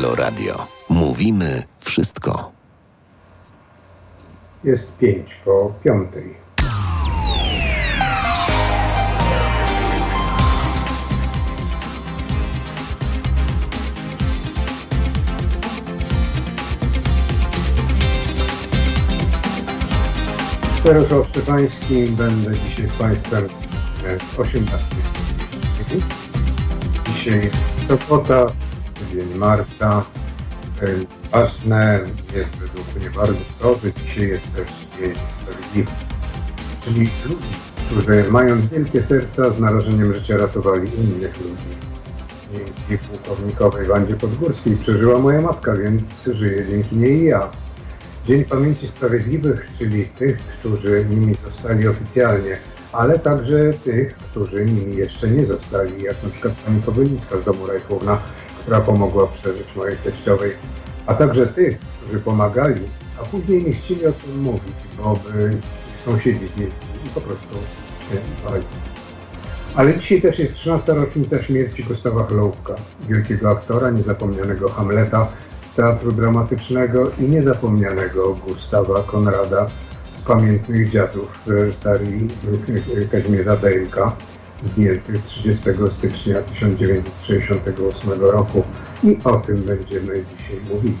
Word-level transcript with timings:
Halo 0.00 0.14
Radio. 0.14 0.66
Mówimy 0.88 1.62
wszystko. 1.78 2.52
Jest 4.64 4.96
pięć 4.96 5.34
po 5.44 5.74
piątej. 5.84 6.34
Jarosław 20.84 21.28
Szczepański. 21.28 22.06
Będę 22.06 22.50
dzisiaj 22.54 22.88
z 22.88 22.92
Państwem 22.92 23.48
w 24.18 24.40
18. 24.40 24.78
Dzisiaj 27.06 27.50
sobota, 27.88 28.46
dzień 29.12 29.34
marca. 29.34 30.02
Ważne 31.32 32.00
jest 32.34 32.56
według 32.56 32.96
mnie 32.96 33.10
bardzo 33.10 33.78
że 33.82 33.92
dzisiaj 33.92 34.28
jest 34.28 34.54
też 34.54 34.68
Dzień 34.98 35.14
Sprawiedliwy. 35.40 35.90
Czyli 36.84 37.08
ludzi, 37.24 37.54
którzy 37.86 38.30
mając 38.30 38.66
wielkie 38.66 39.02
serca 39.02 39.50
z 39.50 39.60
narażeniem 39.60 40.14
życia 40.14 40.36
ratowali 40.36 40.88
innych 40.98 41.40
ludzi. 41.40 41.90
Dzięki 42.52 43.04
pułkownikowej 43.08 43.86
Wandzie 43.86 44.16
Podgórskiej 44.16 44.76
przeżyła 44.76 45.18
moja 45.18 45.40
matka, 45.40 45.76
więc 45.76 46.24
żyję 46.32 46.66
dzięki 46.70 46.96
niej 46.96 47.22
i 47.22 47.24
ja. 47.24 47.50
Dzień 48.26 48.44
Pamięci 48.44 48.86
Sprawiedliwych, 48.86 49.66
czyli 49.78 50.06
tych, 50.06 50.38
którzy 50.38 51.06
nimi 51.10 51.34
zostali 51.44 51.88
oficjalnie, 51.88 52.58
ale 52.92 53.18
także 53.18 53.72
tych, 53.84 54.14
którzy 54.14 54.64
nimi 54.64 54.96
jeszcze 54.96 55.30
nie 55.30 55.46
zostali, 55.46 56.02
jak 56.02 56.22
na 56.22 56.30
przykład 56.30 56.54
pani 56.54 56.82
Kobylińska 56.82 57.40
z 57.40 57.44
domu 57.44 57.66
Rajchówna, 57.66 58.18
która 58.70 58.82
pomogła 58.82 59.26
przeżyć 59.26 59.76
mojej 59.76 59.96
teściowej, 59.96 60.52
a 61.06 61.14
także 61.14 61.46
tych, 61.46 61.78
którzy 61.78 62.20
pomagali, 62.20 62.82
a 63.20 63.24
później 63.24 63.64
nie 63.64 63.72
chcieli 63.72 64.06
o 64.06 64.12
tym 64.12 64.42
mówić, 64.42 64.74
bo 64.98 65.16
by 65.16 65.54
ich 65.54 66.04
sąsiedzi 66.04 66.46
zjedli 66.46 66.64
i 67.06 67.08
po 67.14 67.20
prostu 67.20 67.54
się 68.10 68.18
bali. 68.50 68.64
Ale 69.74 69.98
dzisiaj 69.98 70.22
też 70.22 70.38
jest 70.38 70.54
13. 70.54 70.92
rocznica 70.92 71.42
śmierci 71.42 71.84
Gustawa 71.84 72.26
Chlołka, 72.26 72.74
wielkiego 73.08 73.50
aktora, 73.50 73.90
niezapomnianego 73.90 74.68
Hamleta, 74.68 75.28
z 75.72 75.74
teatru 75.74 76.12
dramatycznego 76.12 77.10
i 77.18 77.22
niezapomnianego 77.22 78.34
Gustawa 78.34 79.02
Konrada 79.02 79.66
z 80.14 80.22
pamiętnych 80.22 80.90
dziadów 80.90 81.46
reżyserii 81.46 82.28
Kazimierza 83.12 83.56
Dejka 83.56 84.16
zdjętych 84.66 85.24
30 85.24 85.64
stycznia 85.98 86.42
1968 86.42 88.20
roku 88.20 88.62
i 89.04 89.18
o 89.24 89.36
tym 89.36 89.56
będziemy 89.56 90.24
dzisiaj 90.38 90.60
mówili. 90.74 90.96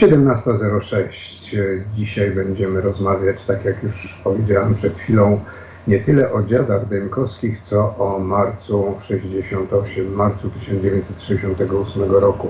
17.06. 0.00 1.56
Dzisiaj 1.96 2.30
będziemy 2.30 2.80
rozmawiać, 2.80 3.44
tak 3.44 3.64
jak 3.64 3.82
już 3.82 4.20
powiedziałem 4.24 4.74
przed 4.74 4.98
chwilą, 4.98 5.40
nie 5.86 6.00
tyle 6.00 6.32
o 6.32 6.42
dziadach 6.42 6.88
Dękowskich, 6.88 7.60
co 7.62 7.78
o 7.98 8.18
marcu 8.18 8.94
68, 9.02 10.14
marcu 10.14 10.50
1968 10.50 12.10
roku. 12.10 12.48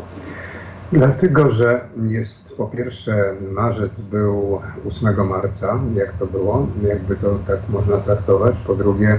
Dlatego, 0.92 1.50
że 1.50 1.80
jest 2.06 2.56
po 2.56 2.66
pierwsze 2.66 3.34
marzec 3.50 4.00
był 4.00 4.60
8 4.88 5.28
marca, 5.28 5.80
jak 5.94 6.12
to 6.12 6.26
było, 6.26 6.66
jakby 6.82 7.16
to 7.16 7.38
tak 7.46 7.58
można 7.68 7.96
traktować. 7.96 8.54
Po 8.66 8.74
drugie 8.74 9.18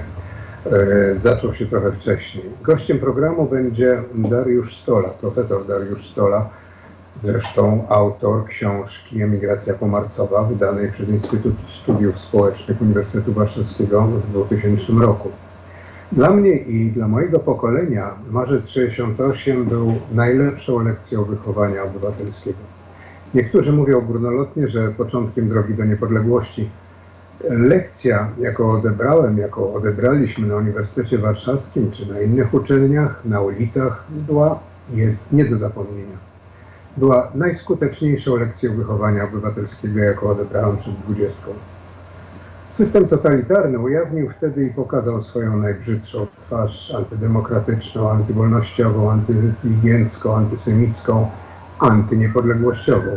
e, 0.65 1.19
zaczął 1.19 1.53
się 1.53 1.65
trochę 1.65 1.91
wcześniej. 1.91 2.45
Gościem 2.63 2.99
programu 2.99 3.45
będzie 3.45 4.03
Dariusz 4.15 4.77
Stola, 4.77 5.09
profesor 5.09 5.67
Dariusz 5.67 6.09
Stola, 6.11 6.49
zresztą 7.23 7.85
autor 7.89 8.45
książki 8.45 9.21
Emigracja 9.21 9.73
Pomarcowa, 9.73 10.43
wydanej 10.43 10.91
przez 10.91 11.09
Instytut 11.09 11.55
Studiów 11.69 12.19
Społecznych 12.19 12.81
Uniwersytetu 12.81 13.33
Warszawskiego 13.33 14.03
w 14.03 14.31
2000 14.31 14.93
roku. 14.93 15.31
Dla 16.11 16.29
mnie 16.31 16.51
i 16.51 16.91
dla 16.91 17.07
mojego 17.07 17.39
pokolenia 17.39 18.11
marzec 18.31 18.69
68 18.69 19.65
był 19.65 19.93
najlepszą 20.11 20.83
lekcją 20.83 21.23
wychowania 21.23 21.83
obywatelskiego. 21.83 22.57
Niektórzy 23.33 23.73
mówią 23.73 24.01
górnolotnie, 24.01 24.67
że 24.67 24.91
początkiem 24.91 25.49
drogi 25.49 25.73
do 25.73 25.85
niepodległości. 25.85 26.69
Lekcja, 27.49 28.29
jaką 28.39 28.71
odebrałem, 28.71 29.37
jaką 29.37 29.73
odebraliśmy 29.73 30.47
na 30.47 30.55
Uniwersytecie 30.55 31.17
Warszawskim 31.17 31.91
czy 31.91 32.13
na 32.13 32.21
innych 32.21 32.53
uczelniach, 32.53 33.25
na 33.25 33.41
ulicach, 33.41 34.03
była, 34.09 34.59
jest 34.93 35.23
nie 35.31 35.45
do 35.45 35.57
zapomnienia 35.57 36.29
była 36.97 37.31
najskuteczniejszą 37.35 38.35
lekcją 38.35 38.75
wychowania 38.75 39.23
obywatelskiego, 39.23 39.99
jaką 39.99 40.29
odebrałem 40.29 40.77
przed 40.77 40.93
dwudziestką. 40.93 41.51
System 42.71 43.07
totalitarny 43.07 43.79
ujawnił 43.79 44.29
wtedy 44.29 44.65
i 44.65 44.69
pokazał 44.69 45.23
swoją 45.23 45.57
najbrzydszą 45.57 46.27
twarz 46.47 46.91
antydemokratyczną, 46.91 48.11
antywolnościową, 48.11 49.11
antyinteligencką, 49.11 50.35
antysemicką, 50.35 51.29
antyniepodległościową. 51.79 53.11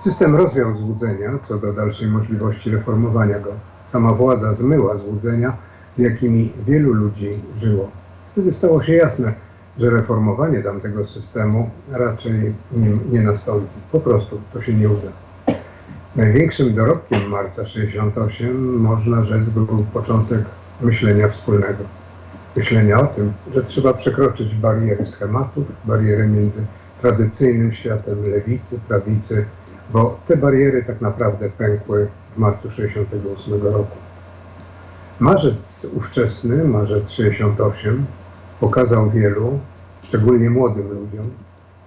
System 0.00 0.36
rozwiał 0.36 0.76
złudzenia 0.76 1.38
co 1.48 1.58
do 1.58 1.72
dalszej 1.72 2.08
możliwości 2.08 2.70
reformowania 2.70 3.38
go. 3.38 3.50
Sama 3.88 4.12
władza 4.12 4.54
zmyła 4.54 4.96
złudzenia, 4.96 5.56
z 5.96 5.98
jakimi 5.98 6.52
wielu 6.66 6.92
ludzi 6.92 7.42
żyło. 7.58 7.90
Wtedy 8.32 8.54
stało 8.54 8.82
się 8.82 8.92
jasne, 8.92 9.32
że 9.78 9.90
reformowanie 9.90 10.62
tamtego 10.62 11.06
systemu 11.06 11.70
raczej 11.92 12.54
nie, 12.72 12.90
nie 13.12 13.22
nastąpi. 13.22 13.66
Po 13.92 14.00
prostu 14.00 14.40
to 14.52 14.60
się 14.62 14.74
nie 14.74 14.88
uda. 14.88 15.08
Największym 16.20 16.74
dorobkiem 16.74 17.28
marca 17.28 17.66
68 17.66 18.76
można 18.76 19.24
rzec 19.24 19.48
był 19.48 19.66
początek 19.92 20.40
myślenia 20.80 21.28
wspólnego. 21.28 21.84
Myślenia 22.56 23.00
o 23.00 23.06
tym, 23.06 23.32
że 23.54 23.64
trzeba 23.64 23.94
przekroczyć 23.94 24.54
bariery 24.54 25.06
schematów, 25.06 25.64
bariery 25.84 26.28
między 26.28 26.64
tradycyjnym 27.00 27.72
światem 27.72 28.30
lewicy, 28.30 28.78
prawicy, 28.88 29.44
bo 29.92 30.20
te 30.28 30.36
bariery 30.36 30.84
tak 30.84 31.00
naprawdę 31.00 31.50
pękły 31.50 32.08
w 32.36 32.38
marcu 32.38 32.70
68 32.70 33.62
roku. 33.62 33.96
Marzec 35.20 35.86
ówczesny, 35.96 36.64
marzec 36.64 37.10
68, 37.10 38.06
pokazał 38.60 39.10
wielu, 39.10 39.58
szczególnie 40.02 40.50
młodym 40.50 40.88
ludziom, 40.88 41.30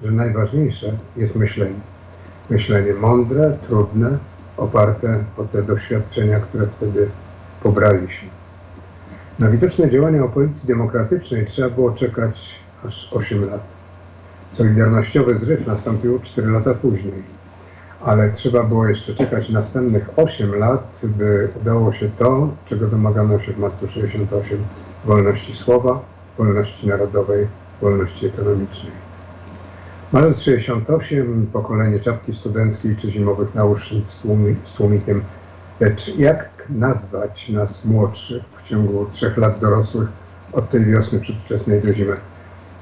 że 0.04 0.12
najważniejsze 0.12 0.98
jest 1.18 1.36
myślenie. 1.36 1.93
Myślenie 2.50 2.94
mądre, 2.94 3.58
trudne, 3.68 4.18
oparte 4.58 5.24
o 5.38 5.44
te 5.44 5.64
doświadczenia, 5.64 6.40
które 6.40 6.68
wtedy 6.68 7.10
pobraliśmy. 7.64 8.30
Na 9.40 9.50
widoczne 9.50 9.90
działania 9.90 10.24
opozycji 10.24 10.68
demokratycznej 10.68 11.46
trzeba 11.46 11.70
było 11.70 11.92
czekać 11.92 12.56
aż 12.88 13.14
8 13.14 13.50
lat. 13.50 13.62
Solidarnościowy 14.54 15.38
zryw 15.38 15.68
nastąpił 15.68 16.20
4 16.20 16.52
lata 16.52 16.74
później, 16.74 17.24
ale 18.02 18.32
trzeba 18.32 18.64
było 18.64 18.88
jeszcze 18.88 19.16
czekać 19.16 19.50
następnych 19.50 20.10
8 20.16 20.56
lat, 20.56 21.00
by 21.04 21.50
udało 21.62 21.94
się 21.94 22.10
to, 22.20 22.50
czego 22.70 22.88
domagano 22.88 23.40
się 23.40 23.54
w 23.54 23.60
marcu 23.60 23.88
68 23.88 24.58
wolności 25.06 25.56
słowa, 25.56 26.00
wolności 26.38 26.88
narodowej, 26.88 27.48
wolności 27.82 28.26
ekonomicznej. 28.26 29.13
Marzec 30.14 30.42
68, 30.42 31.48
pokolenie 31.54 32.00
czapki 32.00 32.34
studenckiej 32.34 32.96
czy 32.96 33.12
zimowych 33.12 33.56
naucznic 33.56 34.10
z 34.66 34.74
tłumikiem. 34.74 35.24
Lecz 35.80 36.18
jak 36.18 36.50
nazwać 36.70 37.50
nas 37.50 37.86
młodszych 37.86 38.44
w 38.44 38.70
ciągu 38.70 39.06
trzech 39.06 39.38
lat 39.38 39.60
dorosłych 39.60 40.10
od 40.52 40.70
tej 40.70 40.86
wiosny 40.86 41.20
przedwczesnej 41.20 41.82
do 41.82 41.94
zimy? 41.94 42.16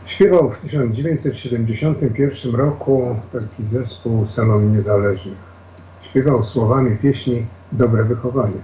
Śpiewał 0.06 0.52
w 0.52 0.58
1971 0.58 2.56
roku 2.56 3.16
taki 3.32 3.68
zespół 3.72 4.28
Salon 4.28 4.78
Niezależnych. 4.78 5.38
Śpiewał 6.02 6.44
słowami 6.44 6.98
pieśni 6.98 7.46
Dobre 7.72 8.04
Wychowanie. 8.04 8.62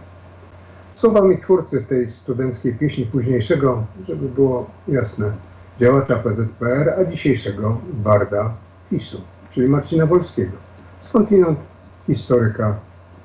Słowami 0.96 1.38
twórcy 1.38 1.80
z 1.80 1.88
tej 1.88 2.12
studenckiej 2.12 2.76
pieśni 2.76 3.06
późniejszego, 3.06 3.84
żeby 4.08 4.30
było 4.30 4.70
jasne, 4.88 5.32
działacza 5.80 6.16
PZPR, 6.16 6.90
a 7.00 7.06
dzisiejszego 7.06 7.82
barda 7.94 8.54
PiSu, 8.90 9.22
czyli 9.52 9.68
Marcina 9.68 10.06
Wolskiego, 10.06 10.58
skądinąd 11.02 11.60
historyka 12.08 12.76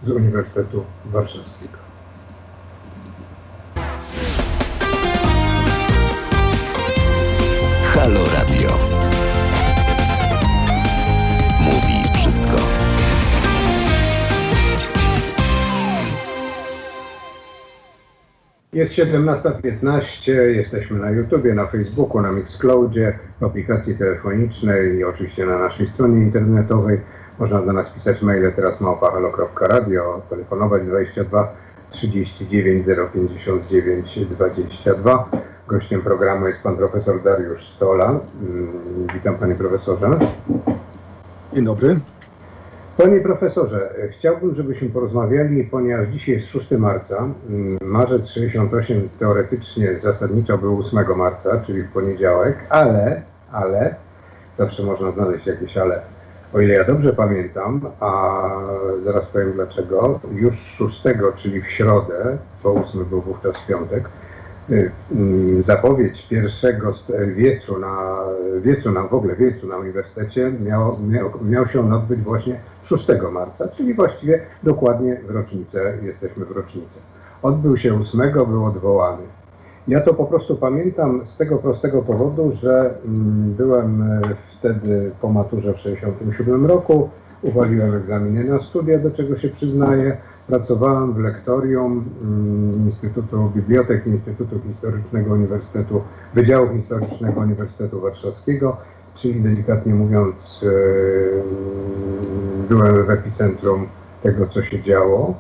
z 0.07 0.11
Uniwersytetu 0.11 0.85
Warszawskiego. 1.05 1.82
Jest 18.75 18.95
17.15, 18.95 20.33
jesteśmy 20.33 20.99
na 20.99 21.11
YouTubie, 21.11 21.55
na 21.55 21.67
Facebooku, 21.67 22.21
na 22.21 22.31
Mixcloudzie, 22.31 23.19
w 23.41 23.45
aplikacji 23.45 23.95
telefonicznej 23.95 24.99
i 24.99 25.05
oczywiście 25.05 25.47
na 25.47 25.59
naszej 25.59 25.89
stronie 25.89 26.23
internetowej. 26.23 27.01
Można 27.39 27.63
do 27.63 27.73
nas 27.73 27.91
pisać 27.91 28.23
maile 28.23 28.53
teraz 28.57 28.81
małpahalo.radio, 28.81 30.23
telefonować 30.31 30.83
22 30.83 31.53
39 31.91 32.87
059 33.15 34.19
22. 34.19 35.31
Gościem 35.69 36.03
programu 36.03 36.49
jest 36.49 36.63
pan 36.63 36.77
profesor 36.77 37.23
Dariusz 37.23 37.69
Stola. 37.69 38.21
Mm, 38.43 39.07
Witam 39.15 39.35
panie 39.35 39.55
profesorze. 39.55 40.19
Dzień 41.55 41.65
dobry. 41.65 41.97
Panie 42.97 43.21
profesorze, 43.21 43.95
chciałbym, 44.11 44.55
żebyśmy 44.55 44.89
porozmawiali, 44.89 45.65
ponieważ 45.65 46.09
dzisiaj 46.09 46.35
jest 46.35 46.49
6 46.49 46.71
marca. 46.71 47.29
mm, 47.49 47.79
Marzec 47.83 48.29
68 48.29 49.09
teoretycznie 49.19 49.99
zasadniczo 50.03 50.59
był 50.59 50.79
8 50.79 51.17
marca, 51.17 51.61
czyli 51.67 51.83
w 51.83 51.93
poniedziałek, 51.93 52.57
ale, 52.69 53.23
ale, 53.53 53.95
zawsze 54.59 54.83
można 54.83 55.13
znaleźć 55.13 55.47
jakieś 55.47 55.77
ale. 55.77 56.03
O 56.55 56.61
ile 56.61 56.75
ja 56.75 56.85
dobrze 56.85 57.13
pamiętam, 57.13 57.81
a 58.01 58.41
zaraz 59.05 59.27
powiem 59.27 59.53
dlaczego, 59.53 60.21
już 60.35 60.55
6, 60.57 61.03
czyli 61.37 61.63
w 61.63 61.71
środę, 61.71 62.39
bo 62.63 62.75
8 62.75 63.05
był 63.05 63.21
wówczas 63.21 63.55
piątek, 63.69 64.09
zapowiedź 65.61 66.29
pierwszego 66.29 66.95
wiecu 67.37 67.79
na, 67.79 68.25
wiecu 68.61 68.93
na, 68.93 69.03
w 69.03 69.15
ogóle 69.15 69.37
wiecu 69.37 69.67
na 69.67 69.77
uniwersytecie 69.77 70.53
miał, 70.65 70.99
miał, 71.09 71.31
miał 71.45 71.67
się 71.67 71.81
on 71.81 71.93
odbyć 71.93 72.21
właśnie 72.21 72.61
6 72.83 73.09
marca, 73.33 73.69
czyli 73.69 73.95
właściwie 73.95 74.41
dokładnie 74.63 75.21
w 75.27 75.31
rocznicę, 75.31 75.99
jesteśmy 76.03 76.45
w 76.45 76.51
rocznicę. 76.51 77.01
Odbył 77.43 77.77
się 77.77 78.01
8, 78.01 78.33
był 78.33 78.65
odwołany. 78.65 79.23
Ja 79.89 80.01
to 80.01 80.15
po 80.15 80.25
prostu 80.25 80.57
pamiętam 80.57 81.27
z 81.27 81.37
tego 81.37 81.59
prostego 81.59 82.03
powodu, 82.03 82.53
że 82.53 82.95
mm, 83.05 83.55
byłem 83.55 84.03
e, 84.03 84.21
wtedy 84.59 85.11
po 85.21 85.29
maturze 85.29 85.75
w 85.75 85.79
67 85.79 86.67
roku, 86.67 87.11
uwaliłem 87.43 87.95
egzaminy 87.95 88.45
na 88.45 88.59
studia, 88.59 88.99
do 88.99 89.11
czego 89.11 89.37
się 89.37 89.49
przyznaję. 89.49 90.17
Pracowałem 90.53 91.13
w 91.13 91.19
lektorium 91.19 92.05
mm, 92.23 92.87
Instytutu 92.87 93.51
Bibliotek 93.55 94.07
Instytutu 94.07 94.61
Historycznego 94.69 95.35
Uniwersytetu, 95.35 96.03
Wydziału 96.35 96.69
Historycznego 96.69 97.41
Uniwersytetu 97.41 98.01
Warszawskiego, 98.01 98.77
czyli 99.15 99.41
delikatnie 99.41 99.95
mówiąc 99.95 100.65
e, 100.67 100.69
byłem 102.69 103.07
w 103.07 103.11
epicentrum 103.11 103.87
tego, 104.23 104.47
co 104.47 104.63
się 104.63 104.83
działo. 104.83 105.35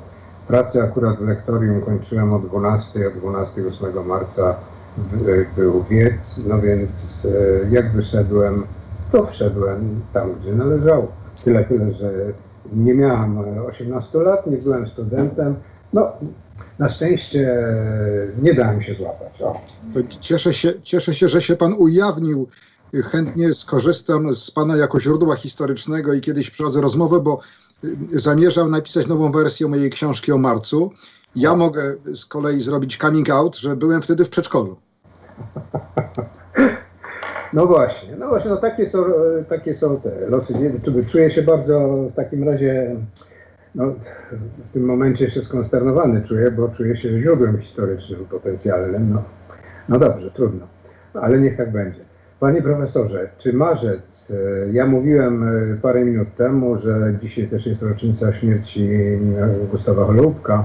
Pracę 0.48 0.82
akurat 0.82 1.18
w 1.18 1.28
lektorium 1.28 1.80
kończyłem 1.80 2.32
o 2.32 2.38
12, 2.38 3.08
o 3.08 3.10
12 3.10 3.62
8 3.68 4.06
marca 4.06 4.56
w- 4.96 5.54
był 5.56 5.84
wiec, 5.90 6.40
no 6.48 6.60
więc 6.60 7.26
e, 7.70 7.74
jak 7.74 7.92
wyszedłem, 7.92 8.64
to 9.12 9.26
wszedłem 9.26 10.00
tam, 10.12 10.28
gdzie 10.40 10.54
należało. 10.54 11.06
Tyle, 11.44 11.64
tyle, 11.64 11.92
że 11.92 12.12
nie 12.72 12.94
miałem 12.94 13.38
e, 13.38 13.62
18 13.62 14.18
lat, 14.18 14.46
nie 14.46 14.56
byłem 14.56 14.86
studentem. 14.86 15.56
No, 15.92 16.12
na 16.78 16.88
szczęście 16.88 17.50
e, 17.50 18.42
nie 18.42 18.54
dałem 18.54 18.82
się 18.82 18.94
złapać. 18.94 19.42
O. 19.42 19.60
To 19.94 20.00
Cieszę 20.20 20.54
się, 20.54 20.82
cieszę 20.82 21.14
się, 21.14 21.28
że 21.28 21.42
się 21.42 21.56
pan 21.56 21.74
ujawnił. 21.78 22.48
Chętnie 22.94 23.54
skorzystam 23.54 24.34
z 24.34 24.50
pana 24.50 24.76
jako 24.76 25.00
źródła 25.00 25.36
historycznego 25.36 26.14
i 26.14 26.20
kiedyś 26.20 26.50
prowadzę 26.50 26.80
rozmowę, 26.80 27.20
bo 27.20 27.40
y, 27.84 27.96
zamierzam 28.10 28.70
napisać 28.70 29.06
nową 29.06 29.30
wersję 29.30 29.68
mojej 29.68 29.90
książki 29.90 30.32
o 30.32 30.38
marcu. 30.38 30.90
Ja 31.36 31.56
mogę 31.56 31.94
z 32.14 32.24
kolei 32.24 32.60
zrobić 32.60 32.96
coming 32.96 33.30
out, 33.30 33.56
że 33.56 33.76
byłem 33.76 34.02
wtedy 34.02 34.24
w 34.24 34.28
przedszkolu. 34.28 34.76
No 37.52 37.66
właśnie, 37.66 38.16
no 38.16 38.28
właśnie, 38.28 38.50
no 38.50 38.56
takie 38.56 38.88
są, 38.88 39.06
e, 39.06 39.44
takie 39.48 39.76
są 39.76 40.00
te 40.00 40.28
losy. 40.28 40.54
Czuję 41.08 41.30
się 41.30 41.42
bardzo 41.42 41.80
w 42.12 42.14
takim 42.14 42.44
razie, 42.48 42.96
no, 43.74 43.86
w 44.70 44.72
tym 44.72 44.84
momencie 44.84 45.30
się 45.30 45.44
skonsternowany 45.44 46.22
czuję, 46.22 46.50
bo 46.50 46.68
czuję 46.68 46.96
się 46.96 47.20
źródłem 47.20 47.58
historycznym 47.58 48.24
potencjalnym. 48.24 49.10
No, 49.12 49.22
no 49.88 49.98
dobrze, 49.98 50.30
trudno, 50.30 50.66
no, 51.14 51.20
ale 51.20 51.38
niech 51.38 51.56
tak 51.56 51.72
będzie. 51.72 52.00
Panie 52.40 52.62
profesorze, 52.62 53.28
czy 53.38 53.52
marzec, 53.52 54.30
e, 54.30 54.72
ja 54.72 54.86
mówiłem 54.86 55.48
e, 55.72 55.76
parę 55.82 56.04
minut 56.04 56.28
temu, 56.36 56.78
że 56.78 57.14
dzisiaj 57.22 57.48
też 57.48 57.66
jest 57.66 57.82
rocznica 57.82 58.32
śmierci 58.32 58.88
Gustawa 59.70 60.04
Holubka, 60.04 60.64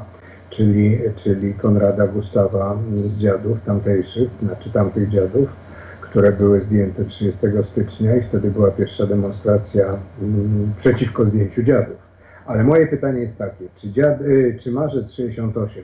czyli, 0.49 0.99
czyli 1.15 1.53
Konrada 1.53 2.07
Gustawa 2.07 2.77
z 3.05 3.17
dziadów 3.17 3.61
tamtejszych, 3.65 4.29
znaczy 4.43 4.71
tamtych 4.71 5.09
dziadów 5.09 5.66
które 6.09 6.31
były 6.31 6.59
zdjęte 6.59 7.05
30 7.05 7.39
stycznia 7.71 8.15
i 8.15 8.21
wtedy 8.21 8.51
była 8.51 8.71
pierwsza 8.71 9.05
demonstracja 9.05 9.97
mm, 10.21 10.73
przeciwko 10.79 11.25
zdjęciu 11.25 11.63
dziadów. 11.63 11.95
Ale 12.45 12.63
moje 12.63 12.87
pytanie 12.87 13.21
jest 13.21 13.37
takie, 13.37 13.65
czy, 13.75 13.91
dziad, 13.91 14.21
y, 14.21 14.57
czy 14.59 14.71
marzec 14.71 15.11
68 15.11 15.83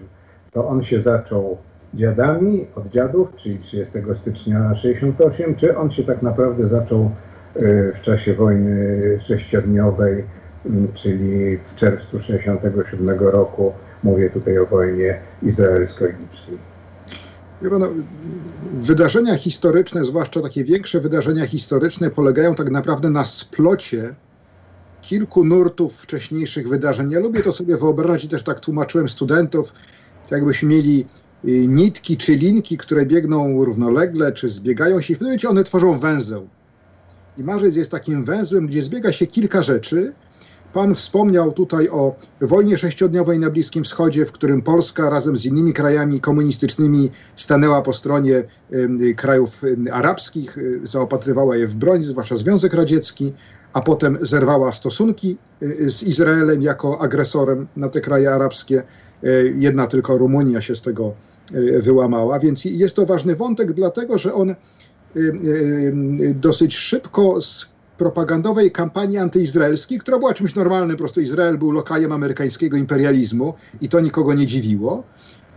to 0.52 0.68
on 0.68 0.84
się 0.84 1.02
zaczął 1.02 1.58
dziadami 1.94 2.68
od 2.76 2.90
dziadów, 2.90 3.28
czyli 3.36 3.60
30 3.60 3.94
stycznia 4.22 4.76
68, 4.76 5.56
czy 5.56 5.78
on 5.78 5.92
się 5.92 6.04
tak 6.04 6.22
naprawdę 6.22 6.68
zaczął 6.68 7.12
y, 7.56 7.94
w 7.96 8.02
czasie 8.02 8.34
wojny 8.34 9.20
sześciodniowej, 9.20 10.24
mm, 10.66 10.88
czyli 10.94 11.58
w 11.58 11.76
czerwcu 11.76 12.20
67 12.20 13.20
roku, 13.20 13.74
mówię 14.04 14.30
tutaj 14.30 14.58
o 14.58 14.66
wojnie 14.66 15.20
izraelsko-egipskiej. 15.44 16.73
Wie 17.64 17.70
pan, 17.70 17.80
no, 17.80 17.90
wydarzenia 18.74 19.38
historyczne, 19.38 20.06
zwłaszcza 20.06 20.42
takie 20.42 20.64
większe 20.64 21.00
wydarzenia 21.00 21.48
historyczne, 21.48 22.10
polegają 22.10 22.56
tak 22.56 22.72
naprawdę 22.72 23.10
na 23.10 23.26
splocie 23.26 24.16
kilku 25.02 25.44
nurtów 25.44 26.02
wcześniejszych 26.02 26.70
wydarzeń. 26.70 27.12
Ja 27.12 27.20
lubię 27.20 27.42
to 27.42 27.52
sobie 27.52 27.78
wyobrazić, 27.78 28.32
też 28.32 28.44
tak 28.44 28.60
tłumaczyłem 28.60 29.10
studentów, 29.10 29.74
jakbyśmy 30.32 30.70
mieli 30.70 31.06
y, 31.46 31.68
nitki 31.68 32.18
czy 32.18 32.36
linki, 32.36 32.78
które 32.78 33.06
biegną 33.06 33.66
równolegle, 33.66 34.32
czy 34.32 34.50
zbiegają 34.50 35.02
się 35.02 35.14
i 35.14 35.16
w 35.16 35.20
pewnym 35.20 35.30
momencie 35.30 35.50
one 35.50 35.64
tworzą 35.64 36.00
węzeł. 36.00 36.48
I 37.38 37.44
marzec 37.44 37.76
jest 37.76 37.92
takim 37.92 38.24
węzłem, 38.24 38.68
gdzie 38.68 38.84
zbiega 38.84 39.12
się 39.12 39.28
kilka 39.28 39.64
rzeczy. 39.64 40.14
Pan 40.74 40.96
wspomniał 40.96 41.52
tutaj 41.52 41.90
o 41.90 42.16
wojnie 42.42 42.78
sześciodniowej 42.78 43.40
na 43.40 43.50
Bliskim 43.50 43.84
Wschodzie, 43.84 44.26
w 44.26 44.32
którym 44.32 44.62
Polska 44.62 45.10
razem 45.10 45.36
z 45.36 45.46
innymi 45.46 45.74
krajami 45.74 46.22
komunistycznymi 46.22 47.10
stanęła 47.36 47.82
po 47.82 47.94
stronie 47.94 48.44
krajów 49.16 49.62
arabskich, 49.92 50.58
y, 50.58 50.80
zaopatrywała 50.84 51.56
je 51.56 51.68
w 51.68 51.76
broń, 51.76 52.04
zwłaszcza 52.04 52.36
Związek 52.36 52.74
Radziecki, 52.74 53.34
a 53.74 53.82
potem 53.82 54.18
zerwała 54.22 54.72
stosunki 54.72 55.38
y, 55.64 55.90
z 55.90 56.04
Izraelem 56.04 56.62
jako 56.62 57.02
agresorem 57.02 57.68
na 57.76 57.90
te 57.90 58.02
kraje 58.02 58.32
arabskie. 58.32 58.84
Y, 59.24 59.54
Jedna 59.58 59.88
tylko 59.88 60.18
Rumunia 60.18 60.62
się 60.62 60.76
z 60.76 60.82
tego 60.82 61.14
wyłamała, 61.80 62.40
więc 62.40 62.66
jest 62.66 62.96
to 62.96 63.06
ważny 63.06 63.36
wątek, 63.36 63.74
dlatego 63.74 64.18
że 64.18 64.34
on 64.34 64.56
dosyć 66.36 66.76
szybko 66.76 67.42
z 67.42 67.73
propagandowej 67.98 68.72
kampanii 68.72 69.18
antyizraelskiej, 69.18 70.00
która 70.00 70.20
była 70.20 70.34
czymś 70.34 70.56
normalnym, 70.56 70.98
po 70.98 71.04
prostu 71.04 71.22
Izrael 71.22 71.58
był 71.58 71.72
lokajem 71.72 72.12
amerykańskiego 72.12 72.78
imperializmu 72.78 73.54
i 73.82 73.90
to 73.90 74.00
nikogo 74.00 74.34
nie 74.34 74.46
dziwiło. 74.46 75.04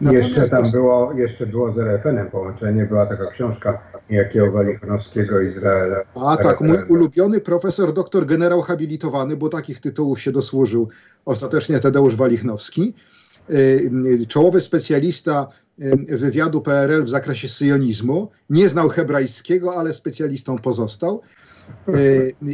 Jeszcze 0.00 0.49
tam 0.49 0.71
było, 0.71 1.12
jeszcze 1.12 1.47
było 1.47 1.73
z 1.73 1.78
RFN-em 1.78 2.31
połączenie, 2.31 2.85
była 2.87 3.07
taka 3.07 3.31
książka 3.31 3.78
Jakiego 4.11 4.52
Walichnowskiego 4.52 5.40
Izraela. 5.40 5.97
A 6.26 6.37
tak, 6.37 6.61
mój 6.61 6.76
ulubiony 6.88 7.40
profesor, 7.40 7.93
doktor 7.93 8.26
generał 8.26 8.61
habilitowany, 8.61 9.37
bo 9.37 9.49
takich 9.49 9.81
tytułów 9.81 10.21
się 10.21 10.33
dosłużył 10.33 10.88
ostatecznie 11.25 11.78
Tadeusz 11.78 12.16
Walichnowski, 12.16 12.95
y, 13.50 14.26
czołowy 14.28 14.61
specjalista 14.61 15.47
y, 16.11 16.16
wywiadu 16.16 16.61
PRL 16.61 17.02
w 17.05 17.09
zakresie 17.09 17.49
syjonizmu, 17.49 18.31
nie 18.50 18.69
znał 18.69 18.88
hebrajskiego, 18.88 19.76
ale 19.76 19.93
specjalistą 19.93 20.59
pozostał. 20.59 21.23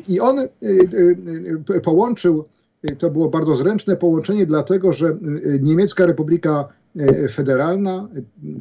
I 0.09 0.21
on 0.21 0.38
y, 0.38 0.49
y, 0.62 1.16
y, 1.76 1.81
połączył, 1.81 2.45
to 2.99 3.11
było 3.11 3.28
bardzo 3.28 3.54
zręczne 3.54 3.97
połączenie, 3.97 4.47
dlatego 4.47 4.92
że 4.92 5.16
Niemiecka 5.61 6.07
Republika 6.07 6.64
Federalna, 7.31 8.09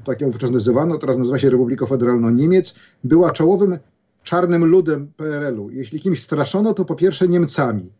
tak 0.03 0.21
ją 0.21 0.29
wówczas 0.29 0.51
nazywano, 0.51 0.97
teraz 0.97 1.17
nazywa 1.17 1.37
się 1.39 1.49
Republiką 1.49 1.85
Federalną 1.85 2.29
Niemiec, 2.29 2.75
była 3.03 3.31
czołowym 3.31 3.77
czarnym 4.23 4.65
ludem 4.65 5.11
PRL-u. 5.17 5.69
Jeśli 5.69 5.99
kimś 5.99 6.23
straszono, 6.23 6.73
to 6.73 6.85
po 6.85 6.95
pierwsze 6.95 7.27
Niemcami. 7.27 7.93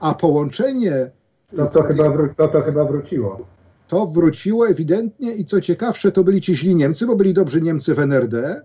A 0.00 0.14
połączenie 0.14 1.10
No 1.52 1.66
to 1.66 1.82
chyba, 1.82 2.04
wró- 2.10 2.34
to, 2.36 2.48
to 2.48 2.62
chyba 2.62 2.84
wróciło. 2.84 3.46
to 3.88 4.06
wróciło 4.06 4.68
ewidentnie 4.68 5.32
i 5.34 5.44
co 5.44 5.60
ciekawsze, 5.60 6.12
to 6.12 6.24
byli 6.24 6.40
ci 6.40 6.56
źli 6.56 6.74
Niemcy, 6.74 7.06
bo 7.06 7.16
byli 7.16 7.34
dobrzy 7.34 7.60
Niemcy 7.60 7.94
w 7.94 7.98
NRD. 7.98 8.62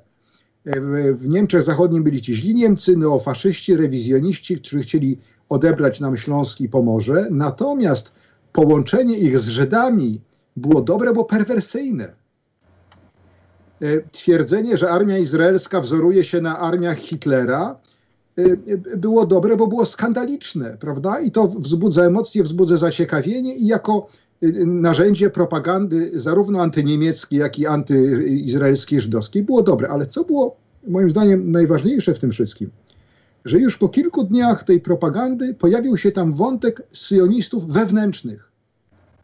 W, 0.66 1.30
Niemczech 1.30 1.62
Zachodnich 1.62 2.04
byli 2.04 2.22
ci 2.22 2.36
źli 2.36 2.56
Niemcy, 2.56 2.98
neofaszyści, 2.98 3.76
rewizjoniści, 3.76 4.56
którzy 4.56 4.80
chcieli 4.80 5.18
odebrać 5.50 6.00
nam 6.00 6.18
Śląsk 6.18 6.62
i 6.62 6.70
Pomorze. 6.70 7.28
Natomiast 7.32 8.14
połączenie 8.54 9.18
ich 9.18 9.40
z 9.40 9.48
Żydami 9.48 10.22
było 10.58 10.82
dobre, 10.82 11.14
bo 11.14 11.26
perwersyjne. 11.26 12.14
twierdzenie, 14.12 14.78
że 14.78 14.90
armia 14.90 15.18
izraelska 15.18 15.82
wzoruje 15.82 16.24
się 16.24 16.42
na 16.42 16.60
armiach 16.60 16.98
Hitlera, 16.98 17.80
było 18.98 19.26
dobre, 19.26 19.56
bo 19.56 19.68
było 19.68 19.86
skandaliczne, 19.86 20.78
prawda? 20.80 21.20
I 21.20 21.32
to 21.32 21.48
wzbudza 21.48 22.04
emocje, 22.04 22.44
wzbudza 22.44 22.78
zaciekawienie 22.78 23.56
i 23.56 23.68
jako 23.68 24.08
narzędzie 24.66 25.30
propagandy 25.30 26.12
zarówno 26.14 26.62
antyniemieckiej, 26.62 27.40
jak 27.40 27.60
i 27.60 27.68
antyizraelskiej, 27.68 29.02
żydowskiej 29.02 29.44
było 29.44 29.64
dobre. 29.64 29.88
Ale 29.88 30.08
co 30.08 30.24
było 30.24 30.58
moim 30.88 31.10
zdaniem 31.10 31.52
najważniejsze 31.52 32.14
w 32.14 32.20
tym 32.20 32.32
wszystkim? 32.32 32.70
Że 33.46 33.60
już 33.60 33.78
po 33.78 33.90
kilku 33.90 34.24
dniach 34.24 34.64
tej 34.64 34.80
propagandy 34.80 35.54
pojawił 35.54 35.98
się 35.98 36.12
tam 36.12 36.32
wątek 36.32 36.82
syjonistów 36.92 37.68
wewnętrznych. 37.68 38.52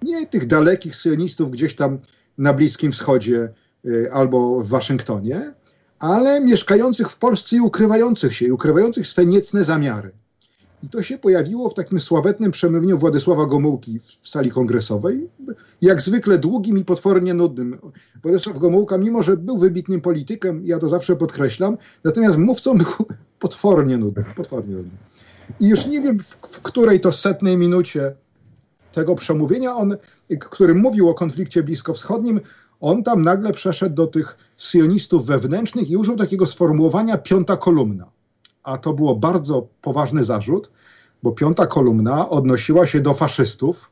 Nie 0.01 0.27
tych 0.27 0.47
dalekich 0.47 0.95
syjonistów 0.95 1.51
gdzieś 1.51 1.75
tam 1.75 1.97
na 2.37 2.53
Bliskim 2.53 2.91
Wschodzie 2.91 3.49
y, 3.85 4.11
albo 4.11 4.59
w 4.59 4.67
Waszyngtonie, 4.67 5.51
ale 5.99 6.41
mieszkających 6.41 7.09
w 7.09 7.17
Polsce 7.17 7.55
i 7.55 7.59
ukrywających 7.59 8.33
się, 8.33 8.45
i 8.45 8.51
ukrywających 8.51 9.07
swe 9.07 9.25
niecne 9.25 9.63
zamiary. 9.63 10.11
I 10.83 10.89
to 10.89 11.03
się 11.03 11.17
pojawiło 11.17 11.69
w 11.69 11.73
takim 11.73 11.99
sławetnym 11.99 12.51
przemówieniu 12.51 12.97
Władysława 12.97 13.45
Gomułki 13.45 13.99
w 13.99 14.29
sali 14.29 14.51
kongresowej, 14.51 15.29
jak 15.81 16.01
zwykle 16.01 16.37
długim 16.37 16.77
i 16.77 16.85
potwornie 16.85 17.33
nudnym. 17.33 17.77
Władysław 18.23 18.57
Gomułka, 18.57 18.97
mimo 18.97 19.23
że 19.23 19.37
był 19.37 19.57
wybitnym 19.57 20.01
politykiem, 20.01 20.61
ja 20.65 20.79
to 20.79 20.89
zawsze 20.89 21.15
podkreślam, 21.15 21.77
natomiast 22.03 22.37
mówcą 22.37 22.77
był 22.77 22.87
potwornie 23.39 23.97
nudny. 23.97 24.25
Potwornie 24.35 24.75
nudny. 24.75 24.91
I 25.59 25.67
już 25.67 25.85
nie 25.85 26.01
wiem, 26.01 26.19
w, 26.19 26.27
w 26.27 26.61
której 26.61 26.99
to 26.99 27.11
setnej 27.11 27.57
minucie 27.57 28.15
tego 28.91 29.15
przemówienia, 29.15 29.75
on, 29.75 29.97
który 30.39 30.75
mówił 30.75 31.09
o 31.09 31.13
konflikcie 31.13 31.63
bliskowschodnim, 31.63 32.39
on 32.79 33.03
tam 33.03 33.21
nagle 33.21 33.51
przeszedł 33.51 33.95
do 33.95 34.07
tych 34.07 34.37
sionistów 34.57 35.25
wewnętrznych 35.25 35.89
i 35.89 35.97
użył 35.97 36.15
takiego 36.15 36.45
sformułowania 36.45 37.17
piąta 37.17 37.57
kolumna 37.57 38.18
a 38.63 38.77
to 38.77 38.93
było 38.93 39.15
bardzo 39.15 39.67
poważny 39.81 40.23
zarzut, 40.23 40.71
bo 41.23 41.31
piąta 41.31 41.65
kolumna 41.67 42.29
odnosiła 42.29 42.85
się 42.85 43.01
do 43.01 43.13
faszystów, 43.13 43.91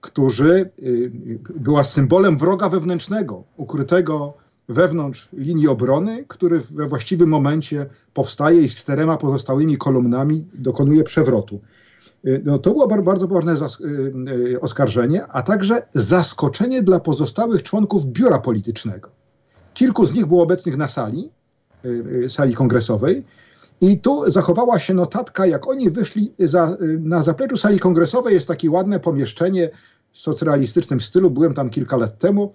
którzy 0.00 0.70
y, 0.78 1.10
była 1.54 1.84
symbolem 1.84 2.38
wroga 2.38 2.68
wewnętrznego, 2.68 3.44
ukrytego 3.56 4.34
wewnątrz 4.68 5.28
linii 5.32 5.68
obrony, 5.68 6.24
który 6.28 6.60
we 6.60 6.86
właściwym 6.86 7.28
momencie 7.28 7.86
powstaje 8.14 8.60
i 8.62 8.68
z 8.68 8.74
czterema 8.74 9.16
pozostałymi 9.16 9.76
kolumnami 9.76 10.46
dokonuje 10.54 11.04
przewrotu. 11.04 11.60
Y, 12.26 12.42
no, 12.44 12.58
to 12.58 12.70
było 12.70 13.02
bardzo 13.02 13.28
poważne 13.28 13.54
y, 14.52 14.60
oskarżenie, 14.60 15.26
a 15.26 15.42
także 15.42 15.82
zaskoczenie 15.94 16.82
dla 16.82 17.00
pozostałych 17.00 17.62
członków 17.62 18.06
biura 18.06 18.38
politycznego. 18.38 19.10
Kilku 19.74 20.06
z 20.06 20.14
nich 20.14 20.26
było 20.26 20.42
obecnych 20.42 20.76
na 20.76 20.88
sali, 20.88 21.30
sali 22.28 22.54
kongresowej, 22.54 23.24
i 23.82 24.00
tu 24.00 24.30
zachowała 24.30 24.78
się 24.78 24.94
notatka, 24.94 25.46
jak 25.46 25.68
oni 25.68 25.90
wyszli 25.90 26.32
za, 26.38 26.76
na 27.00 27.22
zapleczu 27.22 27.56
sali 27.56 27.78
kongresowej. 27.78 28.34
Jest 28.34 28.48
takie 28.48 28.70
ładne 28.70 29.00
pomieszczenie 29.00 29.70
w 30.12 30.18
socrealistycznym 30.18 31.00
stylu. 31.00 31.30
Byłem 31.30 31.54
tam 31.54 31.70
kilka 31.70 31.96
lat 31.96 32.18
temu, 32.18 32.52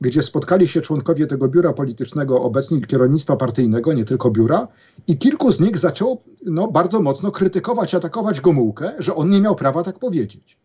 gdzie 0.00 0.22
spotkali 0.22 0.68
się 0.68 0.80
członkowie 0.80 1.26
tego 1.26 1.48
biura 1.48 1.72
politycznego, 1.72 2.42
obecnie 2.42 2.80
kierownictwa 2.80 3.36
partyjnego, 3.36 3.92
nie 3.92 4.04
tylko 4.04 4.30
biura, 4.30 4.68
i 5.06 5.18
kilku 5.18 5.52
z 5.52 5.60
nich 5.60 5.78
zaczęło 5.78 6.22
no, 6.46 6.68
bardzo 6.68 7.00
mocno 7.00 7.30
krytykować, 7.30 7.94
atakować 7.94 8.40
Gomułkę, 8.40 8.92
że 8.98 9.14
on 9.14 9.30
nie 9.30 9.40
miał 9.40 9.54
prawa 9.54 9.82
tak 9.82 9.98
powiedzieć. 9.98 10.58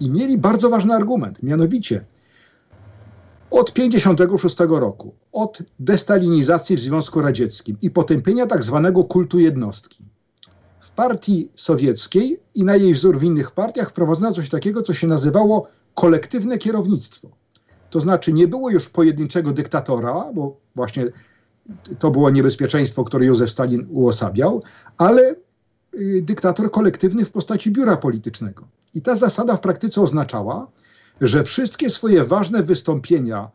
I 0.00 0.10
mieli 0.10 0.38
bardzo 0.38 0.70
ważny 0.70 0.94
argument, 0.94 1.42
mianowicie 1.42 2.04
od 3.54 3.72
1956 3.72 4.56
roku, 4.68 5.14
od 5.32 5.58
destalinizacji 5.78 6.76
w 6.76 6.80
Związku 6.80 7.20
Radzieckim 7.20 7.76
i 7.82 7.90
potępienia 7.90 8.46
tak 8.46 8.62
zwanego 8.62 9.04
kultu 9.04 9.38
jednostki. 9.38 10.04
W 10.80 10.90
partii 10.90 11.50
sowieckiej 11.54 12.40
i 12.54 12.64
na 12.64 12.76
jej 12.76 12.94
wzór 12.94 13.18
w 13.18 13.24
innych 13.24 13.50
partiach 13.50 13.90
wprowadzono 13.90 14.32
coś 14.32 14.48
takiego, 14.48 14.82
co 14.82 14.94
się 14.94 15.06
nazywało 15.06 15.68
kolektywne 15.94 16.58
kierownictwo. 16.58 17.28
To 17.90 18.00
znaczy 18.00 18.32
nie 18.32 18.48
było 18.48 18.70
już 18.70 18.88
pojedynczego 18.88 19.52
dyktatora, 19.52 20.32
bo 20.34 20.56
właśnie 20.74 21.04
to 21.98 22.10
było 22.10 22.30
niebezpieczeństwo, 22.30 23.04
które 23.04 23.24
Józef 23.24 23.50
Stalin 23.50 23.86
uosabiał, 23.90 24.62
ale 24.98 25.34
y, 25.94 26.22
dyktator 26.22 26.70
kolektywny 26.70 27.24
w 27.24 27.30
postaci 27.30 27.70
biura 27.70 27.96
politycznego. 27.96 28.64
I 28.94 29.02
ta 29.02 29.16
zasada 29.16 29.56
w 29.56 29.60
praktyce 29.60 30.00
oznaczała, 30.00 30.66
że 31.20 31.44
wszystkie 31.44 31.90
swoje 31.90 32.24
ważne 32.24 32.62
wystąpienia 32.62 33.50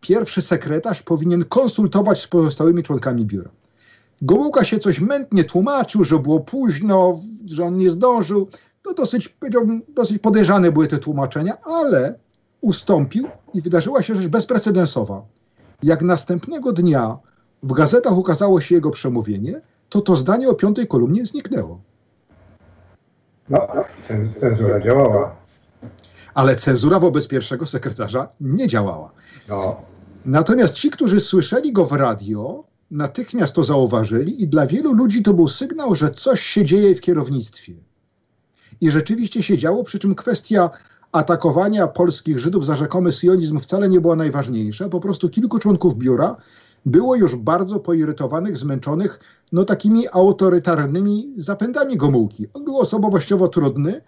pierwszy 0.00 0.42
sekretarz 0.42 1.02
powinien 1.02 1.44
konsultować 1.44 2.22
z 2.22 2.28
pozostałymi 2.28 2.82
członkami 2.82 3.26
biura. 3.26 3.50
Gomułka 4.22 4.64
się 4.64 4.78
coś 4.78 5.00
mętnie 5.00 5.44
tłumaczył, 5.44 6.04
że 6.04 6.18
było 6.18 6.40
późno, 6.40 7.18
że 7.46 7.64
on 7.64 7.76
nie 7.76 7.90
zdążył. 7.90 8.48
To 8.82 8.94
dosyć, 8.94 9.28
powiedziałbym, 9.28 9.82
dosyć 9.88 10.18
podejrzane 10.18 10.72
były 10.72 10.86
te 10.86 10.98
tłumaczenia, 10.98 11.54
ale 11.62 12.18
ustąpił 12.60 13.28
i 13.54 13.60
wydarzyła 13.60 14.02
się 14.02 14.16
rzecz 14.16 14.28
bezprecedensowa. 14.28 15.22
Jak 15.82 16.02
następnego 16.02 16.72
dnia 16.72 17.18
w 17.62 17.72
gazetach 17.72 18.18
ukazało 18.18 18.60
się 18.60 18.74
jego 18.74 18.90
przemówienie, 18.90 19.60
to 19.88 20.00
to 20.00 20.16
zdanie 20.16 20.48
o 20.48 20.54
piątej 20.54 20.86
kolumnie 20.86 21.26
zniknęło. 21.26 21.80
No, 23.48 23.68
cenzura 24.40 24.80
działała 24.80 25.36
ale 26.34 26.56
cenzura 26.56 26.98
wobec 27.00 27.26
pierwszego 27.26 27.66
sekretarza 27.66 28.28
nie 28.40 28.68
działała. 28.68 29.10
No. 29.48 29.76
Natomiast 30.24 30.74
ci, 30.74 30.90
którzy 30.90 31.20
słyszeli 31.20 31.72
go 31.72 31.86
w 31.86 31.92
radio, 31.92 32.64
natychmiast 32.90 33.54
to 33.54 33.64
zauważyli 33.64 34.42
i 34.42 34.48
dla 34.48 34.66
wielu 34.66 34.94
ludzi 34.94 35.22
to 35.22 35.34
był 35.34 35.48
sygnał, 35.48 35.94
że 35.94 36.10
coś 36.10 36.40
się 36.40 36.64
dzieje 36.64 36.94
w 36.94 37.00
kierownictwie. 37.00 37.72
I 38.80 38.90
rzeczywiście 38.90 39.42
się 39.42 39.58
działo, 39.58 39.84
przy 39.84 39.98
czym 39.98 40.14
kwestia 40.14 40.70
atakowania 41.12 41.86
polskich 41.86 42.38
Żydów 42.38 42.64
za 42.64 42.76
rzekomy 42.76 43.12
sionizm 43.12 43.58
wcale 43.58 43.88
nie 43.88 44.00
była 44.00 44.16
najważniejsza. 44.16 44.88
Po 44.88 45.00
prostu 45.00 45.28
kilku 45.28 45.58
członków 45.58 45.98
biura 45.98 46.36
było 46.86 47.16
już 47.16 47.36
bardzo 47.36 47.80
poirytowanych, 47.80 48.56
zmęczonych 48.56 49.20
no 49.52 49.64
takimi 49.64 50.08
autorytarnymi 50.12 51.34
zapędami 51.36 51.96
Gomułki. 51.96 52.46
On 52.54 52.64
był 52.64 52.78
osobowościowo 52.78 53.48
trudny, 53.48 54.00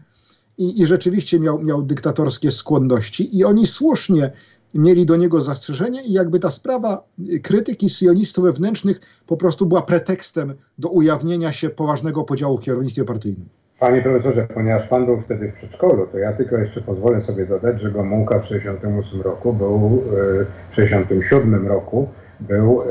i, 0.59 0.83
i 0.83 0.87
rzeczywiście 0.87 1.41
miał, 1.41 1.63
miał 1.63 1.83
dyktatorskie 1.83 2.51
skłonności 2.51 3.39
i 3.39 3.45
oni 3.45 3.67
słusznie 3.67 4.31
mieli 4.75 5.07
do 5.07 5.17
niego 5.17 5.41
zastrzeżenia 5.41 6.01
i 6.09 6.13
jakby 6.13 6.39
ta 6.39 6.51
sprawa 6.51 7.05
krytyki 7.43 7.89
sionistów 7.89 8.45
wewnętrznych 8.45 9.01
po 9.27 9.37
prostu 9.37 9.67
była 9.67 9.83
pretekstem 9.83 10.55
do 10.79 10.89
ujawnienia 10.89 11.53
się 11.53 11.71
poważnego 11.71 12.25
podziału 12.25 12.59
w 12.59 12.61
kierownictwie 12.61 13.05
partyjnym. 13.05 13.49
Panie 13.81 14.03
profesorze, 14.03 14.49
ponieważ 14.55 14.89
pan 14.89 15.07
był 15.07 15.21
wtedy 15.21 15.53
w 15.53 15.55
przedszkolu, 15.55 16.07
to 16.13 16.19
ja 16.19 16.33
tylko 16.33 16.57
jeszcze 16.57 16.81
pozwolę 16.81 17.23
sobie 17.23 17.47
dodać, 17.47 17.81
że 17.81 17.91
Gomułka 17.91 18.39
w 18.39 18.43
1968 18.43 19.23
roku 19.23 19.53
był, 19.53 19.77
e, 19.77 20.45
w 20.71 20.77
1967 20.77 21.67
roku 21.67 22.09
był 22.41 22.83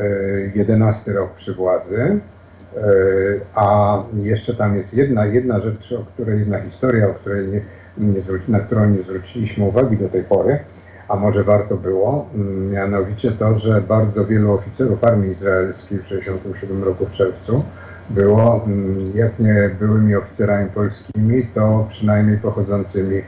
11 0.55 1.11
e, 1.11 1.13
rok 1.13 1.33
przy 1.35 1.53
władzy, 1.53 2.19
a 3.55 3.97
jeszcze 4.23 4.55
tam 4.55 4.77
jest 4.77 4.93
jedna, 4.93 5.25
jedna 5.25 5.59
rzecz, 5.59 5.91
o 5.91 6.05
której, 6.13 6.39
jedna 6.39 6.59
historia, 6.59 7.09
o 7.09 7.13
której 7.13 7.47
nie, 7.47 7.61
nie 7.97 8.21
zwróci, 8.21 8.51
na 8.51 8.59
którą 8.59 8.89
nie 8.89 9.03
zwróciliśmy 9.03 9.65
uwagi 9.65 9.97
do 9.97 10.09
tej 10.09 10.23
pory, 10.23 10.59
a 11.07 11.15
może 11.15 11.43
warto 11.43 11.75
było, 11.75 12.29
mm, 12.35 12.71
mianowicie 12.71 13.31
to, 13.31 13.59
że 13.59 13.81
bardzo 13.81 14.25
wielu 14.25 14.51
oficerów 14.51 15.03
armii 15.03 15.31
izraelskiej 15.31 15.97
w 15.97 16.03
1967 16.03 16.83
roku 16.83 17.05
w 17.05 17.11
czerwcu 17.11 17.63
było, 18.09 18.63
mm, 18.65 19.11
jak 19.15 19.39
nie 19.39 19.75
byłymi 19.79 20.15
oficerami 20.15 20.69
polskimi, 20.69 21.47
to 21.55 21.87
przynajmniej 21.89 22.37
pochodzącymi, 22.37 23.21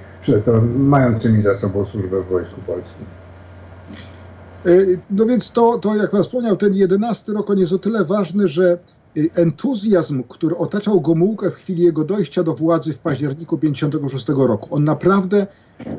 to 0.46 0.62
mającymi 0.78 1.42
za 1.42 1.56
sobą 1.56 1.86
służbę 1.86 2.22
w 2.22 2.28
Wojsku 2.28 2.62
Polskim. 2.68 3.06
E, 4.66 4.70
no 5.10 5.26
więc 5.26 5.52
to, 5.52 5.78
to 5.78 5.96
jak 5.96 6.12
Pan 6.12 6.24
wspomniał, 6.24 6.56
ten 6.56 6.74
jedenasty 6.74 7.34
rok 7.34 7.50
on 7.50 7.58
jest 7.58 7.74
o 7.74 7.80
tyle 7.80 8.06
ważny, 8.06 8.48
że 8.48 8.78
entuzjazm, 9.36 10.24
który 10.24 10.58
otaczał 10.58 11.02
Gomułkę 11.02 11.52
w 11.52 11.56
chwili 11.56 11.84
jego 11.84 12.04
dojścia 12.04 12.44
do 12.44 12.54
władzy 12.54 12.94
w 12.94 13.00
październiku 13.00 13.58
1956 13.58 14.48
roku. 14.48 14.76
On 14.76 14.84
naprawdę 14.84 15.48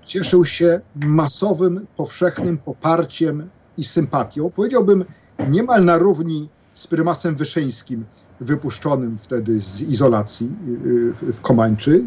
cieszył 0.04 0.44
się 0.44 0.80
masowym, 0.94 1.86
powszechnym 1.96 2.58
poparciem 2.58 3.48
i 3.76 3.84
sympatią. 3.84 4.50
Powiedziałbym 4.50 5.04
niemal 5.48 5.84
na 5.84 5.98
równi 5.98 6.48
z 6.72 6.86
prymasem 6.86 7.36
Wyszyńskim, 7.36 8.04
wypuszczonym 8.40 9.18
wtedy 9.18 9.60
z 9.60 9.82
izolacji 9.82 10.50
y, 11.26 11.28
y, 11.28 11.32
w 11.32 11.40
Komańczy. 11.40 12.04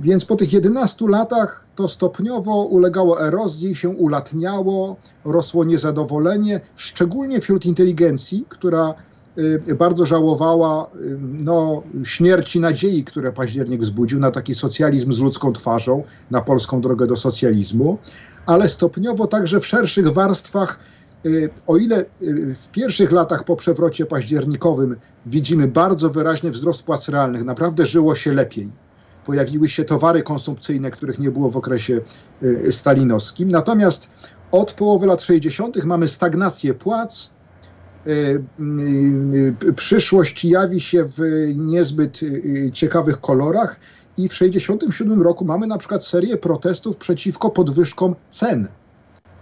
Więc 0.00 0.24
po 0.24 0.36
tych 0.36 0.52
11 0.52 1.08
latach 1.08 1.66
to 1.76 1.88
stopniowo 1.88 2.64
ulegało 2.64 3.26
erozji, 3.26 3.74
się 3.74 3.88
ulatniało, 3.88 4.96
rosło 5.24 5.64
niezadowolenie, 5.64 6.60
szczególnie 6.76 7.40
wśród 7.40 7.66
inteligencji, 7.66 8.44
która 8.48 8.94
Y, 8.94 9.09
bardzo 9.78 10.06
żałowała 10.06 10.84
y, 10.84 11.18
no, 11.20 11.82
śmierci 12.04 12.60
nadziei, 12.60 13.04
które 13.04 13.32
październik 13.32 13.80
wzbudził 13.80 14.20
na 14.20 14.30
taki 14.30 14.54
socjalizm 14.54 15.12
z 15.12 15.18
ludzką 15.18 15.52
twarzą, 15.52 16.02
na 16.30 16.40
polską 16.40 16.80
drogę 16.80 17.06
do 17.06 17.16
socjalizmu, 17.16 17.98
ale 18.46 18.68
stopniowo 18.68 19.26
także 19.26 19.60
w 19.60 19.66
szerszych 19.66 20.08
warstwach 20.08 20.78
o 21.66 21.76
ile 21.76 22.04
w 22.54 22.68
pierwszych 22.68 23.12
latach 23.12 23.44
po 23.44 23.56
przewrocie 23.56 24.06
październikowym 24.06 24.96
widzimy 25.26 25.68
bardzo 25.68 26.10
wyraźny 26.10 26.50
wzrost 26.50 26.82
płac 26.82 27.08
realnych, 27.08 27.44
naprawdę 27.44 27.86
żyło 27.86 28.14
się 28.14 28.32
lepiej. 28.32 28.70
Pojawiły 29.26 29.68
się 29.68 29.84
towary 29.84 30.22
konsumpcyjne, 30.22 30.90
których 30.90 31.18
nie 31.18 31.30
było 31.30 31.50
w 31.50 31.56
okresie 31.56 32.00
stalinowskim. 32.70 33.50
Natomiast 33.50 34.10
od 34.52 34.72
połowy 34.72 35.06
lat 35.06 35.22
60. 35.22 35.84
mamy 35.84 36.08
stagnację 36.08 36.74
płac, 36.74 37.30
przyszłość 39.76 40.44
jawi 40.44 40.80
się 40.80 41.04
w 41.04 41.20
niezbyt 41.56 42.20
ciekawych 42.72 43.20
kolorach 43.20 43.76
i 44.16 44.28
w 44.28 44.32
1967 44.32 45.22
roku 45.22 45.44
mamy 45.44 45.66
na 45.66 45.78
przykład 45.78 46.04
serię 46.04 46.36
protestów 46.36 46.96
przeciwko 46.96 47.50
podwyżkom 47.50 48.14
cen. 48.30 48.68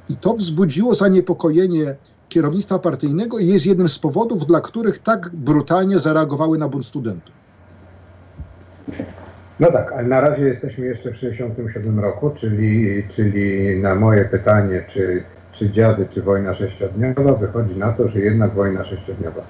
I 0.09 0.17
to 0.17 0.35
wzbudziło 0.35 0.95
zaniepokojenie 0.95 1.97
kierownictwa 2.29 2.79
partyjnego 2.79 3.38
i 3.38 3.47
jest 3.47 3.67
jednym 3.67 3.88
z 3.88 3.99
powodów, 3.99 4.47
dla 4.47 4.61
których 4.61 4.99
tak 4.99 5.31
brutalnie 5.33 5.99
zareagowały 5.99 6.59
na 6.59 6.69
bunt 6.69 6.87
studentów. 6.87 7.35
No 9.61 9.73
tak, 9.73 9.93
ale 9.93 10.09
na 10.09 10.21
razie 10.21 10.43
jesteśmy 10.43 10.87
jeszcze 10.87 11.11
w 11.11 11.15
1967 11.15 12.00
roku, 12.00 12.31
czyli, 12.31 13.03
czyli 13.17 13.77
na 13.83 13.95
moje 13.95 14.25
pytanie, 14.25 14.85
czy, 14.88 15.23
czy 15.59 15.71
dziady, 15.71 16.09
czy 16.15 16.23
wojna 16.23 16.55
sześciodniowa, 16.55 17.35
wychodzi 17.35 17.77
na 17.77 17.93
to, 17.93 18.09
że 18.09 18.19
jednak 18.19 18.55
wojna 18.55 18.85
sześciodniowa. 18.85 19.43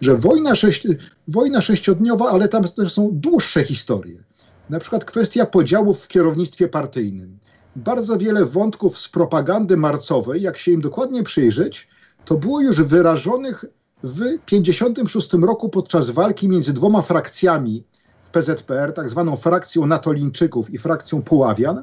Że 0.00 0.16
wojna, 0.16 0.54
sześć, 0.54 0.86
wojna 1.28 1.60
sześciodniowa, 1.60 2.30
ale 2.30 2.48
tam 2.48 2.64
też 2.64 2.92
są 2.92 3.10
dłuższe 3.12 3.64
historie. 3.64 4.22
Na 4.70 4.78
przykład 4.78 5.04
kwestia 5.04 5.46
podziałów 5.46 6.04
w 6.04 6.08
kierownictwie 6.08 6.68
partyjnym. 6.68 7.38
Bardzo 7.76 8.18
wiele 8.18 8.44
wątków 8.44 8.98
z 8.98 9.08
propagandy 9.08 9.76
marcowej, 9.76 10.42
jak 10.42 10.58
się 10.58 10.72
im 10.72 10.80
dokładnie 10.80 11.22
przyjrzeć, 11.22 11.88
to 12.24 12.36
było 12.36 12.60
już 12.60 12.82
wyrażonych 12.82 13.64
w 14.02 14.18
1956 14.46 15.32
roku 15.32 15.68
podczas 15.68 16.10
walki 16.10 16.48
między 16.48 16.72
dwoma 16.72 17.02
frakcjami 17.02 17.84
w 18.20 18.30
PZPR, 18.30 18.92
tak 18.92 19.10
zwaną 19.10 19.36
frakcją 19.36 19.86
Natolińczyków 19.86 20.70
i 20.70 20.78
frakcją 20.78 21.22
Puławian. 21.22 21.82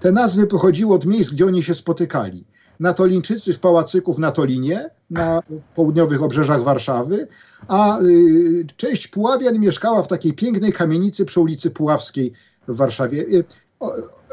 Te 0.00 0.12
nazwy 0.12 0.46
pochodziły 0.46 0.94
od 0.94 1.06
miejsc, 1.06 1.30
gdzie 1.30 1.46
oni 1.46 1.62
się 1.62 1.74
spotykali. 1.74 2.44
Natolińczycy 2.80 3.52
w 3.52 3.60
pałacyku 3.60 4.12
w 4.12 4.18
Natolinie, 4.18 4.90
na 5.10 5.40
południowych 5.74 6.22
obrzeżach 6.22 6.62
Warszawy, 6.62 7.28
a 7.68 8.00
y, 8.00 8.66
część 8.76 9.08
Puławian 9.08 9.58
mieszkała 9.58 10.02
w 10.02 10.08
takiej 10.08 10.32
pięknej 10.32 10.72
kamienicy 10.72 11.24
przy 11.24 11.40
ulicy 11.40 11.70
Puławskiej 11.70 12.32
w 12.68 12.76
Warszawie. 12.76 13.20
Y, 13.20 13.44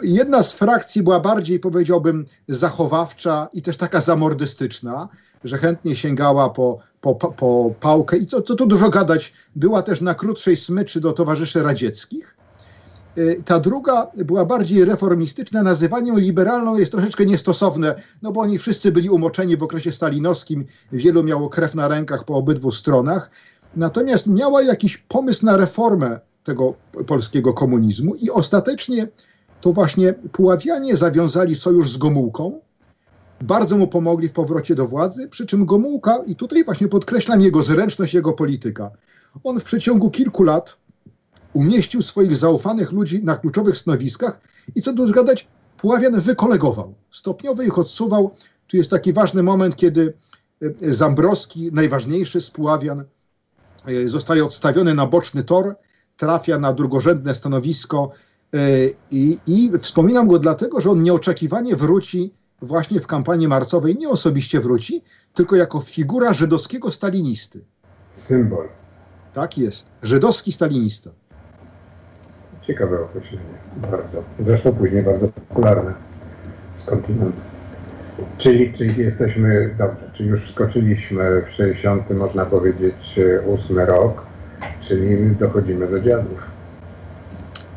jedna 0.04 0.44
z 0.44 0.54
frakcji 0.54 1.04
była 1.04 1.20
bardziej, 1.20 1.60
powiedziałbym, 1.60 2.26
zachowawcza 2.48 3.48
i 3.54 3.62
też 3.62 3.78
taka 3.78 4.02
zamordystyczna, 4.02 5.10
że 5.44 5.58
chętnie 5.58 5.96
sięgała 5.96 6.50
po, 6.50 6.78
po, 7.02 7.16
po 7.16 7.74
pałkę 7.80 8.18
i 8.18 8.26
co, 8.26 8.42
co 8.42 8.56
tu 8.56 8.66
dużo 8.66 8.90
gadać, 8.90 9.34
była 9.56 9.82
też 9.82 10.02
na 10.02 10.14
krótszej 10.14 10.56
smyczy 10.56 11.00
do 11.00 11.14
towarzyszy 11.14 11.64
radzieckich. 11.64 12.36
Y, 13.18 13.44
ta 13.46 13.60
druga 13.60 14.08
była 14.16 14.46
bardziej 14.46 14.86
reformistyczna, 14.86 15.64
nazywanie 15.64 16.12
liberalną 16.16 16.78
jest 16.78 16.92
troszeczkę 16.92 17.26
niestosowne, 17.26 17.96
no 18.22 18.32
bo 18.32 18.42
oni 18.42 18.58
wszyscy 18.58 18.92
byli 18.92 19.10
umoczeni 19.10 19.58
w 19.58 19.64
okresie 19.64 19.92
stalinowskim, 19.92 20.66
wielu 20.92 21.24
miało 21.24 21.50
krew 21.50 21.76
na 21.76 21.88
rękach 21.88 22.26
po 22.26 22.36
obydwu 22.36 22.72
stronach, 22.72 23.32
natomiast 23.76 24.28
miała 24.28 24.62
jakiś 24.62 24.98
pomysł 24.98 25.46
na 25.46 25.58
reformę 25.58 26.20
tego 26.44 26.74
polskiego 27.08 27.54
komunizmu 27.54 28.16
i 28.16 28.30
ostatecznie 28.30 29.08
to 29.62 29.74
właśnie 29.74 30.14
Puławianie 30.14 30.96
zawiązali 30.96 31.56
sojusz 31.56 31.90
z 31.90 31.98
Gomułką, 31.98 32.60
bardzo 33.42 33.78
mu 33.78 33.88
pomogli 33.88 34.28
w 34.28 34.34
powrocie 34.34 34.76
do 34.76 34.88
władzy, 34.88 35.28
przy 35.28 35.46
czym 35.46 35.66
Gomułka, 35.66 36.18
i 36.28 36.36
tutaj 36.36 36.64
właśnie 36.64 36.88
podkreślam 36.88 37.42
jego 37.42 37.62
zręczność, 37.62 38.14
jego 38.14 38.34
polityka, 38.34 38.92
on 39.44 39.60
w 39.60 39.64
przeciągu 39.64 40.10
kilku 40.10 40.44
lat 40.44 40.78
umieścił 41.54 42.02
swoich 42.02 42.36
zaufanych 42.36 42.92
ludzi 42.92 43.24
na 43.24 43.38
kluczowych 43.38 43.78
stanowiskach 43.78 44.40
i 44.76 44.82
co 44.82 44.94
tu 44.94 45.08
zgadać, 45.08 45.48
Puławian 45.78 46.20
wykolegował. 46.20 46.94
Stopniowo 47.12 47.62
ich 47.62 47.80
odsuwał. 47.80 48.32
Tu 48.68 48.78
jest 48.78 48.90
taki 48.90 49.14
ważny 49.14 49.44
moment, 49.44 49.76
kiedy 49.76 50.14
e, 50.62 50.94
Zambrowski, 50.94 51.70
najważniejszy 51.74 52.42
z 52.42 52.52
Puławian, 52.52 53.04
e, 53.86 54.08
zostaje 54.08 54.46
odstawiony 54.46 54.94
na 54.94 55.06
boczny 55.06 55.44
tor, 55.44 55.76
trafia 56.18 56.58
na 56.58 56.74
drugorzędne 56.74 57.36
stanowisko 57.36 58.12
e, 58.54 58.58
i, 59.12 59.38
i 59.48 59.72
wspominam 59.80 60.28
go 60.28 60.40
dlatego, 60.40 60.82
że 60.82 60.90
on 60.90 61.04
nieoczekiwanie 61.04 61.76
wróci 61.76 62.34
właśnie 62.62 63.00
w 63.00 63.08
kampanii 63.08 63.48
marcowej, 63.48 63.96
nie 63.96 64.10
osobiście 64.10 64.60
wróci, 64.60 65.02
tylko 65.34 65.56
jako 65.56 65.80
figura 65.80 66.34
żydowskiego 66.34 66.92
stalinisty. 66.92 67.66
Symbol. 68.14 68.70
Tak 69.34 69.58
jest. 69.58 69.88
Żydowski 70.02 70.52
stalinista. 70.52 71.12
Ciekawe 72.72 73.02
określenie. 73.02 73.44
Bardzo. 73.78 74.24
Zresztą 74.46 74.72
później 74.72 75.04
bardzo 75.04 75.28
popularne 75.28 75.94
skądinąd. 76.84 77.36
Czyli, 78.38 78.74
czyli 78.74 78.98
jesteśmy, 78.98 79.76
dobrze, 79.78 80.12
czyli 80.14 80.30
już 80.30 80.52
skoczyliśmy 80.52 81.42
w 81.50 81.54
60, 81.54 82.10
można 82.10 82.46
powiedzieć, 82.46 83.20
8 83.66 83.80
rok, 83.80 84.22
czyli 84.82 85.36
dochodzimy 85.36 85.88
do 85.88 86.00
dziadów. 86.00 86.40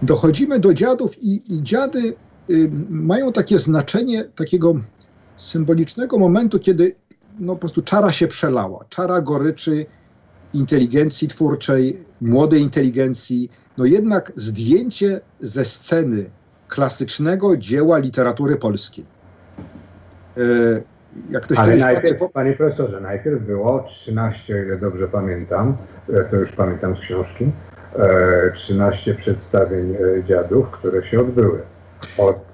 Dochodzimy 0.02 0.58
do 0.58 0.74
dziadów 0.74 1.22
i, 1.22 1.54
i 1.54 1.62
dziady 1.62 1.98
y, 2.50 2.70
mają 2.90 3.32
takie 3.32 3.58
znaczenie 3.58 4.24
takiego 4.24 4.74
symbolicznego 5.36 6.18
momentu, 6.18 6.58
kiedy 6.58 6.94
no, 7.40 7.52
po 7.52 7.58
prostu 7.58 7.82
czara 7.82 8.12
się 8.12 8.26
przelała. 8.26 8.84
Czara 8.88 9.20
goryczy 9.20 9.86
inteligencji 10.54 11.28
twórczej, 11.28 12.04
młodej 12.20 12.60
inteligencji, 12.60 13.50
no 13.78 13.84
jednak 13.84 14.32
zdjęcie 14.36 15.20
ze 15.40 15.64
sceny 15.64 16.30
klasycznego 16.68 17.56
dzieła 17.56 17.98
literatury 17.98 18.56
polskiej. 18.56 19.04
E, 20.36 20.40
jak 21.30 21.42
ktoś 21.42 21.58
Ale 21.58 21.76
najpierw, 21.76 22.18
po... 22.18 22.28
Panie 22.28 22.52
profesorze, 22.52 23.00
najpierw 23.00 23.42
było 23.42 23.84
13, 23.88 24.54
o 24.54 24.58
ile 24.58 24.78
dobrze 24.78 25.08
pamiętam, 25.08 25.76
e, 26.12 26.24
to 26.24 26.36
już 26.36 26.52
pamiętam 26.52 26.96
z 26.96 27.00
książki, 27.00 27.50
13 28.54 29.10
e, 29.10 29.14
przedstawień 29.14 29.96
dziadów, 30.28 30.70
które 30.70 31.06
się 31.06 31.20
odbyły 31.20 31.60
od 32.18 32.44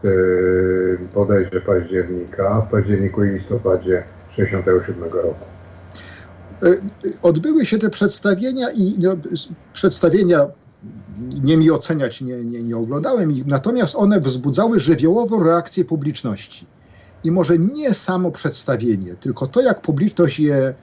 bodajże 1.14 1.60
października, 1.60 2.60
w 2.60 2.70
październiku 2.70 3.24
i 3.24 3.30
listopadzie 3.30 4.02
67 4.30 5.02
roku. 5.04 5.49
Odbyły 7.22 7.66
się 7.66 7.78
te 7.78 7.90
przedstawienia 7.90 8.70
i 8.70 8.94
no, 8.98 9.16
przedstawienia 9.72 10.46
nie 11.42 11.56
mi 11.56 11.70
oceniać, 11.70 12.20
nie, 12.20 12.44
nie, 12.44 12.62
nie 12.62 12.76
oglądałem 12.76 13.32
ich, 13.32 13.46
natomiast 13.46 13.94
one 13.96 14.20
wzbudzały 14.20 14.80
żywiołową 14.80 15.42
reakcję 15.42 15.84
publiczności. 15.84 16.66
I 17.24 17.30
może 17.30 17.58
nie 17.58 17.94
samo 17.94 18.30
przedstawienie, 18.30 19.14
tylko 19.14 19.46
to, 19.46 19.60
jak 19.60 19.82
publiczność 19.82 20.40
je 20.40 20.74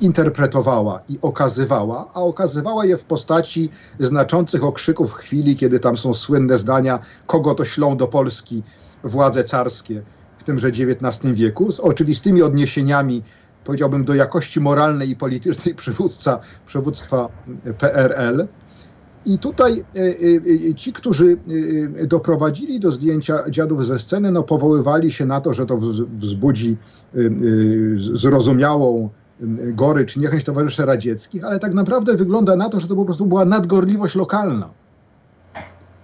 interpretowała 0.00 1.00
i 1.08 1.18
okazywała, 1.22 2.08
a 2.14 2.20
okazywała 2.20 2.84
je 2.84 2.96
w 2.96 3.04
postaci 3.04 3.70
znaczących 3.98 4.64
okrzyków 4.64 5.12
chwili, 5.12 5.56
kiedy 5.56 5.80
tam 5.80 5.96
są 5.96 6.14
słynne 6.14 6.58
zdania, 6.58 6.98
kogo 7.26 7.54
to 7.54 7.64
ślą 7.64 7.96
do 7.96 8.06
Polski 8.06 8.62
władze 9.04 9.44
carskie 9.44 10.02
w 10.36 10.44
tymże 10.44 10.68
XIX 10.68 11.34
wieku, 11.34 11.72
z 11.72 11.80
oczywistymi 11.80 12.42
odniesieniami, 12.42 13.22
powiedziałbym, 13.68 14.04
do 14.04 14.14
jakości 14.14 14.60
moralnej 14.60 15.10
i 15.10 15.16
politycznej 15.16 15.74
przywódca, 15.74 16.38
przywództwa 16.66 17.28
PRL. 17.78 18.48
I 19.26 19.38
tutaj 19.38 19.72
e, 19.72 20.00
e, 20.00 20.70
e, 20.70 20.74
ci, 20.74 20.92
którzy 20.92 21.36
doprowadzili 22.06 22.80
do 22.80 22.92
zdjęcia 22.92 23.50
dziadów 23.50 23.86
ze 23.86 23.98
sceny, 23.98 24.30
no 24.30 24.42
powoływali 24.42 25.10
się 25.10 25.26
na 25.26 25.40
to, 25.40 25.52
że 25.52 25.66
to 25.66 25.76
wzbudzi 26.12 26.76
zrozumiałą 27.96 29.10
gorycz, 29.74 30.16
niechęć 30.16 30.44
towarzyszy 30.44 30.86
radzieckich, 30.86 31.44
ale 31.44 31.58
tak 31.58 31.74
naprawdę 31.74 32.16
wygląda 32.16 32.56
na 32.56 32.68
to, 32.68 32.80
że 32.80 32.88
to 32.88 32.96
po 32.96 33.04
prostu 33.04 33.26
była 33.26 33.44
nadgorliwość 33.44 34.14
lokalna. 34.14 34.70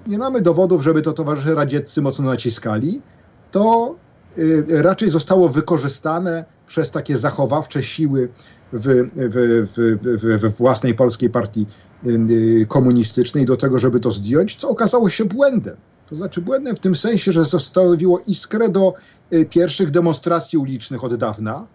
Nie 0.06 0.18
mamy 0.18 0.40
dowodów, 0.40 0.82
żeby 0.82 1.02
to 1.02 1.12
towarzysze 1.12 1.54
radzieccy 1.54 2.02
mocno 2.02 2.24
naciskali. 2.24 3.02
To 3.50 3.94
raczej 4.68 5.10
zostało 5.10 5.48
wykorzystane 5.48 6.53
przez 6.66 6.90
takie 6.90 7.16
zachowawcze 7.16 7.82
siły 7.82 8.28
w, 8.72 9.08
w, 9.16 9.66
w, 9.74 10.40
we 10.40 10.48
własnej 10.48 10.94
polskiej 10.94 11.30
partii 11.30 11.66
y, 12.06 12.66
komunistycznej 12.68 13.44
do 13.44 13.56
tego, 13.56 13.78
żeby 13.78 14.00
to 14.00 14.10
zdjąć, 14.10 14.56
co 14.56 14.68
okazało 14.68 15.08
się 15.08 15.24
błędem. 15.24 15.76
To 16.10 16.16
znaczy 16.16 16.40
błędem 16.40 16.76
w 16.76 16.80
tym 16.80 16.94
sensie, 16.94 17.32
że 17.32 17.44
zostawiło 17.44 18.20
iskrę 18.26 18.68
do 18.68 18.94
y, 19.34 19.44
pierwszych 19.44 19.90
demonstracji 19.90 20.58
ulicznych 20.58 21.04
od 21.04 21.14
dawna, 21.14 21.66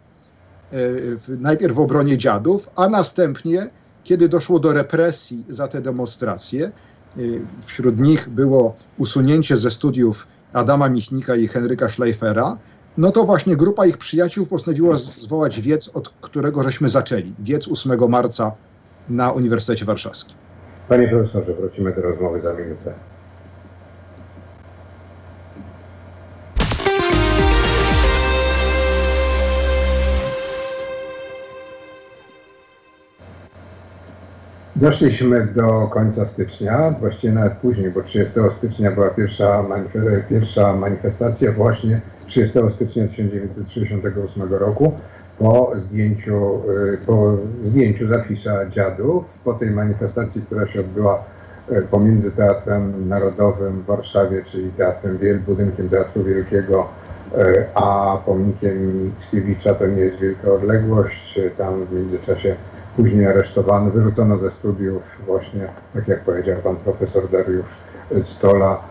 y, 0.74 1.18
najpierw 1.40 1.76
w 1.76 1.80
obronie 1.80 2.18
dziadów, 2.18 2.70
a 2.76 2.90
następnie, 2.90 3.70
kiedy 4.04 4.30
doszło 4.30 4.60
do 4.60 4.74
represji 4.74 5.46
za 5.50 5.68
te 5.68 5.82
demonstracje, 5.82 6.72
wśród 7.62 8.00
nich 8.00 8.30
było 8.30 8.76
usunięcie 8.98 9.58
ze 9.58 9.72
studiów 9.72 10.28
Adama 10.54 10.90
Michnika 10.90 11.36
i 11.36 11.48
Henryka 11.48 11.90
Schleifera, 11.90 12.58
no 12.98 13.12
to 13.12 13.24
właśnie 13.24 13.56
grupa 13.56 13.86
ich 13.86 13.98
przyjaciół 13.98 14.46
postanowiła 14.46 14.98
zwołać 14.98 15.62
wiec, 15.62 15.90
od 15.94 16.10
którego 16.10 16.64
żeśmy 16.64 16.90
zaczęli. 16.90 17.34
Wiec 17.40 17.68
8 17.68 18.10
marca 18.10 18.52
na 19.10 19.32
Uniwersytecie 19.32 19.86
Warszawskim. 19.86 20.38
Panie 20.90 21.08
profesorze, 21.08 21.54
wrócimy 21.54 21.94
do 21.94 22.02
rozmowy 22.02 22.42
za 22.42 22.54
minutę. 22.54 22.94
Doszliśmy 34.76 35.46
do 35.46 35.88
końca 35.88 36.26
stycznia, 36.26 36.96
właściwie 37.00 37.34
nawet 37.34 37.54
później, 37.54 37.92
bo 37.92 38.02
30 38.02 38.34
stycznia 38.58 38.92
była 38.92 39.10
pierwsza, 40.30 40.74
manifestacja 40.74 41.52
właśnie 41.52 42.02
30 42.30 42.60
stycznia 42.76 43.08
1968 43.08 44.54
roku 44.54 44.94
po 45.40 45.72
zdjęciu, 45.78 46.62
y, 46.94 46.98
po 47.06 47.38
zdjęciu 47.66 48.08
zafisza 48.08 48.70
dziadów, 48.70 49.24
po 49.44 49.54
tej 49.54 49.72
manifestacji, 49.72 50.42
która 50.42 50.68
się 50.68 50.80
odbyła 50.80 51.24
y, 51.72 51.82
pomiędzy 51.82 52.32
Teatrem 52.32 53.10
Narodowym 53.10 53.82
w 53.82 53.86
Warszawie, 53.86 54.44
czyli 54.44 54.72
Teatrem 54.72 55.18
Wiel, 55.18 55.40
budynkiem 55.40 55.90
Teatru 55.90 56.24
Wielkiego, 56.24 56.88
y, 57.38 57.66
a 57.76 58.18
pomnikiem 58.26 59.04
Mickiewicza, 59.06 59.74
to 59.74 59.88
nie 59.88 60.02
jest 60.02 60.20
wielka 60.20 60.52
odległość. 60.52 61.40
Tam 61.58 61.86
w 61.86 61.94
międzyczasie 61.94 62.56
później 62.96 63.28
aresztowano, 63.28 63.92
wyrzucono 63.92 64.38
ze 64.38 64.52
studiów 64.52 65.04
właśnie, 65.26 65.68
tak 65.94 66.08
jak 66.08 66.20
powiedział 66.20 66.58
pan 66.64 66.76
profesor 66.76 67.30
Dariusz 67.30 67.80
Stola, 68.26 68.89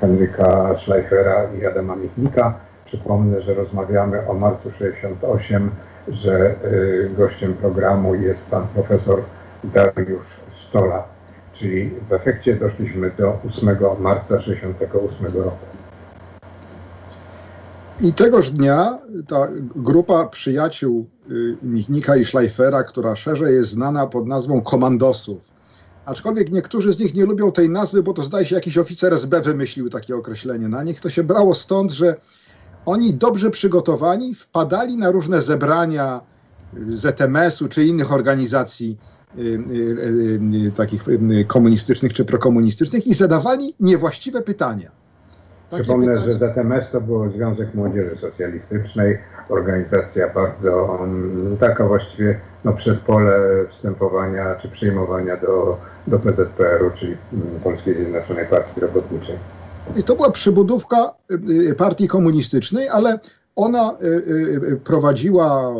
Henryka 0.00 0.76
Schleifera 0.78 1.46
i 1.60 1.66
Adama 1.66 1.96
Michnika. 1.96 2.54
Przypomnę, 2.84 3.42
że 3.42 3.54
rozmawiamy 3.54 4.28
o 4.28 4.34
marcu 4.34 4.70
68, 4.70 5.70
że 6.08 6.54
y, 6.64 7.10
gościem 7.16 7.54
programu 7.54 8.14
jest 8.14 8.46
pan 8.46 8.66
profesor 8.74 9.22
Dariusz 9.64 10.40
Stola, 10.56 11.04
czyli 11.52 11.90
w 12.08 12.12
efekcie 12.12 12.56
doszliśmy 12.56 13.10
do 13.18 13.38
8 13.48 13.76
marca 13.98 14.40
68 14.40 15.26
roku. 15.26 15.66
I 18.00 18.12
tegoż 18.12 18.50
dnia 18.50 18.98
ta 19.28 19.48
grupa 19.76 20.24
przyjaciół 20.24 21.06
y, 21.30 21.56
Michnika 21.62 22.16
i 22.16 22.24
Schleifera, 22.24 22.82
która 22.82 23.16
szerzej 23.16 23.54
jest 23.54 23.70
znana 23.70 24.06
pod 24.06 24.26
nazwą 24.26 24.60
komandosów, 24.60 25.50
aczkolwiek 26.06 26.52
niektórzy 26.52 26.92
z 26.92 26.98
nich 26.98 27.14
nie 27.14 27.26
lubią 27.26 27.52
tej 27.52 27.68
nazwy, 27.68 28.02
bo 28.02 28.12
to 28.12 28.22
zdaje 28.22 28.46
się 28.46 28.54
jakiś 28.54 28.78
oficer 28.78 29.14
SB 29.14 29.40
wymyślił 29.40 29.88
takie 29.88 30.16
określenie 30.16 30.68
na 30.68 30.82
nich, 30.82 31.00
to 31.00 31.10
się 31.10 31.22
brało 31.22 31.54
stąd, 31.54 31.92
że 31.92 32.16
oni 32.86 33.14
dobrze 33.14 33.50
przygotowani 33.50 34.34
wpadali 34.34 34.96
na 34.96 35.10
różne 35.10 35.42
zebrania 35.42 36.20
ZMS-u 36.88 37.68
czy 37.68 37.84
innych 37.84 38.12
organizacji 38.12 38.98
y, 39.38 39.42
y, 39.42 40.66
y, 40.66 40.72
takich 40.76 41.04
komunistycznych 41.46 42.12
czy 42.12 42.24
prokomunistycznych 42.24 43.06
i 43.06 43.14
zadawali 43.14 43.74
niewłaściwe 43.80 44.42
pytania. 44.42 45.01
Przypomnę, 45.72 46.18
że 46.18 46.34
ZMS 46.34 46.90
to 46.92 47.00
był 47.00 47.32
Związek 47.32 47.74
Młodzieży 47.74 48.16
Socjalistycznej, 48.20 49.18
organizacja 49.48 50.28
bardzo 50.28 50.98
mm, 51.04 51.56
taka 51.60 51.86
właściwie 51.86 52.40
no, 52.64 52.72
przedpole 52.72 53.38
wstępowania 53.70 54.54
czy 54.54 54.68
przyjmowania 54.68 55.36
do, 55.36 55.78
do 56.06 56.18
PZPR-u, 56.18 56.90
czyli 56.90 57.16
mm, 57.32 57.60
Polskiej 57.64 57.94
Zjednoczonej 57.94 58.46
Partii 58.46 58.80
Robotniczej. 58.80 59.36
I 59.96 60.02
to 60.02 60.16
była 60.16 60.30
przybudówka 60.30 60.96
y, 61.32 61.70
y, 61.70 61.74
partii 61.74 62.08
komunistycznej, 62.08 62.88
ale 62.88 63.18
ona 63.56 63.96
y, 64.72 64.80
prowadziła 64.84 65.74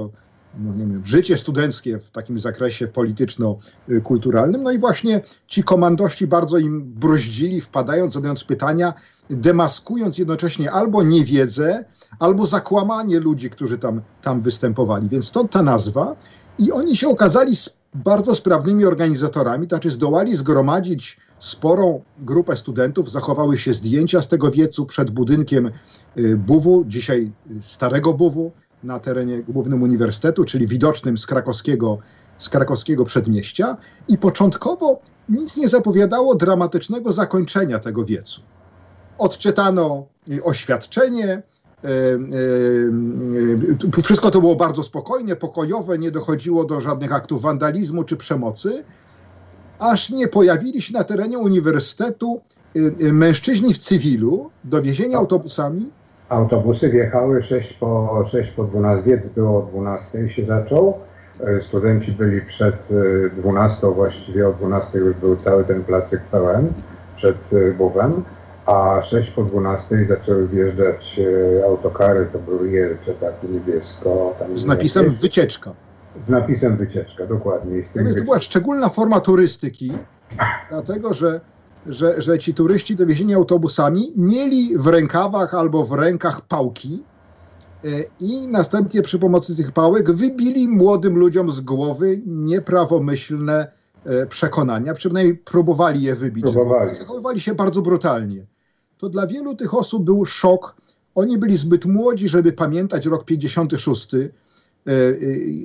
no 0.59 0.75
nie 0.75 1.05
życie 1.05 1.37
studenckie 1.37 1.99
w 1.99 2.11
takim 2.11 2.39
zakresie 2.39 2.89
polityczno-kulturalnym. 2.89 4.63
No 4.63 4.71
i 4.71 4.79
właśnie 4.79 5.21
ci 5.47 5.63
komandości 5.63 6.27
bardzo 6.27 6.59
im 6.59 6.83
bruździli, 6.83 7.61
wpadając, 7.61 8.15
zadając 8.15 8.45
pytania, 8.45 8.95
demaskując 9.31 10.19
jednocześnie 10.19 10.71
albo 10.71 11.03
niewiedzę, 11.03 11.85
albo 12.19 12.47
zakłamanie 12.47 13.21
ludzi, 13.21 13.51
którzy 13.51 13.79
tam, 13.79 14.03
tam 14.23 14.41
występowali. 14.41 15.09
Więc 15.09 15.29
stąd 15.29 15.51
ta 15.51 15.63
nazwa. 15.63 16.17
I 16.59 16.73
oni 16.73 16.97
się 16.97 17.09
okazali 17.09 17.57
bardzo 17.95 18.35
sprawnymi 18.35 18.85
organizatorami, 18.85 19.67
to 19.67 19.77
znaczy 19.77 19.91
zdołali 19.91 20.37
zgromadzić 20.37 21.17
sporą 21.39 22.03
grupę 22.19 22.57
studentów, 22.57 23.11
zachowały 23.11 23.59
się 23.59 23.73
zdjęcia 23.73 24.23
z 24.23 24.29
tego 24.29 24.51
wiecu 24.51 24.87
przed 24.87 25.11
budynkiem 25.11 25.71
y, 26.19 26.37
Buwu, 26.37 26.85
dzisiaj 26.85 27.33
starego 27.61 28.13
Buwu, 28.13 28.53
na 28.83 28.99
terenie 28.99 29.43
głównym 29.43 29.83
uniwersytetu, 29.83 30.45
czyli 30.45 30.67
widocznym 30.67 31.19
z 31.19 31.27
krakowskiego, 31.27 31.99
z 32.39 32.49
krakowskiego 32.49 33.05
przedmieścia 33.05 33.77
i 34.09 34.19
początkowo 34.19 35.01
nic 35.29 35.57
nie 35.57 35.69
zapowiadało 35.69 36.35
dramatycznego 36.35 37.13
zakończenia 37.13 37.79
tego 37.79 38.05
wiecu. 38.05 38.41
Odczytano 39.19 40.07
y, 40.31 40.45
oświadczenie, 40.45 41.43
wszystko 44.05 44.31
to 44.31 44.41
było 44.41 44.57
bardzo 44.57 44.83
spokojne, 44.83 45.37
pokojowe, 45.37 45.99
nie 45.99 46.11
dochodziło 46.11 46.65
do 46.65 46.81
żadnych 46.81 47.13
aktów 47.13 47.43
wandalizmu 47.43 48.05
czy 48.05 48.17
przemocy, 48.17 48.85
aż 49.79 50.11
nie 50.11 50.29
pojawili 50.29 50.83
się 50.83 50.93
na 50.93 51.05
terenie 51.05 51.39
uniwersytetu 51.39 52.41
y, 52.77 52.95
y, 53.01 53.13
mężczyźni 53.13 53.75
w 53.75 53.79
cywilu, 53.79 54.51
dowiezieni 54.65 55.15
autobusami. 55.15 55.91
Autobusy 56.33 56.89
wjechały 56.89 57.43
6 57.43 57.73
po, 57.73 58.25
6 58.27 58.51
po 58.51 58.65
12, 58.65 59.11
wiec 59.11 59.29
było 59.29 59.59
o 59.59 59.63
12 59.63 60.31
się 60.31 60.47
zaczął. 60.47 60.99
E, 61.41 61.63
studenci 61.63 62.13
byli 62.13 62.41
przed 62.41 62.77
12, 63.37 63.87
e, 63.87 63.91
właściwie 63.91 64.49
o 64.49 64.53
12 64.53 64.99
już 64.99 65.15
był 65.15 65.37
cały 65.37 65.65
ten 65.65 65.85
placyk 65.85 66.21
pełen 66.21 66.73
przed 67.17 67.37
e, 67.53 67.73
Bówem 67.73 68.23
a 68.67 69.03
6 69.03 69.31
po 69.31 69.43
12 69.43 70.07
zaczęły 70.07 70.49
wjeżdżać 70.49 71.21
autokary, 71.67 72.27
to 72.33 72.39
były 72.39 72.71
Jelcze, 72.71 73.15
takie 73.15 73.49
niebiesko. 73.49 74.35
Z 74.55 74.67
napisem 74.67 75.05
jest, 75.05 75.23
wycieczka. 75.23 75.73
Z 76.27 76.31
napisem 76.31 76.77
wycieczka, 76.77 77.27
dokładnie. 77.27 77.83
To, 77.83 78.15
to 78.19 78.25
była 78.25 78.41
szczególna 78.41 78.89
forma 78.89 79.21
turystyki, 79.21 79.93
dlatego 80.71 81.15
że, 81.15 81.41
że, 81.87 82.23
że 82.23 82.39
ci 82.39 82.55
turyści 82.55 82.97
dowiezieni 82.97 83.35
autobusami 83.35 84.13
mieli 84.17 84.79
w 84.79 84.87
rękawach 84.87 85.55
albo 85.55 85.85
w 85.85 85.93
rękach 85.93 86.41
pałki 86.41 87.03
e, 87.85 87.89
i 88.21 88.49
następnie 88.49 89.03
przy 89.03 89.19
pomocy 89.19 89.57
tych 89.57 89.73
pałek 89.73 90.13
wybili 90.13 90.69
młodym 90.69 91.19
ludziom 91.19 91.51
z 91.51 91.61
głowy 91.61 92.23
nieprawomyślne 92.27 93.73
e, 94.05 94.27
przekonania, 94.27 94.95
przynajmniej 94.95 95.37
próbowali 95.37 96.03
je 96.03 96.15
wybić. 96.15 96.45
Próbowali. 96.45 96.95
Zachowywali 96.95 97.41
się 97.41 97.55
bardzo 97.55 97.83
brutalnie 97.83 98.47
to 99.03 99.09
dla 99.09 99.27
wielu 99.27 99.55
tych 99.55 99.75
osób 99.75 100.05
był 100.05 100.27
szok. 100.27 100.77
Oni 101.15 101.39
byli 101.39 101.57
zbyt 101.57 101.87
młodzi, 101.87 102.29
żeby 102.29 102.53
pamiętać 102.53 103.07
rok 103.07 103.25
56, 103.25 104.15
e, 104.15 104.29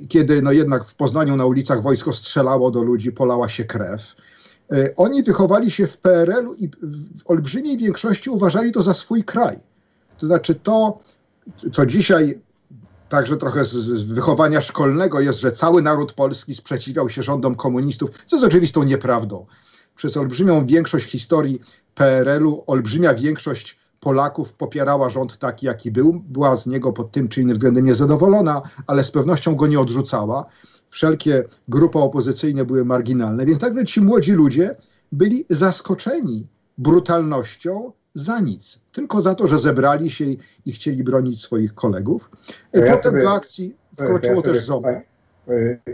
kiedy 0.08 0.42
no 0.42 0.52
jednak 0.52 0.84
w 0.84 0.94
Poznaniu 0.94 1.36
na 1.36 1.46
ulicach 1.46 1.82
wojsko 1.82 2.12
strzelało 2.12 2.70
do 2.70 2.82
ludzi, 2.82 3.12
polała 3.12 3.48
się 3.48 3.64
krew. 3.64 4.16
E, 4.72 4.94
oni 4.96 5.22
wychowali 5.22 5.70
się 5.70 5.86
w 5.86 5.98
PRL-u 5.98 6.54
i 6.54 6.68
w 7.16 7.30
olbrzymiej 7.30 7.76
większości 7.76 8.30
uważali 8.30 8.72
to 8.72 8.82
za 8.82 8.94
swój 8.94 9.24
kraj. 9.24 9.58
To 10.18 10.26
znaczy 10.26 10.54
to, 10.54 10.98
co 11.72 11.86
dzisiaj 11.86 12.40
także 13.08 13.36
trochę 13.36 13.64
z, 13.64 13.72
z, 13.72 14.12
wychowania 14.12 14.60
szkolnego 14.60 15.20
jest, 15.20 15.40
że 15.40 15.52
cały 15.52 15.82
naród 15.82 16.12
polski 16.12 16.54
sprzeciwiał 16.54 17.08
się 17.08 17.22
rządom 17.22 17.54
komunistów, 17.54 18.10
co 18.26 18.36
jest 18.36 18.46
oczywistą 18.46 18.82
nieprawdą 18.82 19.46
przez 19.96 20.16
olbrzymią 20.16 20.66
większość 20.66 21.10
historii 21.10 21.60
PRL-u, 21.94 22.64
olbrzymia 22.66 23.14
większość 23.14 23.78
Polaków 24.00 24.52
popierała 24.52 25.10
rząd 25.10 25.38
taki, 25.38 25.66
jaki 25.66 25.90
był, 25.90 26.22
była 26.28 26.56
z 26.56 26.66
niego 26.66 26.92
pod 26.92 27.12
tym 27.12 27.28
czy 27.28 27.40
innym 27.40 27.52
względem 27.52 27.84
niezadowolona, 27.84 28.62
ale 28.86 29.04
z 29.04 29.10
pewnością 29.10 29.54
go 29.54 29.66
nie 29.66 29.80
odrzucała. 29.80 30.46
Wszelkie 30.88 31.44
grupy 31.68 31.98
opozycyjne 31.98 32.64
były 32.64 32.84
marginalne, 32.84 33.46
więc 33.46 33.60
nagle 33.60 33.84
ci 33.84 34.00
młodzi 34.00 34.32
ludzie 34.32 34.74
byli 35.12 35.44
zaskoczeni 35.50 36.46
brutalnością 36.78 37.92
za 38.14 38.40
nic. 38.40 38.80
Tylko 38.92 39.22
za 39.22 39.34
to, 39.34 39.46
że 39.46 39.58
zebrali 39.58 40.10
się 40.10 40.24
i, 40.66 40.72
chcieli 40.72 41.04
bronić 41.04 41.42
swoich 41.42 41.74
kolegów. 41.74 42.30
Ja 42.74 42.80
Potem 42.80 43.12
sobie, 43.12 43.22
do 43.22 43.32
akcji 43.32 43.76
wkroczyło 43.94 44.36
ja 44.36 44.42
też 44.42 44.64
ZOMO. 44.64 44.88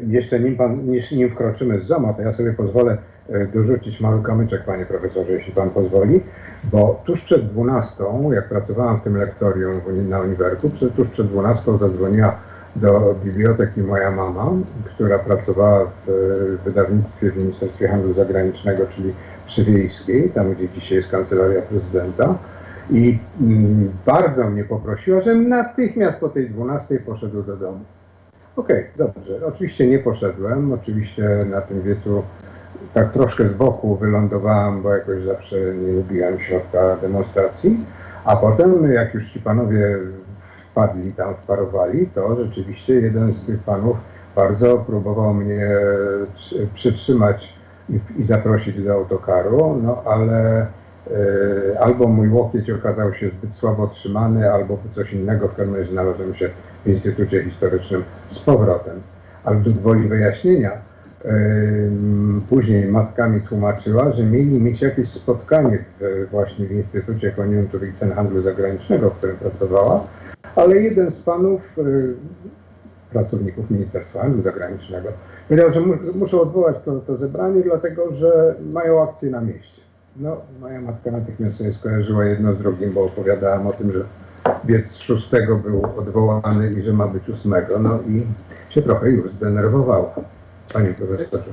Jeszcze 0.09 0.41
nim, 0.41 0.57
pan, 0.57 0.87
nim 1.13 1.31
wkroczymy 1.31 1.85
z 1.85 1.87
ZOMO, 1.87 2.15
to 2.15 2.23
ja 2.23 2.33
sobie 2.33 2.53
pozwolę 2.53 2.99
E, 3.31 3.47
dorzucić 3.47 4.01
mały 4.01 4.23
kamyczek, 4.23 4.65
panie 4.65 4.87
profesorze, 4.87 5.33
jeśli 5.33 5.53
pan 5.53 5.71
pozwoli, 5.71 6.21
bo 6.65 7.03
tuż 7.07 7.23
przed 7.23 7.47
12, 7.53 8.05
jak 8.31 8.49
pracowałam 8.49 9.01
w 9.01 9.03
tym 9.03 9.17
lektorium 9.17 9.81
na 10.09 10.21
uniwersytecie, 10.21 10.87
tuż 10.97 11.09
przed 11.09 11.27
12 11.27 11.79
zadzwoniła 11.79 12.37
do 12.77 13.15
biblioteki 13.25 13.81
moja 13.81 14.11
mama, 14.11 14.51
która 14.95 15.19
pracowała 15.19 15.91
w 16.07 16.59
wydawnictwie 16.65 17.31
w 17.31 17.37
Ministerstwie 17.37 17.89
Handlu 17.89 18.15
Zagranicznego, 18.15 18.87
czyli 18.97 19.13
przy 19.47 19.65
Wiejskiej, 19.65 20.31
tam 20.31 20.55
gdzie 20.55 20.69
dzisiaj 20.69 20.99
jest 20.99 21.11
kancelaria 21.11 21.63
prezydenta 21.63 22.35
I 22.91 23.19
mm, 23.41 23.91
bardzo 24.07 24.51
mnie 24.51 24.65
poprosiła, 24.65 25.21
żebym 25.21 25.49
natychmiast 25.49 26.21
po 26.21 26.29
tej 26.29 26.51
12 26.51 26.99
poszedł 26.99 27.43
do 27.43 27.57
domu. 27.57 27.81
Okej, 28.57 28.79
okay, 28.79 29.13
dobrze. 29.15 29.47
Oczywiście 29.47 29.87
nie 29.87 29.99
poszedłem. 29.99 30.73
Oczywiście 30.73 31.47
na 31.51 31.61
tym 31.61 31.83
wiecu 31.83 32.23
tak 32.95 33.13
troszkę 33.13 33.49
z 33.49 33.55
boku 33.55 33.97
wylądowałem, 33.97 34.83
bo 34.83 34.95
jakoś 34.95 35.23
zawsze 35.23 35.57
nie 35.57 35.93
lubiłem 35.93 36.39
środka 36.39 36.97
demonstracji. 36.97 37.79
A 38.25 38.37
potem, 38.37 38.93
jak 38.93 39.15
już 39.15 39.31
ci 39.31 39.41
panowie 39.41 39.99
wpadli 40.75 41.13
tam, 41.13 41.35
wparowali, 41.35 42.07
to 42.15 42.37
rzeczywiście 42.45 42.95
jeden 42.95 43.33
z 43.33 43.47
tych 43.47 43.59
panów 43.59 43.97
bardzo 44.37 44.79
próbował 44.79 45.35
mnie 45.35 45.71
przytrzymać 46.75 47.55
i, 47.91 48.01
i 48.23 48.27
zaprosić 48.27 48.83
do 48.83 48.93
autokaru, 48.93 49.81
no 49.83 50.03
ale 50.05 50.67
y, 51.11 51.81
albo 51.81 52.09
mój 52.09 52.29
łokieć 52.29 52.71
okazał 52.71 53.15
się 53.15 53.29
zbyt 53.29 53.55
słabo 53.55 53.87
trzymany, 53.87 54.53
albo 54.53 54.79
coś 54.95 55.13
innego, 55.13 55.49
w 55.49 55.57
każdym 55.57 55.75
razie 55.77 55.91
znalazłem 55.91 56.35
się 56.35 56.51
w 56.85 56.89
Instytucie 56.89 57.45
Historycznym 57.45 58.03
z 58.31 58.39
powrotem. 58.39 59.01
Ale 59.45 59.57
do 59.57 59.71
woli 59.71 60.09
wyjaśnienia, 60.09 60.73
y, 60.73 61.29
później 62.51 62.87
matka 62.87 63.29
mi 63.29 63.41
tłumaczyła, 63.41 64.13
że 64.13 64.23
mieli 64.23 64.61
mieć 64.61 64.81
jakieś 64.81 65.09
spotkanie 65.09 65.79
w, 66.01 66.27
właśnie 66.31 66.67
w 66.67 66.73
Instytucie 66.73 67.31
Koniunktury 67.31 67.89
i 67.89 67.93
Cen 67.93 68.13
Handlu 68.13 68.43
Zagranicznego, 68.43 69.11
w 69.11 69.15
którym 69.15 69.37
pracowała, 69.37 70.05
ale 70.57 70.77
jeden 70.77 71.11
z 71.11 71.21
panów 71.21 71.79
y, 71.79 72.15
pracowników 73.13 73.71
Ministerstwa 73.71 74.21
Handlu 74.21 74.43
Zagranicznego. 74.43 75.09
Powiedział, 75.49 75.73
że 75.73 75.81
mu, 75.81 75.95
muszą 76.15 76.41
odwołać 76.41 76.77
to, 76.85 77.01
to 77.01 77.17
zebranie, 77.17 77.63
dlatego 77.63 78.13
że 78.13 78.55
mają 78.73 79.03
akcję 79.03 79.31
na 79.31 79.41
mieście. 79.41 79.83
No, 80.17 80.37
moja 80.61 80.81
matka 80.81 81.11
natychmiast 81.11 81.57
sobie 81.57 81.73
skojarzyła 81.73 82.25
jedno 82.25 82.55
z 82.55 82.59
drugim, 82.59 82.93
bo 82.93 83.05
opowiadałam 83.05 83.67
o 83.67 83.73
tym, 83.73 83.93
że 83.93 84.05
wiec 84.65 84.97
szóstego 84.97 85.57
był 85.57 85.83
odwołany 85.99 86.73
i 86.73 86.83
że 86.83 86.93
ma 86.93 87.09
być 87.09 87.29
ósmego, 87.29 87.79
no 87.79 87.99
i 88.09 88.23
się 88.73 88.83
trochę 88.83 89.11
już 89.11 89.33
zdenerwowała, 89.33 90.15
panie 90.73 90.95
profesorze. 90.95 91.53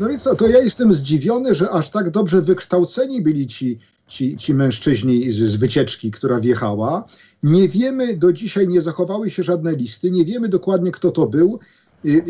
No 0.00 0.10
i 0.10 0.18
co, 0.18 0.34
to 0.34 0.46
ja 0.48 0.58
jestem 0.58 0.94
zdziwiony, 0.94 1.54
że 1.54 1.70
aż 1.70 1.90
tak 1.90 2.10
dobrze 2.10 2.42
wykształceni 2.42 3.22
byli 3.22 3.46
ci, 3.46 3.78
ci, 4.08 4.36
ci 4.36 4.54
mężczyźni 4.54 5.30
z, 5.30 5.36
z 5.36 5.56
wycieczki, 5.56 6.10
która 6.10 6.40
wjechała. 6.40 7.04
Nie 7.42 7.68
wiemy, 7.68 8.16
do 8.16 8.32
dzisiaj 8.32 8.68
nie 8.68 8.80
zachowały 8.80 9.30
się 9.30 9.42
żadne 9.42 9.76
listy, 9.76 10.10
nie 10.10 10.24
wiemy 10.24 10.48
dokładnie, 10.48 10.90
kto 10.90 11.10
to 11.10 11.26
był. 11.26 11.58
Y, 12.04 12.08
y, 12.08 12.22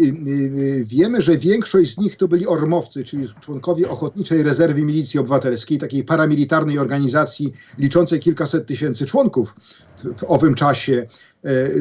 y, 0.61 0.85
wiemy, 0.85 1.23
że 1.23 1.37
większość 1.37 1.95
z 1.95 1.99
nich 1.99 2.17
to 2.17 2.29
byli 2.29 2.47
ormowcy, 2.47 3.05
czyli 3.05 3.27
członkowie 3.41 3.89
Ochotniczej 3.89 4.43
Rezerwy 4.43 4.83
Milicji 4.83 5.21
Obywatelskiej, 5.21 5.79
takiej 5.79 6.05
paramilitarnej 6.05 6.79
organizacji 6.79 7.53
liczącej 7.79 8.21
kilkaset 8.21 8.67
tysięcy 8.67 9.07
członków 9.07 9.55
w, 9.99 10.21
w 10.21 10.25
owym 10.25 10.55
czasie, 10.55 11.07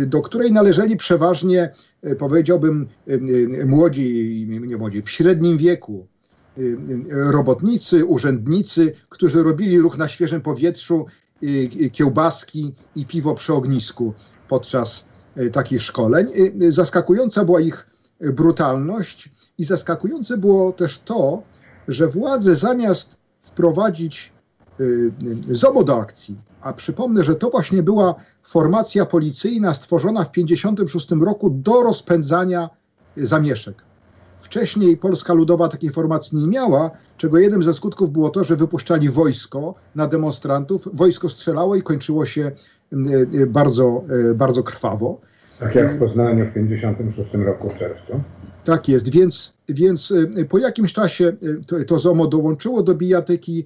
do 0.08 0.22
której 0.22 0.52
należeli 0.52 0.98
przeważnie, 0.98 1.72
powiedziałbym, 2.18 2.88
młodzi, 3.66 4.46
nie 4.48 4.78
młodzi, 4.78 5.02
w 5.02 5.10
średnim 5.10 5.58
wieku, 5.58 6.08
robotnicy, 7.10 8.06
urzędnicy, 8.06 8.92
którzy 9.10 9.44
robili 9.44 9.80
ruch 9.80 9.98
na 9.98 10.08
świeżym 10.08 10.42
powietrzu, 10.42 11.06
kiełbaski 11.92 12.74
i 12.96 13.06
piwo 13.06 13.36
przy 13.36 13.54
ognisku 13.54 14.14
podczas 14.48 15.06
E, 15.06 15.17
takich 15.52 15.82
szkoleń. 15.82 16.28
E, 16.62 16.72
zaskakująca 16.72 17.46
była 17.46 17.62
ich 17.62 17.88
brutalność 18.20 19.32
i 19.58 19.66
zaskakujące 19.66 20.38
było 20.38 20.72
też 20.72 21.00
to, 21.00 21.44
że 21.88 22.08
władze 22.08 22.56
zamiast 22.56 23.18
wprowadzić 23.42 24.34
e, 24.80 24.84
ZOMO 25.56 25.84
do 25.84 26.02
akcji, 26.02 26.38
a 26.62 26.74
przypomnę, 26.74 27.24
że 27.24 27.36
to 27.36 27.50
właśnie 27.50 27.84
była 27.84 28.16
formacja 28.44 29.06
policyjna 29.06 29.74
stworzona 29.74 30.24
w 30.24 30.32
1956 30.32 31.26
roku 31.26 31.50
do 31.50 31.84
rozpędzania 31.84 32.70
zamieszek. 33.18 33.88
Wcześniej 34.38 34.98
Polska 34.98 35.34
Ludowa 35.34 35.68
takiej 35.68 35.90
formacji 35.90 36.38
nie 36.38 36.48
miała, 36.48 36.92
czego 37.18 37.38
jednym 37.38 37.64
ze 37.64 37.74
skutków 37.74 38.10
było 38.10 38.30
to, 38.30 38.44
że 38.44 38.56
wypuszczali 38.56 39.10
wojsko 39.10 39.74
na 39.96 40.08
demonstrantów. 40.08 40.90
Wojsko 40.94 41.30
strzelało 41.30 41.76
i 41.76 41.82
kończyło 41.82 42.26
się 42.26 42.52
bardzo, 43.48 44.04
bardzo 44.36 44.64
krwawo. 44.64 45.22
Tak 45.60 45.76
jak 45.76 45.96
w 45.96 46.00
Poznaniu 46.00 46.46
w 46.46 46.54
1956 46.54 47.46
roku 47.46 47.70
w 47.70 47.80
czerwcu. 47.80 48.22
Tak 48.64 48.88
jest, 48.88 49.10
więc, 49.10 49.54
więc 49.70 50.14
po 50.50 50.58
jakimś 50.58 50.94
czasie 50.94 51.34
to, 51.68 51.84
to 51.84 52.00
ZOMO 52.00 52.28
dołączyło 52.28 52.84
do 52.84 52.96
bijatyki. 52.96 53.66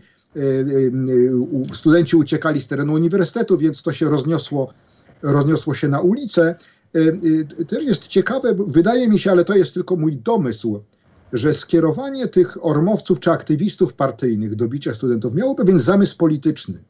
Studenci 1.74 2.16
uciekali 2.16 2.62
z 2.62 2.68
terenu 2.68 2.94
uniwersytetu, 2.94 3.58
więc 3.58 3.82
to 3.84 3.92
się 3.92 4.10
rozniosło, 4.10 4.74
rozniosło 5.24 5.74
się 5.74 5.88
na 5.88 6.00
ulicę. 6.00 6.56
Też 7.68 7.84
jest 7.84 8.08
ciekawe, 8.08 8.56
wydaje 8.68 9.08
mi 9.08 9.20
się, 9.20 9.32
ale 9.32 9.46
to 9.46 9.56
jest 9.56 9.74
tylko 9.74 9.96
mój 9.96 10.18
domysł, 10.18 10.80
że 11.34 11.54
skierowanie 11.54 12.28
tych 12.28 12.66
ormowców 12.66 13.20
czy 13.20 13.32
aktywistów 13.32 13.94
partyjnych 13.94 14.56
do 14.56 14.68
bicia 14.68 14.94
studentów 14.94 15.34
miało 15.34 15.56
pewien 15.56 15.80
zamysł 15.80 16.18
polityczny. 16.18 16.84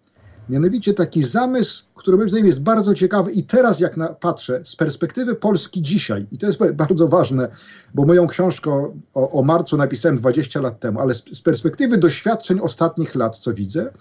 Mianowicie 0.50 0.94
taki 0.94 1.24
zamysł, 1.24 1.86
który 1.96 2.18
moim 2.18 2.30
zdaniem 2.30 2.46
jest 2.46 2.62
bardzo 2.62 2.94
ciekawy 2.94 3.32
i 3.32 3.44
teraz 3.44 3.80
jak 3.80 3.98
na, 3.98 4.08
patrzę 4.08 4.62
z 4.64 4.76
perspektywy 4.76 5.36
Polski 5.36 5.82
dzisiaj, 5.82 6.28
i 6.32 6.38
to 6.38 6.46
jest 6.46 6.60
bardzo 6.74 7.08
ważne, 7.08 7.48
bo 7.94 8.06
moją 8.06 8.28
książkę 8.28 8.94
o, 9.14 9.30
o 9.40 9.44
marcu 9.44 9.78
napisałem 9.78 10.18
20 10.18 10.62
lat 10.62 10.80
temu, 10.80 11.00
ale 11.00 11.14
z, 11.14 11.24
z 11.38 11.42
perspektywy 11.42 11.98
doświadczeń 11.98 12.60
ostatnich 12.60 13.16
lat, 13.16 13.38
co 13.38 13.54
widzę, 13.54 13.92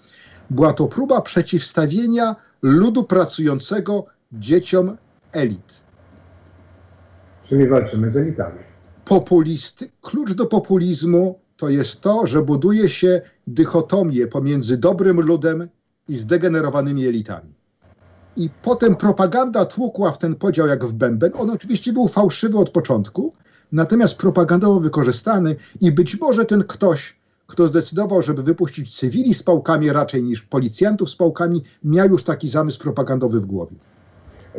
była 0.49 0.73
to 0.73 0.87
próba 0.87 1.21
przeciwstawienia 1.21 2.35
ludu 2.61 3.03
pracującego 3.03 4.05
dzieciom 4.31 4.97
elit. 5.33 5.83
Czyli 7.43 7.67
walczymy 7.67 8.11
z 8.11 8.17
elitami. 8.17 8.59
Populisty, 9.05 9.89
klucz 10.01 10.33
do 10.33 10.45
populizmu 10.45 11.39
to 11.57 11.69
jest 11.69 12.01
to, 12.01 12.27
że 12.27 12.41
buduje 12.41 12.89
się 12.89 13.21
dychotomię 13.47 14.27
pomiędzy 14.27 14.77
dobrym 14.77 15.21
ludem 15.21 15.69
i 16.11 16.17
zdegenerowanymi 16.17 17.07
elitami. 17.07 17.53
I 18.35 18.49
potem 18.61 18.95
propaganda 18.95 19.65
tłukła 19.65 20.11
w 20.11 20.17
ten 20.17 20.35
podział 20.35 20.67
jak 20.67 20.85
w 20.85 20.93
bęben. 20.93 21.31
On 21.37 21.49
oczywiście 21.49 21.93
był 21.93 22.07
fałszywy 22.07 22.57
od 22.57 22.69
początku, 22.69 23.33
natomiast 23.71 24.17
propagandowo 24.17 24.79
wykorzystany 24.79 25.55
i 25.81 25.91
być 25.91 26.19
może 26.19 26.45
ten 26.45 26.63
ktoś, 26.63 27.15
kto 27.47 27.67
zdecydował, 27.67 28.21
żeby 28.21 28.43
wypuścić 28.43 28.99
cywili 28.99 29.33
z 29.33 29.43
pałkami 29.43 29.93
raczej 29.93 30.23
niż 30.23 30.41
policjantów 30.41 31.09
z 31.09 31.15
pałkami, 31.15 31.61
miał 31.83 32.09
już 32.09 32.23
taki 32.23 32.47
zamysł 32.47 32.79
propagandowy 32.79 33.39
w 33.39 33.45
głowie. 33.45 33.75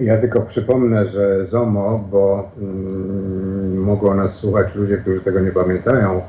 Ja 0.00 0.20
tylko 0.20 0.40
przypomnę, 0.40 1.08
że 1.08 1.46
ZOMO, 1.50 2.08
bo 2.10 2.50
mm, 2.58 3.78
mogą 3.78 4.14
nas 4.14 4.34
słuchać 4.34 4.74
ludzie, 4.74 4.96
którzy 4.98 5.20
tego 5.20 5.40
nie 5.40 5.52
pamiętają, 5.52 6.22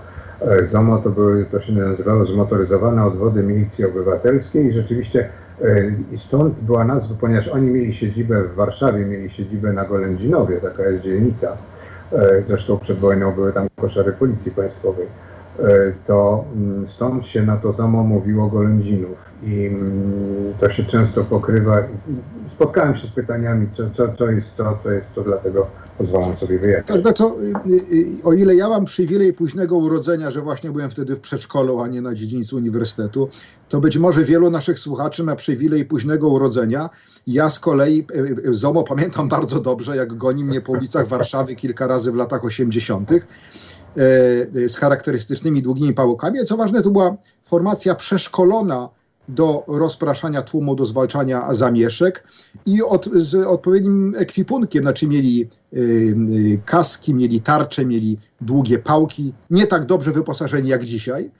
ZOMO 0.71 0.97
to, 0.97 1.10
były, 1.10 1.45
to 1.45 1.62
się 1.62 1.73
nazywało 1.73 2.25
zmotoryzowane 2.25 3.06
odwody 3.06 3.43
milicji 3.43 3.86
obywatelskiej 3.86 4.65
i 4.65 4.73
rzeczywiście 4.73 5.29
e, 5.62 5.91
i 6.12 6.17
stąd 6.19 6.53
była 6.60 6.84
nazwa, 6.84 7.15
ponieważ 7.19 7.47
oni 7.47 7.71
mieli 7.71 7.93
siedzibę 7.93 8.43
w 8.43 8.56
Warszawie, 8.56 9.06
mieli 9.06 9.29
siedzibę 9.29 9.73
na 9.73 9.86
Golędzinowie, 9.86 10.58
taka 10.58 10.84
jest 10.84 11.03
dzielnica. 11.03 11.58
E, 12.13 12.41
zresztą 12.47 12.79
przed 12.79 12.99
wojną 12.99 13.32
były 13.32 13.53
tam 13.53 13.67
koszary 13.82 14.12
policji 14.12 14.51
państwowej. 14.51 15.08
To 16.08 16.45
mm, 16.56 16.89
stąd 16.89 17.27
się 17.27 17.43
na 17.43 17.58
to 17.58 17.73
ZOMO 17.73 18.03
mówiło 18.03 18.47
Golędzinów 18.47 19.17
i 19.43 19.65
mm, 19.65 20.53
to 20.60 20.69
się 20.69 20.84
często 20.84 21.23
pokrywa 21.23 21.77
spotkałem 22.55 22.97
się 22.97 23.07
z 23.07 23.11
pytaniami, 23.11 23.67
co, 23.77 23.83
co, 23.97 24.17
co 24.17 24.31
jest 24.31 24.47
co, 24.57 24.77
co 24.83 24.91
jest 24.91 25.07
co, 25.15 25.23
dlatego 25.23 25.67
pozwalam 25.97 26.35
sobie 26.35 26.59
wyjaśnić. 26.59 26.87
Tak, 26.87 27.05
no 27.05 27.13
to 27.13 27.37
y, 27.41 27.73
y, 27.93 28.23
o 28.23 28.33
ile 28.33 28.55
ja 28.55 28.69
mam 28.69 28.85
przywilej 28.85 29.33
późnego 29.33 29.77
urodzenia, 29.77 30.31
że 30.31 30.41
właśnie 30.41 30.71
byłem 30.71 30.89
wtedy 30.89 31.15
w 31.15 31.19
przedszkolu, 31.19 31.79
a 31.79 31.87
nie 31.87 32.01
na 32.01 32.13
dziedzińcu 32.13 32.55
uniwersytetu, 32.55 33.29
to 33.69 33.79
być 33.79 33.97
może 33.97 34.23
wielu 34.23 34.49
naszych 34.49 34.79
słuchaczy 34.79 35.23
ma 35.23 35.35
przywilej 35.35 35.85
późnego 35.85 36.29
urodzenia. 36.29 36.89
Ja 37.27 37.49
z 37.49 37.59
kolei 37.59 38.05
y, 38.47 38.53
ZOMO 38.53 38.83
pamiętam 38.83 39.29
bardzo 39.29 39.59
dobrze, 39.59 39.95
jak 39.95 40.13
goni 40.13 40.43
mnie 40.43 40.61
po 40.61 40.71
ulicach 40.71 41.07
Warszawy 41.07 41.55
kilka 41.55 41.87
razy 41.87 42.11
w 42.11 42.15
latach 42.15 42.45
80 42.45 43.11
z 44.67 44.75
charakterystycznymi 44.75 45.61
długimi 45.61 45.93
pałkami. 45.93 46.45
Co 46.45 46.57
ważne, 46.57 46.81
to 46.81 46.91
była 46.91 47.17
formacja 47.43 47.95
przeszkolona 47.95 48.89
do 49.29 49.63
rozpraszania 49.67 50.41
tłumu, 50.41 50.75
do 50.75 50.86
zwalczania 50.86 51.53
zamieszek 51.53 52.23
i 52.65 52.83
od, 52.83 53.05
z 53.05 53.36
odpowiednim 53.36 54.13
ekwipunkiem, 54.17 54.83
znaczy 54.83 55.07
mieli 55.07 55.49
y, 55.73 55.77
y, 55.77 56.62
kaski, 56.65 57.13
mieli 57.13 57.41
tarcze, 57.41 57.86
mieli 57.86 58.17
długie 58.41 58.79
pałki, 58.79 59.33
nie 59.49 59.67
tak 59.67 59.86
dobrze 59.86 60.12
wyposażeni 60.12 60.69
jak 60.69 60.83
dzisiaj. 60.83 61.31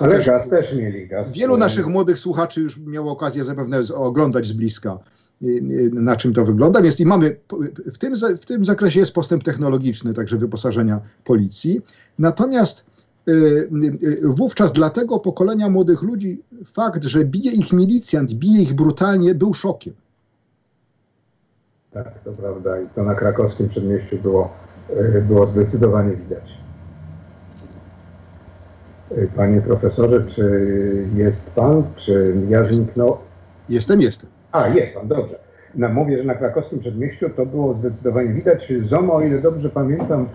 Ale 0.00 0.16
też, 0.16 0.26
gaz 0.26 0.48
też 0.48 0.74
mieli. 0.74 1.08
Gaz 1.08 1.32
wielu 1.32 1.56
naszych 1.56 1.86
młodych 1.86 2.18
słuchaczy 2.18 2.60
już 2.60 2.78
miało 2.78 3.12
okazję 3.12 3.44
zapewne 3.44 3.80
oglądać 3.94 4.46
z 4.46 4.52
bliska, 4.52 4.98
y, 5.42 5.90
na 5.92 6.16
czym 6.16 6.32
to 6.32 6.44
wygląda. 6.44 6.82
Więc 6.82 7.00
i 7.00 7.06
mamy, 7.06 7.36
w 7.92 7.98
tym, 7.98 8.14
w 8.36 8.46
tym 8.46 8.64
zakresie 8.64 9.00
jest 9.00 9.12
postęp 9.12 9.42
technologiczny, 9.42 10.14
także 10.14 10.36
wyposażenia 10.36 11.00
policji. 11.24 11.80
Natomiast 12.18 12.84
wówczas 14.22 14.72
dla 14.72 14.90
tego 14.90 15.18
pokolenia 15.18 15.68
młodych 15.70 16.02
ludzi 16.02 16.42
fakt, 16.66 17.04
że 17.04 17.24
bije 17.24 17.52
ich 17.52 17.72
milicjant, 17.72 18.32
bije 18.32 18.62
ich 18.62 18.74
brutalnie, 18.74 19.34
był 19.34 19.54
szokiem. 19.54 19.94
Tak, 21.92 22.24
to 22.24 22.32
prawda. 22.32 22.80
I 22.80 22.86
to 22.94 23.02
na 23.02 23.14
krakowskim 23.14 23.68
przedmieściu 23.68 24.18
było, 24.18 24.52
było 25.28 25.46
zdecydowanie 25.46 26.16
widać. 26.16 26.60
Panie 29.36 29.60
profesorze, 29.60 30.24
czy 30.26 31.06
jest 31.14 31.50
pan, 31.50 31.82
czy 31.96 32.36
ja 32.48 32.64
zniknął? 32.64 33.18
Jestem, 33.68 34.00
jestem. 34.00 34.30
A, 34.52 34.68
jest 34.68 34.94
pan, 34.94 35.08
dobrze. 35.08 35.49
Na, 35.74 35.88
mówię, 35.88 36.18
że 36.18 36.24
na 36.24 36.34
krakowskim 36.34 36.78
przedmieściu 36.78 37.30
to 37.30 37.46
było 37.46 37.74
zdecydowanie 37.74 38.28
widać. 38.28 38.72
ZOMO, 38.82 39.14
o 39.14 39.20
ile 39.20 39.38
dobrze 39.38 39.70
pamiętam, 39.70 40.26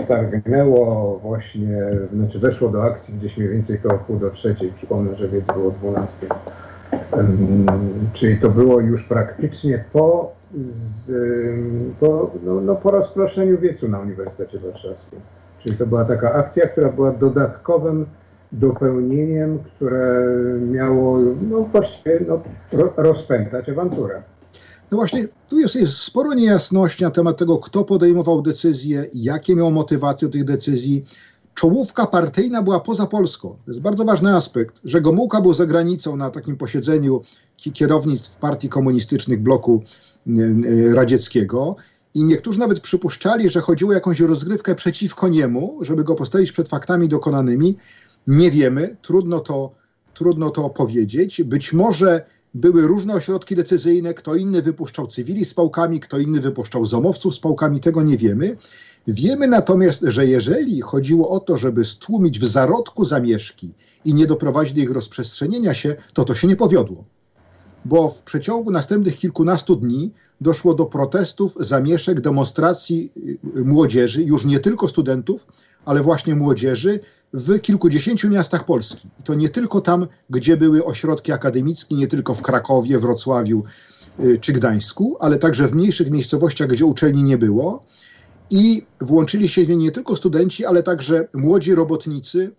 e, 0.00 0.04
wtargnęło 0.04 1.18
właśnie, 1.18 1.78
znaczy 2.12 2.38
weszło 2.38 2.68
do 2.68 2.84
akcji 2.84 3.14
gdzieś 3.14 3.36
mniej 3.36 3.48
więcej 3.48 3.78
koło 3.78 3.98
pół 3.98 4.16
do 4.16 4.30
trzeciej. 4.30 4.72
Przypomnę, 4.76 5.16
że 5.16 5.28
wiec 5.28 5.44
było 5.46 5.70
12. 5.70 6.26
Um, 7.12 7.66
czyli 8.12 8.36
to 8.38 8.50
było 8.50 8.80
już 8.80 9.04
praktycznie 9.04 9.84
po, 9.92 10.32
po, 12.00 12.30
no, 12.44 12.60
no, 12.60 12.74
po 12.74 12.90
rozproszeniu 12.90 13.58
wiecu 13.58 13.88
na 13.88 13.98
Uniwersytecie 13.98 14.58
Warszawskim. 14.58 15.20
Czyli 15.64 15.76
to 15.76 15.86
była 15.86 16.04
taka 16.04 16.32
akcja, 16.32 16.66
która 16.66 16.88
była 16.88 17.10
dodatkowym 17.10 18.06
dopełnieniem, 18.52 19.58
które 19.58 20.26
miało 20.70 21.18
no, 21.50 21.60
właściwie 21.60 22.20
no, 22.28 22.42
rozpętać 22.96 23.68
awanturę. 23.68 24.22
No 24.90 24.98
właśnie, 24.98 25.28
tu 25.48 25.58
jest, 25.58 25.76
jest 25.76 25.98
sporo 25.98 26.34
niejasności 26.34 27.04
na 27.04 27.10
temat 27.10 27.36
tego, 27.36 27.58
kto 27.58 27.84
podejmował 27.84 28.42
decyzje, 28.42 29.06
jakie 29.14 29.56
miał 29.56 29.70
motywacje 29.70 30.28
tych 30.28 30.44
decyzji. 30.44 31.04
Czołówka 31.54 32.06
partyjna 32.06 32.62
była 32.62 32.80
poza 32.80 33.06
Polską. 33.06 33.48
To 33.48 33.70
jest 33.70 33.80
bardzo 33.80 34.04
ważny 34.04 34.36
aspekt, 34.36 34.80
że 34.84 35.00
Gomułka 35.00 35.40
był 35.40 35.54
za 35.54 35.66
granicą 35.66 36.16
na 36.16 36.30
takim 36.30 36.56
posiedzeniu 36.56 37.22
kierownictw 37.72 38.36
partii 38.36 38.68
komunistycznych 38.68 39.42
bloku 39.42 39.82
radzieckiego 40.94 41.76
i 42.14 42.24
niektórzy 42.24 42.58
nawet 42.58 42.80
przypuszczali, 42.80 43.48
że 43.48 43.60
chodziło 43.60 43.90
o 43.90 43.94
jakąś 43.94 44.20
rozgrywkę 44.20 44.74
przeciwko 44.74 45.28
niemu, 45.28 45.78
żeby 45.80 46.04
go 46.04 46.14
postawić 46.14 46.52
przed 46.52 46.68
faktami 46.68 47.08
dokonanymi. 47.08 47.76
Nie 48.26 48.50
wiemy, 48.50 48.96
trudno 49.02 49.40
to, 49.40 49.74
trudno 50.14 50.50
to 50.50 50.70
powiedzieć. 50.70 51.42
Być 51.42 51.72
może 51.72 52.24
były 52.54 52.86
różne 52.86 53.14
ośrodki 53.14 53.56
decyzyjne, 53.56 54.14
kto 54.14 54.34
inny 54.34 54.62
wypuszczał 54.62 55.06
cywili 55.06 55.44
z 55.44 55.54
pałkami, 55.54 56.00
kto 56.00 56.18
inny 56.18 56.40
wypuszczał 56.40 56.84
zomowców 56.84 57.34
z 57.34 57.38
pałkami, 57.38 57.80
tego 57.80 58.02
nie 58.02 58.16
wiemy. 58.16 58.56
Wiemy 59.06 59.48
natomiast, 59.48 60.02
że 60.02 60.26
jeżeli 60.26 60.80
chodziło 60.80 61.30
o 61.30 61.40
to, 61.40 61.58
żeby 61.58 61.84
stłumić 61.84 62.38
w 62.38 62.48
zarodku 62.48 63.04
zamieszki 63.04 63.74
i 64.04 64.14
nie 64.14 64.26
doprowadzić 64.26 64.74
do 64.74 64.80
ich 64.80 64.90
rozprzestrzenienia 64.90 65.74
się, 65.74 65.94
to 66.14 66.24
to 66.24 66.34
się 66.34 66.48
nie 66.48 66.56
powiodło 66.56 67.04
bo 67.84 68.10
w 68.10 68.22
przeciągu 68.22 68.70
następnych 68.70 69.16
kilkunastu 69.16 69.76
dni 69.76 70.12
doszło 70.40 70.74
do 70.74 70.86
protestów, 70.86 71.56
zamieszek, 71.60 72.20
demonstracji 72.20 73.10
y, 73.56 73.64
młodzieży, 73.64 74.22
już 74.22 74.44
nie 74.44 74.60
tylko 74.60 74.88
studentów, 74.88 75.46
ale 75.84 76.02
właśnie 76.02 76.34
młodzieży 76.34 77.00
w 77.32 77.60
kilkudziesięciu 77.60 78.30
miastach 78.30 78.64
Polski. 78.64 79.08
I 79.20 79.22
to 79.22 79.34
nie 79.34 79.48
tylko 79.48 79.80
tam, 79.80 80.06
gdzie 80.30 80.56
były 80.56 80.84
ośrodki 80.84 81.32
akademickie, 81.32 81.94
nie 81.94 82.06
tylko 82.06 82.34
w 82.34 82.42
Krakowie, 82.42 82.98
Wrocławiu 82.98 83.62
y, 84.20 84.38
czy 84.40 84.52
Gdańsku, 84.52 85.16
ale 85.20 85.38
także 85.38 85.66
w 85.66 85.74
mniejszych 85.74 86.10
miejscowościach, 86.10 86.68
gdzie 86.68 86.84
uczelni 86.84 87.22
nie 87.22 87.38
było. 87.38 87.82
I 88.50 88.86
włączyli 89.00 89.48
się 89.48 89.76
nie 89.76 89.90
tylko 89.90 90.16
studenci, 90.16 90.64
ale 90.64 90.82
także 90.82 91.28
młodzi 91.34 91.74
robotnicy, 91.74 92.50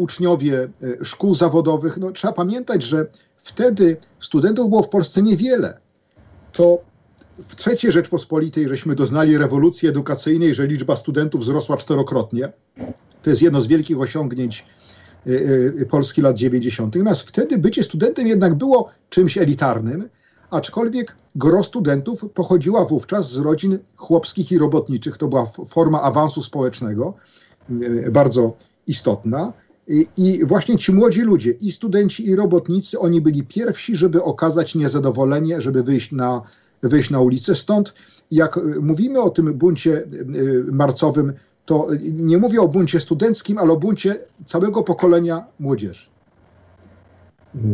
uczniowie 0.00 0.68
e, 1.00 1.04
szkół 1.04 1.34
zawodowych. 1.34 1.98
No, 1.98 2.12
trzeba 2.12 2.32
pamiętać, 2.32 2.82
że 2.82 3.06
wtedy 3.36 3.96
studentów 4.18 4.68
było 4.68 4.82
w 4.82 4.88
Polsce 4.88 5.22
niewiele. 5.22 5.80
To 6.52 6.78
w 7.38 7.66
III 7.66 7.92
Rzeczpospolitej 7.92 8.68
żeśmy 8.68 8.94
doznali 8.94 9.38
rewolucji 9.38 9.88
edukacyjnej, 9.88 10.54
że 10.54 10.66
liczba 10.66 10.96
studentów 10.96 11.40
wzrosła 11.40 11.76
czterokrotnie. 11.76 12.52
To 13.22 13.30
jest 13.30 13.42
jedno 13.42 13.60
z 13.60 13.66
wielkich 13.66 14.00
osiągnięć 14.00 14.64
e, 15.26 15.30
e, 15.82 15.86
Polski 15.86 16.22
lat 16.22 16.36
90. 16.36 16.94
Natomiast 16.94 17.22
wtedy 17.22 17.58
bycie 17.58 17.82
studentem 17.82 18.26
jednak 18.26 18.54
było 18.54 18.90
czymś 19.10 19.38
elitarnym, 19.38 20.08
aczkolwiek 20.50 21.16
gro 21.34 21.62
studentów 21.62 22.24
pochodziła 22.34 22.84
wówczas 22.84 23.32
z 23.32 23.36
rodzin 23.36 23.78
chłopskich 23.96 24.52
i 24.52 24.58
robotniczych. 24.58 25.16
To 25.16 25.28
była 25.28 25.46
forma 25.46 26.02
awansu 26.02 26.42
społecznego, 26.42 27.14
bardzo 28.10 28.56
istotna. 28.86 29.52
I 30.16 30.44
właśnie 30.44 30.76
ci 30.76 30.92
młodzi 30.92 31.20
ludzie, 31.22 31.50
i 31.50 31.72
studenci, 31.72 32.28
i 32.28 32.36
robotnicy, 32.36 32.98
oni 32.98 33.20
byli 33.20 33.42
pierwsi, 33.42 33.96
żeby 33.96 34.22
okazać 34.22 34.74
niezadowolenie, 34.74 35.60
żeby 35.60 35.82
wyjść 35.82 36.12
na, 36.12 36.42
wyjść 36.82 37.10
na 37.10 37.20
ulicę. 37.20 37.54
Stąd, 37.54 37.94
jak 38.30 38.60
mówimy 38.80 39.20
o 39.20 39.30
tym 39.30 39.54
buncie 39.54 39.90
y, 39.90 40.64
marcowym, 40.72 41.32
to 41.66 41.86
nie 42.12 42.38
mówię 42.38 42.60
o 42.60 42.68
buncie 42.68 43.00
studenckim, 43.00 43.58
ale 43.58 43.72
o 43.72 43.76
buncie 43.76 44.16
całego 44.46 44.82
pokolenia 44.82 45.44
młodzieży. 45.60 46.10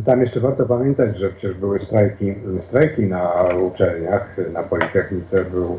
Tam 0.07 0.21
jeszcze 0.21 0.41
warto 0.41 0.67
pamiętać, 0.67 1.19
że 1.19 1.31
przecież 1.31 1.57
były 1.57 1.81
strajki, 1.81 2.35
strajki 2.61 3.03
na 3.03 3.33
uczelniach. 3.73 4.37
Na 4.53 4.63
Politechnice 4.63 5.45
był 5.45 5.79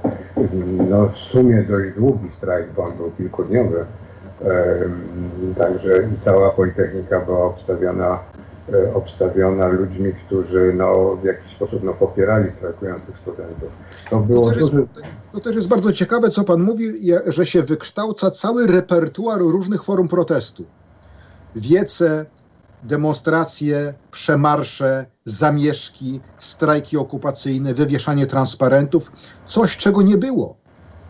no, 0.90 1.10
w 1.10 1.18
sumie 1.18 1.64
dość 1.64 1.96
długi 1.96 2.30
strajk, 2.38 2.68
bo 2.76 2.84
on 2.84 2.98
był 2.98 3.12
kilkudniowy 3.12 3.86
Także 5.58 6.04
i 6.04 6.24
cała 6.24 6.50
Politechnika 6.50 7.20
była 7.20 7.46
obstawiona, 7.46 8.20
e, 8.74 8.94
obstawiona 8.94 9.68
ludźmi, 9.68 10.14
którzy 10.26 10.74
no, 10.78 11.16
w 11.22 11.24
jakiś 11.24 11.56
sposób 11.56 11.84
no, 11.84 11.94
popierali 11.94 12.52
strajkujących 12.52 13.18
studentów. 13.18 13.70
To, 14.10 14.20
było 14.20 14.42
to, 14.42 14.50
też 14.50 14.60
jest, 14.62 14.74
to 15.32 15.40
też 15.40 15.56
jest 15.56 15.68
bardzo 15.68 15.92
ciekawe, 15.92 16.30
co 16.30 16.44
pan 16.44 16.62
mówi, 16.62 16.94
że 17.28 17.46
się 17.46 17.64
wykształca 17.64 18.32
cały 18.32 18.68
repertuar 18.68 19.40
różnych 19.40 19.84
form 19.84 20.08
protestu. 20.08 20.66
Wiece, 21.56 22.26
demonstracje, 22.84 23.94
przemarsze, 24.12 25.06
zamieszki, 25.26 26.20
strajki 26.40 26.98
okupacyjne, 26.98 27.74
wywieszanie 27.74 28.28
transparentów, 28.28 29.12
coś 29.46 29.78
czego 29.78 30.02
nie 30.02 30.18
było 30.18 30.67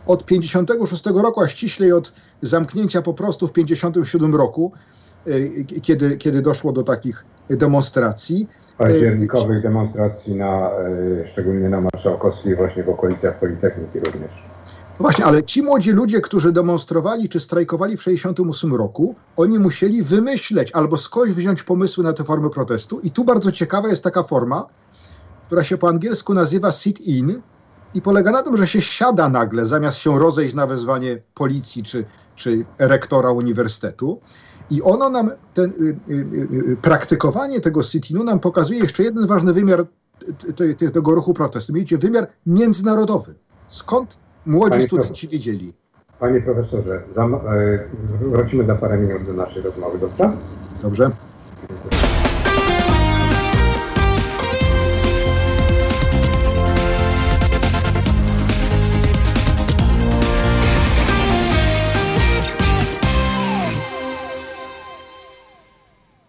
od 0.07 0.25
56 0.25 1.05
roku, 1.05 1.41
a 1.41 1.47
ściślej 1.47 1.91
od 1.91 2.13
zamknięcia 2.41 3.01
po 3.01 3.13
prostu 3.13 3.47
w 3.47 3.53
57 3.53 4.35
roku, 4.35 4.71
y, 5.27 5.65
kiedy, 5.81 6.17
kiedy 6.17 6.41
doszło 6.41 6.71
do 6.71 6.83
takich 6.83 7.25
demonstracji. 7.49 8.47
Październikowych 8.77 9.63
demonstracji, 9.63 10.35
na, 10.35 10.69
y, 11.23 11.27
szczególnie 11.31 11.69
na 11.69 11.81
Marszałkowskiej, 11.81 12.55
właśnie 12.55 12.83
w 12.83 12.89
okolicach 12.89 13.39
Politechniki 13.39 13.99
również. 13.99 14.31
No 14.99 15.03
właśnie, 15.03 15.25
ale 15.25 15.43
ci 15.43 15.61
młodzi 15.61 15.91
ludzie, 15.91 16.21
którzy 16.21 16.51
demonstrowali 16.51 17.29
czy 17.29 17.39
strajkowali 17.39 17.97
w 17.97 18.03
68 18.03 18.75
roku, 18.75 19.15
oni 19.35 19.59
musieli 19.59 20.03
wymyśleć 20.03 20.71
albo 20.71 20.97
skądś 20.97 21.33
wziąć 21.33 21.63
pomysły 21.63 22.03
na 22.03 22.13
te 22.13 22.23
formy 22.23 22.49
protestu. 22.49 22.99
I 22.99 23.11
tu 23.11 23.23
bardzo 23.23 23.51
ciekawa 23.51 23.87
jest 23.87 24.03
taka 24.03 24.23
forma, 24.23 24.65
która 25.45 25.63
się 25.63 25.77
po 25.77 25.89
angielsku 25.89 26.33
nazywa 26.33 26.71
sit-in, 26.71 27.41
i 27.93 28.01
polega 28.01 28.31
na 28.31 28.43
tym, 28.43 28.57
że 28.57 28.67
się 28.67 28.81
siada 28.81 29.29
nagle, 29.29 29.65
zamiast 29.65 29.97
się 29.97 30.19
rozejść 30.19 30.55
na 30.55 30.67
wezwanie 30.67 31.21
policji 31.33 31.83
czy, 31.83 32.05
czy 32.35 32.65
rektora 32.79 33.31
uniwersytetu. 33.31 34.19
I 34.69 34.81
ono 34.81 35.09
nam, 35.09 35.31
ten, 35.53 35.69
y, 35.69 36.13
y, 36.13 36.71
y, 36.71 36.77
praktykowanie 36.81 37.59
tego 37.59 37.83
sit-inu 37.83 38.23
nam 38.23 38.39
pokazuje 38.39 38.79
jeszcze 38.79 39.03
jeden 39.03 39.27
ważny 39.27 39.53
wymiar 39.53 39.85
te, 40.55 40.73
te, 40.73 40.91
tego 40.91 41.15
ruchu 41.15 41.33
protestu, 41.33 41.73
mianowicie 41.73 41.97
wymiar 41.97 42.27
międzynarodowy. 42.45 43.35
Skąd 43.67 44.17
młodzi 44.45 44.71
Panie 44.71 44.83
studenci 44.83 45.27
wiedzieli? 45.27 45.73
Panie 46.19 46.41
profesorze, 46.41 47.03
za, 47.15 47.25
e, 47.25 47.29
wrócimy 48.21 48.65
za 48.65 48.75
parę 48.75 48.97
minut 48.97 49.25
do 49.25 49.33
naszej 49.33 49.61
rozmowy, 49.61 49.99
dobrze? 49.99 50.31
Dobrze. 50.81 51.11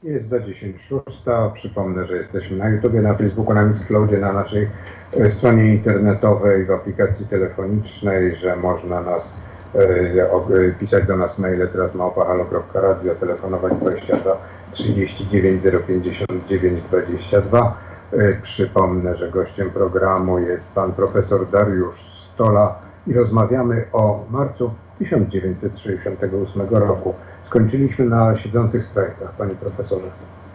Jest 0.08 0.28
za 0.28 0.40
10 0.40 0.82
szósta. 0.82 1.50
Przypomnę, 1.54 2.06
że 2.06 2.16
jesteśmy 2.16 2.56
na 2.56 2.68
YouTubie, 2.68 3.02
na 3.02 3.14
Facebooku, 3.14 3.54
na 3.54 3.62
Mixcloudzie, 3.62 4.18
na 4.18 4.32
naszej 4.32 4.68
e, 5.16 5.30
stronie 5.30 5.74
internetowej, 5.74 6.64
w 6.64 6.70
aplikacji 6.70 7.26
telefonicznej, 7.26 8.36
że 8.36 8.56
można 8.56 9.00
nas 9.00 9.36
e, 9.74 9.78
e 9.78 10.72
pisać 10.80 11.06
do 11.06 11.16
nas 11.16 11.38
maile 11.38 11.68
teraz 11.68 11.94
małpahalo.radio, 11.94 13.14
telefonować 13.14 13.72
22 13.80 14.36
39 14.70 15.62
059 15.86 16.82
22. 16.82 17.76
E, 18.12 18.32
przypomnę, 18.42 19.16
że 19.16 19.30
gościem 19.30 19.70
programu 19.70 20.38
jest 20.38 20.72
pan 20.72 20.92
profesor 20.92 21.50
Dariusz 21.50 22.00
Stola 22.34 22.78
i 23.06 23.12
rozmawiamy 23.12 23.84
o 23.92 24.24
marcu 24.30 24.70
1968 24.98 26.62
roku. 26.70 27.14
Skończyliśmy 27.48 28.04
na 28.04 28.38
siedzących 28.38 28.86
strajkach, 28.86 29.32
panie 29.36 29.54
profesorze. 29.54 30.06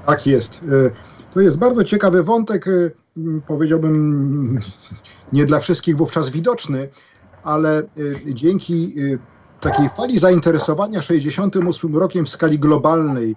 Tak 0.05 0.27
jest. 0.27 0.65
To 1.31 1.41
jest 1.41 1.57
bardzo 1.57 1.83
ciekawy 1.83 2.23
wątek, 2.23 2.65
powiedziałbym 3.47 4.59
nie 5.33 5.45
dla 5.45 5.59
wszystkich 5.59 5.97
wówczas 5.97 6.29
widoczny, 6.29 6.89
ale 7.43 7.83
dzięki 8.25 8.93
takiej 9.59 9.89
fali 9.89 10.19
zainteresowania 10.19 11.01
68 11.01 11.97
rokiem 11.97 12.25
w 12.25 12.29
skali 12.29 12.59
globalnej, 12.59 13.35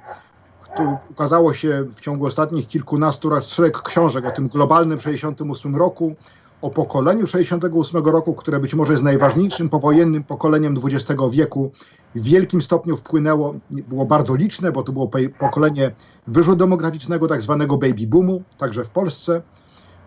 ukazało 1.11 1.55
się 1.55 1.85
w 1.91 2.01
ciągu 2.01 2.27
ostatnich 2.27 2.67
kilkunastu 2.67 3.31
lat 3.31 3.45
szereg 3.45 3.83
książek 3.83 4.27
o 4.27 4.31
tym 4.31 4.49
globalnym 4.49 4.99
68 4.99 5.77
roku, 5.77 6.15
o 6.63 6.71
pokoleniu 6.71 7.27
68 7.27 8.05
roku, 8.05 8.35
które 8.35 8.61
być 8.61 8.75
może 8.75 8.93
jest 8.93 9.05
najważniejszym 9.05 9.69
powojennym 9.69 10.25
pokoleniem 10.25 10.75
XX 10.85 11.23
wieku, 11.31 11.71
w 12.15 12.23
wielkim 12.23 12.63
stopniu 12.63 12.97
wpłynęło, 12.97 13.55
było 13.71 14.07
bardzo 14.07 14.35
liczne, 14.35 14.73
bo 14.73 14.83
to 14.83 14.93
było 14.93 15.11
pokolenie 15.39 15.91
wyżu 16.27 16.57
demograficznego, 16.57 17.27
tak 17.27 17.41
zwanego 17.41 17.77
baby 17.77 18.07
boomu, 18.07 18.43
także 18.59 18.85
w 18.85 18.91
Polsce. 18.91 19.43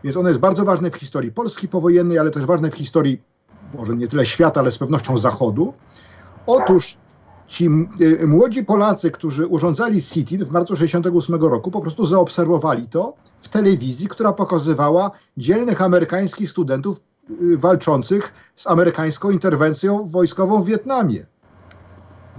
Więc 0.04 0.18
ono 0.18 0.30
jest 0.30 0.42
bardzo 0.42 0.66
ważne 0.66 0.92
w 0.92 0.96
historii 0.96 1.32
Polski 1.32 1.68
powojennej, 1.68 2.20
ale 2.20 2.32
też 2.32 2.46
ważne 2.46 2.72
w 2.72 2.76
historii 2.76 3.22
może 3.78 3.96
nie 3.96 4.08
tyle 4.08 4.26
świata, 4.26 4.60
ale 4.60 4.72
z 4.72 4.78
pewnością 4.78 5.18
Zachodu. 5.18 5.74
Otóż 6.48 6.98
ci 7.50 7.70
y, 8.02 8.28
młodzi 8.28 8.64
Polacy, 8.64 9.12
którzy 9.12 9.48
urządzali 9.48 10.02
City 10.02 10.46
w 10.46 10.52
marcu 10.52 10.76
68 10.76 11.36
roku, 11.36 11.72
po 11.72 11.82
prostu 11.82 12.06
zaobserwowali 12.06 12.88
to 12.88 13.14
w 13.38 13.48
telewizji, 13.48 14.08
która 14.08 14.34
pokazywała 14.34 15.12
dzielnych 15.38 15.82
amerykańskich 15.82 16.50
studentów 16.50 17.00
y, 17.30 17.58
walczących 17.58 18.34
z 18.56 18.68
amerykańską 18.68 19.32
interwencją 19.32 20.08
wojskową 20.08 20.62
w 20.62 20.66
Wietnamie. 20.66 21.26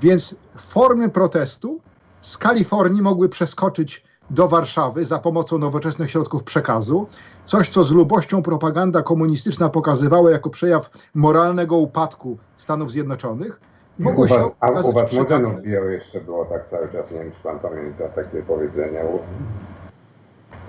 Więc 0.01 0.35
formy 0.57 1.09
protestu 1.09 1.81
z 2.21 2.39
Kalifornii 2.39 3.03
mogły 3.03 3.29
przeskoczyć 3.29 4.05
do 4.31 4.49
Warszawy 4.49 5.05
za 5.05 5.19
pomocą 5.19 5.59
nowoczesnych 5.59 6.11
środków 6.11 6.45
przekazu. 6.45 7.07
Coś, 7.47 7.69
co 7.69 7.85
z 7.85 7.93
lubością 7.93 8.43
propaganda 8.43 9.03
komunistyczna 9.03 9.69
pokazywała 9.69 10.31
jako 10.31 10.51
przejaw 10.51 10.91
moralnego 11.15 11.77
upadku 11.77 12.39
Stanów 12.57 12.91
Zjednoczonych, 12.91 13.61
mogło 14.01 14.29
się 14.29 14.35
was, 14.35 14.57
A 14.61 14.71
u 14.71 14.93
was 14.93 15.13
Modzenów 15.13 15.63
bio 15.63 15.85
jeszcze 15.85 16.21
było 16.21 16.45
tak 16.45 16.69
cały 16.69 16.89
czas, 16.89 17.11
nie 17.11 17.19
wiem 17.19 17.31
czy 17.33 17.43
pan 17.43 17.59
pamięta 17.59 18.09
takie 18.09 18.43
powiedzenie. 18.43 19.01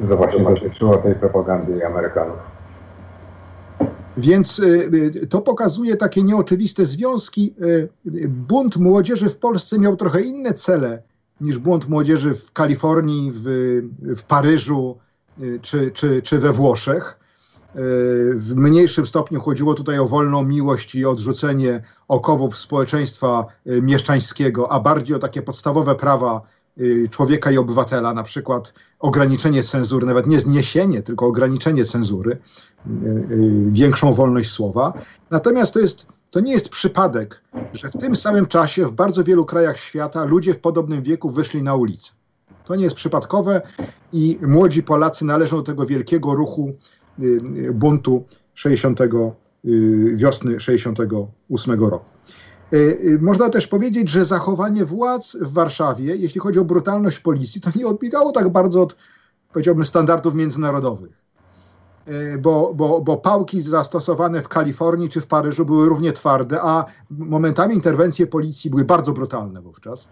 To 0.10 0.18
właśnie 0.18 0.44
dotyczyło 0.44 0.98
tej 0.98 1.16
propagandy 1.16 1.86
Amerykanów. 1.86 2.38
Więc 4.18 4.60
y, 4.60 4.90
y, 5.24 5.28
to 5.28 5.42
pokazuje 5.42 5.98
takie 5.98 6.24
nieoczywiste 6.24 6.86
związki. 6.86 7.56
Y, 7.62 7.90
bunt 8.28 8.78
młodzieży 8.78 9.30
w 9.30 9.38
Polsce 9.38 9.80
miał 9.80 9.96
trochę 9.96 10.22
inne 10.22 10.54
cele 10.54 11.04
niż 11.42 11.60
bunt 11.60 11.90
młodzieży 11.90 12.34
w 12.34 12.52
Kalifornii, 12.52 13.32
w, 13.34 13.44
w 14.02 14.24
Paryżu 14.24 14.98
czy, 15.62 15.92
czy, 15.92 16.22
czy 16.22 16.40
we 16.40 16.52
Włoszech. 16.52 17.21
W 18.36 18.54
mniejszym 18.56 19.06
stopniu 19.06 19.40
chodziło 19.40 19.74
tutaj 19.74 20.00
o 20.00 20.06
wolną 20.06 20.44
miłość 20.44 20.96
i 20.96 21.06
odrzucenie 21.06 21.82
okowów 22.08 22.58
społeczeństwa 22.58 23.46
y, 23.68 23.82
mieszczańskiego, 23.82 24.72
a 24.72 24.80
bardziej 24.80 25.16
o 25.16 25.20
takie 25.20 25.42
podstawowe 25.42 25.96
prawa 25.96 26.42
y, 26.82 27.10
człowieka 27.10 27.52
i 27.52 27.58
obywatela, 27.58 28.14
na 28.14 28.24
przykład 28.24 28.74
ograniczenie 29.00 29.64
cenzury, 29.64 30.08
nawet 30.08 30.28
nie 30.28 30.40
zniesienie, 30.40 31.02
tylko 31.02 31.26
ograniczenie 31.26 31.86
cenzury, 31.86 32.32
y, 32.32 33.66
większą 33.68 34.14
wolność 34.14 34.52
słowa. 34.52 34.94
Natomiast 35.30 35.74
to, 35.74 35.80
jest, 35.80 36.06
to 36.32 36.40
nie 36.40 36.54
jest 36.54 36.70
przypadek, 36.70 37.42
że 37.74 37.90
w 37.90 37.98
tym 37.98 38.16
samym 38.16 38.48
czasie 38.48 38.86
w 38.86 38.92
bardzo 38.92 39.24
wielu 39.24 39.46
krajach 39.46 39.78
świata 39.78 40.26
ludzie 40.26 40.54
w 40.54 40.60
podobnym 40.60 41.02
wieku 41.02 41.30
wyszli 41.30 41.64
na 41.64 41.76
ulicę. 41.76 42.12
To 42.66 42.76
nie 42.76 42.84
jest 42.84 42.96
przypadkowe 42.96 43.62
i 44.14 44.40
młodzi 44.42 44.84
Polacy 44.84 45.26
należą 45.26 45.58
do 45.58 45.64
tego 45.64 45.86
wielkiego 45.86 46.36
ruchu 46.36 46.72
Y, 46.72 47.01
buntu 47.74 48.26
60, 48.54 49.02
y, 49.66 50.16
wiosny 50.16 50.60
68 50.60 51.90
roku. 51.90 52.10
Y, 52.74 53.20
można 53.22 53.50
też 53.50 53.68
powiedzieć, 53.68 54.10
że 54.10 54.26
zachowanie 54.26 54.86
władz 54.86 55.38
w 55.42 55.54
Warszawie, 55.54 56.16
jeśli 56.16 56.42
chodzi 56.42 56.60
o 56.60 56.66
brutalność 56.66 57.20
policji, 57.20 57.62
to 57.62 57.70
nie 57.76 57.88
odbiegało 57.88 58.32
tak 58.32 58.50
bardzo 58.50 58.82
od, 58.82 58.98
powiedziałbym, 59.54 59.86
standardów 59.86 60.36
międzynarodowych. 60.36 61.22
Bo, 62.40 62.74
bo, 62.74 63.02
bo 63.02 63.18
pałki 63.18 63.62
zastosowane 63.62 64.42
w 64.42 64.48
Kalifornii 64.48 65.10
czy 65.10 65.22
w 65.22 65.28
Paryżu 65.28 65.66
były 65.66 65.90
równie 65.90 66.14
twarde, 66.14 66.62
a 66.62 66.86
momentami 67.10 67.76
interwencje 67.76 68.28
policji 68.28 68.70
były 68.70 68.86
bardzo 68.86 69.12
brutalne 69.12 69.62
wówczas. 69.62 70.10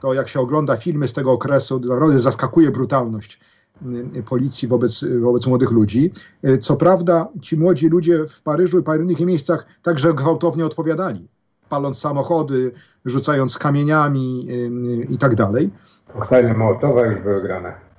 To 0.00 0.14
jak 0.14 0.28
się 0.28 0.40
ogląda 0.40 0.76
filmy 0.76 1.08
z 1.08 1.12
tego 1.12 1.32
okresu, 1.32 1.80
naprawdę 1.80 2.18
zaskakuje 2.18 2.70
brutalność 2.70 3.38
Y, 3.38 3.51
policji 4.28 4.68
wobec, 4.68 5.04
wobec 5.20 5.46
młodych 5.46 5.70
ludzi. 5.70 6.12
Y, 6.46 6.58
co 6.58 6.76
prawda 6.76 7.28
ci 7.40 7.56
młodzi 7.56 7.88
ludzie 7.88 8.26
w 8.26 8.42
Paryżu 8.42 8.78
i 8.78 8.82
paru 8.82 9.02
innych 9.02 9.20
miejscach 9.20 9.66
także 9.82 10.14
gwałtownie 10.14 10.66
odpowiadali, 10.66 11.28
paląc 11.68 11.98
samochody, 11.98 12.72
rzucając 13.04 13.58
kamieniami 13.58 14.46
y, 14.50 15.06
i 15.10 15.18
tak 15.18 15.34
dalej. 15.34 15.70
Koktajle 16.12 16.54
Mołotowa 16.54 17.06
już 17.06 17.20
były 17.20 17.42
grane. 17.42 17.92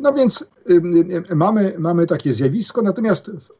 No 0.00 0.12
więc 0.12 0.50
mamy, 1.34 1.72
mamy 1.78 2.06
takie 2.06 2.32
zjawisko, 2.32 2.82
natomiast 2.82 3.30
w, 3.30 3.50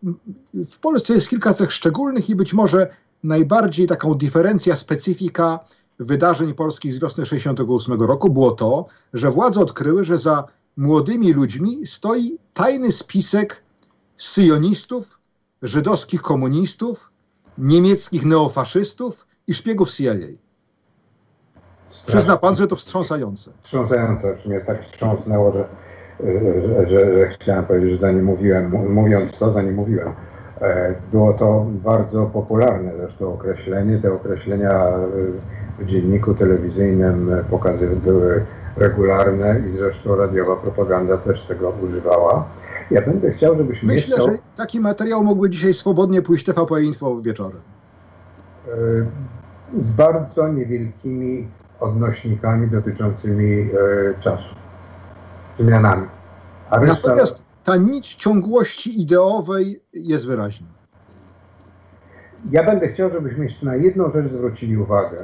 w 0.72 0.78
Polsce 0.78 1.14
jest 1.14 1.28
kilka 1.28 1.54
cech 1.54 1.72
szczególnych 1.72 2.30
i 2.30 2.36
być 2.36 2.54
może 2.54 2.86
najbardziej 3.24 3.86
taką 3.86 4.14
diferencja, 4.14 4.76
specyfika 4.76 5.58
wydarzeń 5.98 6.54
polskich 6.54 6.94
z 6.94 7.00
wiosny 7.00 7.26
68 7.26 8.02
roku 8.02 8.30
było 8.30 8.50
to, 8.50 8.86
że 9.12 9.30
władze 9.30 9.60
odkryły, 9.60 10.04
że 10.04 10.16
za 10.16 10.44
młodymi 10.76 11.32
ludźmi 11.32 11.86
stoi 11.86 12.38
tajny 12.54 12.92
spisek 12.92 13.62
syjonistów, 14.16 15.20
żydowskich 15.62 16.22
komunistów, 16.22 17.12
niemieckich 17.58 18.24
neofaszystów 18.24 19.26
i 19.46 19.54
szpiegów 19.54 19.90
CIA. 19.90 20.14
Przyzna 22.06 22.36
pan, 22.36 22.54
że 22.54 22.66
to 22.66 22.76
wstrząsające. 22.76 23.50
Wstrząsające, 23.62 24.36
mnie 24.46 24.60
tak 24.60 24.84
wstrząsnęło, 24.84 25.52
że, 25.52 25.64
że, 26.20 26.86
że, 26.86 27.14
że 27.14 27.28
chciałem 27.28 27.64
powiedzieć, 27.64 27.90
że 27.90 27.98
zanim 27.98 28.24
mówiłem, 28.24 28.92
mówiąc 28.92 29.32
to, 29.38 29.52
zanim 29.52 29.74
mówiłem. 29.74 30.12
E, 30.60 30.94
było 31.12 31.32
to 31.32 31.66
bardzo 31.70 32.26
popularne 32.26 32.92
zresztą 32.96 33.34
określenie. 33.34 33.98
Te 33.98 34.12
określenia 34.12 34.90
w 35.78 35.84
dzienniku 35.86 36.34
telewizyjnym 36.34 37.30
pokazy 37.50 37.88
były 38.04 38.44
regularne 38.76 39.60
i 39.68 39.72
zresztą 39.72 40.16
radiowa 40.16 40.56
propaganda 40.56 41.18
też 41.18 41.42
tego 41.42 41.72
używała. 41.82 42.48
Ja 42.90 43.02
będę 43.02 43.32
chciał, 43.32 43.56
żebyś 43.56 43.82
Myślę, 43.82 44.16
chciał... 44.16 44.30
że 44.30 44.38
taki 44.56 44.80
materiał 44.80 45.24
mógłby 45.24 45.50
dzisiaj 45.50 45.74
swobodnie 45.74 46.22
pójść 46.22 46.44
TVP 46.44 46.82
Info 46.82 47.20
wieczorem. 47.20 47.60
E, 48.68 49.82
z 49.82 49.92
bardzo 49.92 50.48
niewielkimi 50.48 51.48
odnośnikami 51.80 52.70
dotyczącymi 52.70 53.62
e, 53.62 53.68
czasu, 54.20 54.54
zmianami. 55.58 56.06
A 56.70 56.78
reszta... 56.78 57.08
Natomiast 57.08 57.44
ta 57.64 57.76
nić 57.76 58.14
ciągłości 58.14 59.00
ideowej 59.02 59.82
jest 59.92 60.26
wyraźna. 60.26 60.66
Ja 62.50 62.64
będę 62.64 62.88
chciał, 62.88 63.10
żebyśmy 63.10 63.44
jeszcze 63.44 63.66
na 63.66 63.76
jedną 63.76 64.12
rzecz 64.12 64.32
zwrócili 64.32 64.76
uwagę. 64.76 65.16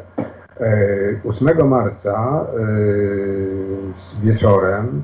8 1.24 1.48
e, 1.48 1.64
marca 1.64 2.44
e, 2.44 2.66
wieczorem 4.22 5.02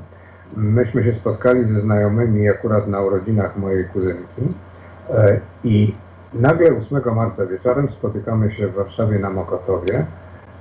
myśmy 0.57 1.03
się 1.03 1.13
spotkali 1.13 1.73
ze 1.73 1.81
znajomymi 1.81 2.49
akurat 2.49 2.87
na 2.87 3.01
urodzinach 3.01 3.57
mojej 3.57 3.85
kuzynki. 3.85 4.41
E, 5.09 5.39
i 5.63 5.93
nagle 6.33 6.67
8 6.77 7.15
marca 7.15 7.45
wieczorem 7.45 7.89
spotykamy 7.89 8.51
się 8.51 8.67
w 8.67 8.73
Warszawie 8.73 9.19
na 9.19 9.29
Mokotowie, 9.29 10.05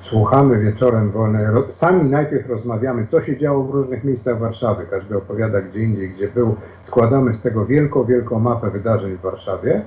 słuchamy 0.01 0.59
wieczorem 0.59 1.11
wolnej, 1.11 1.47
sami 1.71 2.11
najpierw 2.11 2.49
rozmawiamy, 2.49 3.07
co 3.11 3.23
się 3.23 3.37
działo 3.37 3.65
w 3.65 3.71
różnych 3.71 4.05
miejscach 4.05 4.39
Warszawy, 4.39 4.87
każdy 4.91 5.17
opowiada 5.17 5.61
gdzie 5.61 5.81
indziej, 5.81 6.11
gdzie 6.11 6.29
był, 6.29 6.57
składamy 6.81 7.35
z 7.35 7.43
tego 7.43 7.67
wielką, 7.67 8.05
wielką 8.05 8.39
mapę 8.39 8.71
wydarzeń 8.71 9.17
w 9.17 9.21
Warszawie, 9.21 9.83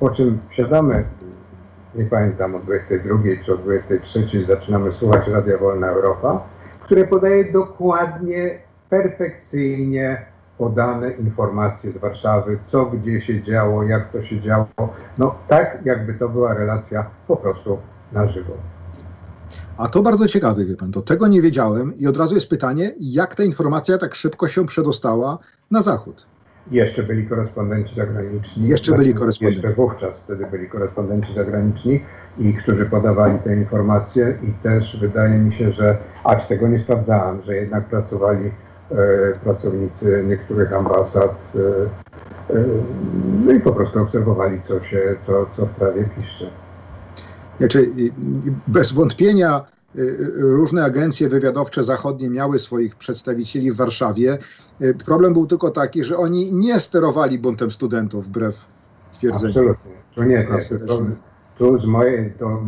po 0.00 0.10
czym 0.10 0.38
wsiadamy 0.50 1.04
nie 1.94 2.04
pamiętam, 2.04 2.54
o 2.54 2.58
22 2.58 3.18
czy 3.44 3.54
o 3.54 3.56
23 3.56 4.46
zaczynamy 4.48 4.92
słuchać 4.92 5.28
Radia 5.28 5.58
Wolna 5.58 5.88
Europa, 5.88 6.42
które 6.80 7.06
podaje 7.06 7.52
dokładnie, 7.52 8.58
perfekcyjnie 8.90 10.26
podane 10.58 11.10
informacje 11.10 11.92
z 11.92 11.96
Warszawy, 11.96 12.58
co 12.66 12.86
gdzie 12.86 13.20
się 13.20 13.42
działo, 13.42 13.82
jak 13.82 14.12
to 14.12 14.22
się 14.22 14.40
działo. 14.40 14.66
No 15.18 15.34
tak, 15.48 15.78
jakby 15.84 16.14
to 16.14 16.28
była 16.28 16.54
relacja 16.54 17.10
po 17.28 17.36
prostu 17.36 17.78
na 18.12 18.26
żywo. 18.26 18.52
A 19.76 19.88
to 19.88 20.02
bardzo 20.02 20.28
ciekawe, 20.28 20.64
wie 20.64 20.76
pan, 20.76 20.92
to 20.92 21.02
tego 21.02 21.28
nie 21.28 21.42
wiedziałem 21.42 21.92
i 21.96 22.06
od 22.06 22.16
razu 22.16 22.34
jest 22.34 22.48
pytanie, 22.48 22.90
jak 23.00 23.34
ta 23.34 23.44
informacja 23.44 23.98
tak 23.98 24.14
szybko 24.14 24.48
się 24.48 24.66
przedostała 24.66 25.38
na 25.70 25.82
zachód? 25.82 26.26
Jeszcze 26.70 27.02
byli 27.02 27.26
korespondenci 27.26 27.94
zagraniczni. 27.94 28.66
Jeszcze 28.66 28.92
byli 28.92 29.04
znaczy, 29.04 29.20
korespondenci. 29.20 29.62
Jeszcze 29.62 29.76
wówczas 29.76 30.16
wtedy 30.16 30.46
byli 30.46 30.68
korespondenci 30.68 31.34
zagraniczni 31.34 32.00
i 32.38 32.54
którzy 32.54 32.86
podawali 32.86 33.38
te 33.38 33.56
informacje 33.56 34.38
i 34.42 34.52
też 34.62 34.96
wydaje 35.00 35.38
mi 35.38 35.54
się, 35.54 35.70
że, 35.70 35.96
acz 36.24 36.46
tego 36.46 36.68
nie 36.68 36.78
sprawdzałem, 36.78 37.42
że 37.42 37.56
jednak 37.56 37.84
pracowali 37.84 38.50
e, 38.90 38.96
pracownicy 39.44 40.24
niektórych 40.28 40.72
ambasad 40.72 41.38
e, 41.54 41.58
e, 42.56 42.64
no 43.46 43.52
i 43.52 43.60
po 43.60 43.72
prostu 43.72 44.02
obserwowali, 44.02 44.62
co 44.62 44.84
się, 44.84 45.16
co, 45.26 45.46
co 45.56 45.66
w 45.66 45.74
trawie 45.74 46.04
piszcze. 46.16 46.46
Znaczy, 47.58 47.90
bez 48.66 48.92
wątpienia 48.92 49.60
różne 50.36 50.84
agencje 50.84 51.28
wywiadowcze 51.28 51.84
zachodnie 51.84 52.30
miały 52.30 52.58
swoich 52.58 52.96
przedstawicieli 52.96 53.72
w 53.72 53.76
Warszawie. 53.76 54.38
Y, 54.82 54.94
problem 55.06 55.32
był 55.32 55.46
tylko 55.46 55.70
taki, 55.70 56.04
że 56.04 56.16
oni 56.16 56.52
nie 56.52 56.80
sterowali 56.80 57.38
buntem 57.38 57.70
studentów 57.70 58.26
wbrew 58.26 58.66
twierdzeniu. 59.12 59.48
Absolutnie. 59.48 59.92
To 60.14 60.24
nie, 60.24 60.38
nie. 60.38 60.78
To, 60.86 61.02
tu 61.58 61.78
z 61.78 61.86
mojej, 61.86 62.32
to 62.38 62.62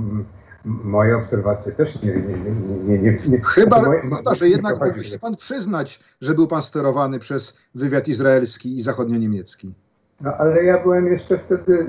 moje 0.64 1.16
obserwacje 1.16 1.72
też 1.72 2.02
nie... 2.02 2.14
nie, 2.14 2.38
nie, 2.84 2.98
nie, 2.98 3.16
nie 3.28 3.40
chyba, 3.44 3.82
moje, 3.82 4.00
chyba, 4.00 4.34
że 4.34 4.48
jednak 4.48 4.80
mógłby 4.80 5.04
się 5.04 5.18
pan 5.18 5.36
przyznać, 5.36 6.00
że 6.20 6.34
był 6.34 6.46
pan 6.46 6.62
sterowany 6.62 7.18
przez 7.18 7.56
wywiad 7.74 8.08
izraelski 8.08 8.78
i 8.78 8.82
zachodnio-niemiecki. 8.82 9.74
No 10.20 10.34
ale 10.34 10.64
ja 10.64 10.82
byłem 10.82 11.06
jeszcze 11.06 11.38
wtedy 11.38 11.86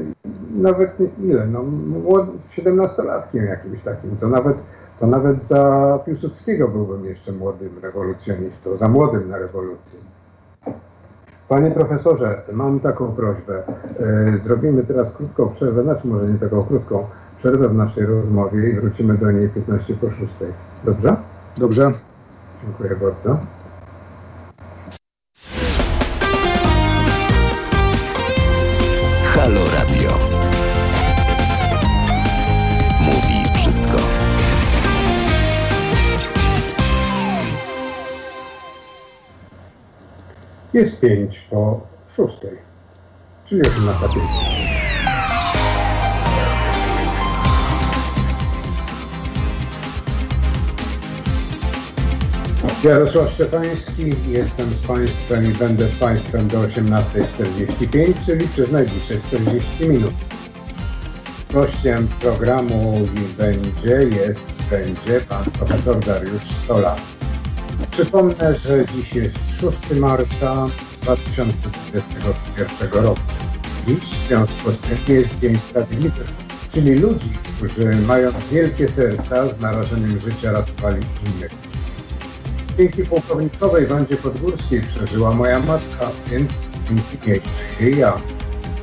nawet 0.56 0.92
ile, 1.24 1.48
no 1.48 1.64
młody, 1.64 2.32
17-latkiem 2.58 3.44
jakimś 3.44 3.82
takim, 3.84 4.18
to 4.18 4.28
nawet 4.28 4.58
to 5.00 5.08
nawet 5.08 5.44
za 5.44 6.00
Piłsudskiego 6.06 6.68
byłbym 6.68 7.06
jeszcze 7.06 7.32
młodym 7.32 7.70
rewolucjonistą, 7.82 8.78
za 8.78 8.88
młodym 8.88 9.30
na 9.30 9.38
rewolucję. 9.38 10.00
Panie 11.50 11.72
profesorze, 11.72 12.42
mam 12.52 12.80
taką 12.80 13.12
prośbę. 13.12 13.64
E, 14.00 14.38
zrobimy 14.46 14.84
teraz 14.84 15.14
krótką 15.14 15.50
przerwę, 15.50 15.84
znaczy 15.84 16.08
może 16.08 16.28
nie 16.28 16.40
taką 16.40 16.64
krótką, 16.64 17.06
przerwę 17.38 17.70
w 17.70 17.74
naszej 17.74 18.06
rozmowie 18.06 18.70
i 18.70 18.74
wrócimy 18.74 19.18
do 19.18 19.32
niej 19.32 19.50
15 19.50 19.94
po 19.94 20.10
6. 20.10 20.34
Dobrze? 20.84 21.16
Dobrze. 21.58 21.92
Dziękuję 22.64 22.90
bardzo. 22.90 23.38
Jest 40.78 41.02
pięć 41.02 41.40
po 41.50 41.82
szóstej, 42.16 42.58
czyli 43.46 43.62
18.05. 43.62 43.68
Jarosław 52.84 53.32
Szczepański, 53.32 54.14
jestem 54.28 54.70
z 54.70 54.88
Państwem 54.88 55.52
i 55.52 55.54
będę 55.54 55.90
z 55.90 55.96
Państwem 55.96 56.48
do 56.48 56.60
18.45, 56.60 58.26
czyli 58.26 58.48
przez 58.48 58.72
najbliższe 58.72 59.20
40 59.28 59.88
minut. 59.88 60.14
Gościem 61.54 62.08
programu 62.20 63.00
będzie, 63.38 64.18
jest, 64.18 64.52
będzie 64.70 65.22
pan 65.30 65.44
profesor 65.44 66.00
Dariusz 66.00 66.44
Stola. 66.64 66.96
Przypomnę, 67.98 68.58
że 68.58 68.86
dziś 68.86 69.14
jest 69.14 69.36
6 69.62 69.78
marca 70.00 70.68
2021 71.02 73.04
roku. 73.04 73.22
Dziś 73.88 74.00
związku 74.28 74.72
jest 75.08 75.40
Dzień 75.40 75.56
Sprawiedliwych, 75.56 76.28
czyli 76.72 76.96
ludzi, 76.96 77.30
którzy 77.44 77.96
mają 78.08 78.32
wielkie 78.52 78.90
serca 78.90 79.48
z 79.48 79.60
narażeniem 79.60 80.20
życia 80.20 80.52
ratowali 80.52 81.02
innych. 81.26 81.52
Dzięki 82.78 83.04
pułkownikowej 83.04 83.88
Wandzie 83.88 84.18
Podgórskiej 84.18 84.82
przeżyła 84.82 85.32
moja 85.32 85.60
matka, 85.60 86.12
więc 86.32 86.52
dzięki 86.90 87.28
niej 87.28 87.42
żyję 87.80 87.98
ja. 87.98 88.14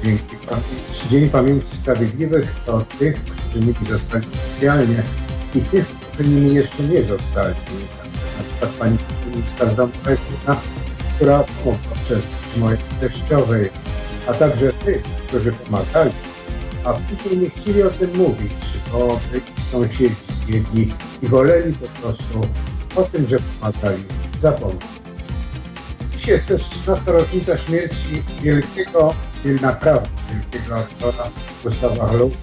Dzięki 0.05 0.37
pamięci, 0.47 1.09
Dzień 1.11 1.31
Pamięci 1.31 1.77
Sprawiedliwych 1.77 2.55
to 2.67 2.85
tych, 2.99 3.25
którzy 3.25 3.61
nimi 3.61 3.75
zostali 3.91 4.27
oficjalnie 4.35 5.03
i 5.55 5.61
tych, 5.61 5.87
którzy 5.87 6.29
nimi 6.29 6.55
jeszcze 6.55 6.83
nie 6.83 7.03
zostali 7.03 7.55
przykład 8.67 8.79
pani 8.79 8.99
ministra 9.27 9.67
Dąbrowska, 9.67 10.57
która 11.17 11.45
pomogła 11.45 11.97
przez 12.05 12.23
mojej 12.57 12.79
teściowej, 13.01 13.71
a 14.27 14.35
także 14.35 14.73
tych, 14.73 15.03
którzy 15.03 15.53
pomagali, 15.53 16.11
a 16.85 16.93
później 16.93 17.39
nie 17.39 17.51
chcieli 17.51 17.83
o 17.83 17.91
tym 17.91 18.17
mówić, 18.17 18.53
byli 19.33 19.43
sąsiedzi 19.73 20.15
zwiedli 20.47 20.93
i 21.23 21.27
woleli 21.27 21.75
po 21.75 21.89
prostu 21.89 22.41
o 22.97 23.03
tym, 23.03 23.27
że 23.27 23.37
pomagali, 23.39 24.05
zapomnieć. 24.41 24.85
Dziś 26.13 26.27
jest 26.27 26.47
też 26.47 26.69
13. 26.69 27.13
rocznica 27.13 27.57
śmierci 27.57 28.23
wielkiego, 28.43 29.15
naprawdę 29.63 30.09
wielkiego 30.33 30.77
aktora 30.79 31.31
Gustawa 31.65 32.09
Hlouka, 32.09 32.37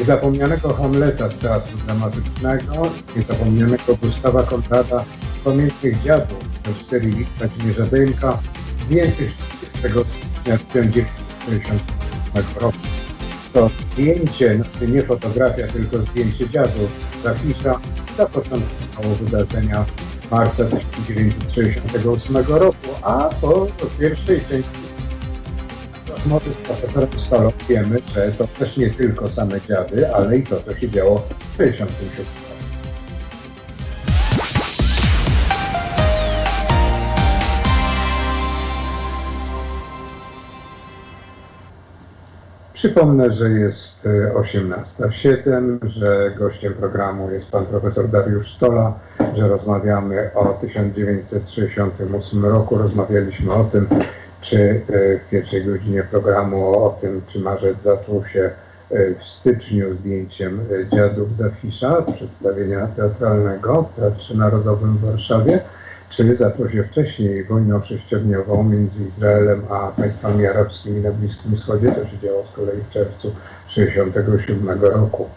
niezapomnianego 0.00 0.74
Hamleta 0.74 1.28
z 1.28 1.38
teatru 1.38 1.78
dramatycznego, 1.78 2.90
niezapomnianego 3.16 3.96
Gustawa 4.02 4.42
Konrada 4.42 5.04
z 5.32 5.38
Pamiętnych 5.38 6.02
Dziadów 6.02 6.38
w 6.64 6.86
serii 6.86 7.12
Wit 7.12 7.28
Kazimierza 7.40 7.84
Dejmka, 7.84 8.38
zdjętych 8.84 9.36
30 9.36 9.64
stycznia 9.80 10.58
1968 10.58 12.60
roku. 12.60 12.78
To 13.52 13.70
zdjęcie, 13.92 14.56
znaczy 14.56 14.88
nie 14.88 15.02
fotografia, 15.02 15.66
tylko 15.66 15.98
zdjęcie 15.98 16.48
dziadów 16.48 16.90
z 17.22 17.26
afisza 17.26 17.80
zapoczątkowało 18.16 19.14
wydarzenia 19.14 19.84
marca 20.30 20.64
1968 20.64 22.36
roku, 22.36 22.88
a 23.02 23.30
po 23.40 23.66
pierwszej 23.98 24.40
części 24.40 24.83
rozmowy 26.24 26.50
z 26.50 26.56
profesorem 26.66 27.08
Stolą 27.16 27.52
wiemy, 27.68 27.98
że 28.14 28.32
to 28.32 28.46
też 28.46 28.76
nie 28.76 28.90
tylko 28.90 29.28
same 29.28 29.60
dziady, 29.60 30.14
ale 30.14 30.38
i 30.38 30.42
to, 30.42 30.60
co 30.60 30.74
się 30.74 30.90
działo 30.90 31.18
w 31.18 31.56
1967 31.56 32.24
Przypomnę, 42.72 43.32
że 43.32 43.50
jest 43.50 44.04
18.07, 44.34 45.78
e, 45.84 45.88
że 45.88 46.34
gościem 46.38 46.74
programu 46.74 47.30
jest 47.30 47.50
pan 47.50 47.66
profesor 47.66 48.08
Dariusz 48.08 48.54
Stola, 48.54 48.98
że 49.34 49.48
rozmawiamy 49.48 50.30
o 50.34 50.58
1968 50.60 52.46
roku. 52.46 52.78
Rozmawialiśmy 52.78 53.52
o 53.52 53.64
tym, 53.64 53.86
czy 54.44 54.80
e, 54.88 55.18
w 55.18 55.28
pierwszej 55.30 55.64
godzinie 55.64 56.02
programu 56.02 56.84
o 56.84 56.98
tym, 57.00 57.22
czy 57.26 57.40
marzec 57.40 57.82
zaczął 57.82 58.24
się 58.24 58.50
e, 58.90 59.14
w 59.14 59.24
styczniu 59.24 59.94
zdjęciem 59.94 60.60
e, 60.60 60.96
Dziadów 60.96 61.36
Zafisza, 61.36 62.02
przedstawienia 62.02 62.86
teatralnego 62.86 63.82
w 63.82 64.00
Teatrze 64.00 64.34
Narodowym 64.34 64.96
w 64.96 65.00
Warszawie, 65.00 65.60
czy 66.08 66.36
zaczął 66.36 66.68
się 66.68 66.84
wcześniej 66.84 67.44
wojną 67.44 67.82
sześciodniową 67.82 68.62
między 68.62 69.04
Izraelem 69.08 69.62
a 69.70 69.88
państwami 69.88 70.46
arabskimi 70.46 71.00
na 71.00 71.10
Bliskim 71.10 71.56
Wschodzie. 71.56 71.92
To 71.92 72.08
się 72.08 72.18
działo 72.22 72.44
z 72.52 72.56
kolei 72.56 72.80
w 72.80 72.92
czerwcu 72.92 73.34
1967 73.68 74.82
roku. 74.82 75.28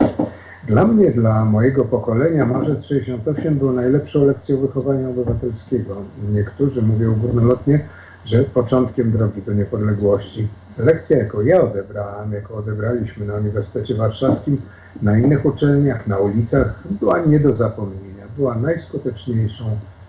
Dla 0.67 0.87
mnie, 0.87 1.11
dla 1.11 1.45
mojego 1.45 1.85
pokolenia, 1.85 2.45
marzec 2.45 2.85
68 2.85 3.55
był 3.55 3.73
najlepszą 3.73 4.25
lekcją 4.25 4.57
wychowania 4.57 5.09
obywatelskiego. 5.09 5.95
Niektórzy 6.33 6.81
mówią 6.81 7.15
górnolotnie, 7.15 7.79
że 8.27 8.43
początkiem 8.43 9.11
drogi 9.11 9.41
do 9.41 9.53
niepodległości. 9.53 10.47
Lekcja, 10.77 11.17
jaką 11.17 11.41
ja 11.41 11.61
odebrałem, 11.61 12.31
jaką 12.33 12.53
odebraliśmy 12.53 13.25
na 13.25 13.33
Uniwersytecie 13.33 13.95
Warszawskim, 13.95 14.61
na 15.01 15.17
innych 15.17 15.45
uczelniach, 15.45 16.07
na 16.07 16.17
ulicach, 16.17 16.83
była 16.99 17.19
nie 17.19 17.39
do 17.39 17.55
zapomnienia. 17.55 18.23
Była 18.37 18.55
najskuteczniejszą, 18.55 19.65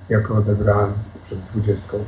jaką 0.08 0.34
odebrałem 0.34 0.92
przed 1.26 1.38
dwudziestką. 1.38 1.98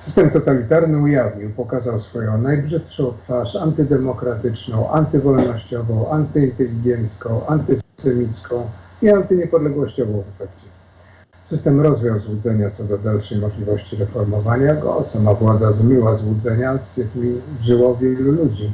System 0.00 0.30
totalitarny 0.30 0.98
ujawnił, 0.98 1.50
pokazał 1.50 2.00
swoją 2.00 2.38
najbrzydszą 2.38 3.12
twarz 3.24 3.56
antydemokratyczną, 3.56 4.90
antywolnościową, 4.90 6.10
antyinteligencką, 6.10 7.46
antysemicką 7.46 8.70
i 9.02 9.10
antyniepodległościową 9.10 10.12
w 10.22 10.42
efekcie. 10.42 10.65
System 11.46 11.80
rozwiał 11.80 12.20
złudzenia 12.20 12.70
co 12.70 12.84
do 12.84 12.98
dalszej 12.98 13.38
możliwości 13.38 13.96
reformowania 13.96 14.74
go. 14.74 15.04
Sama 15.08 15.34
władza 15.34 15.72
zmyła 15.72 16.14
złudzenia, 16.14 16.78
z 16.78 16.96
jakimi 16.96 17.40
żyło 17.62 17.96
wielu 17.96 18.32
ludzi, 18.32 18.72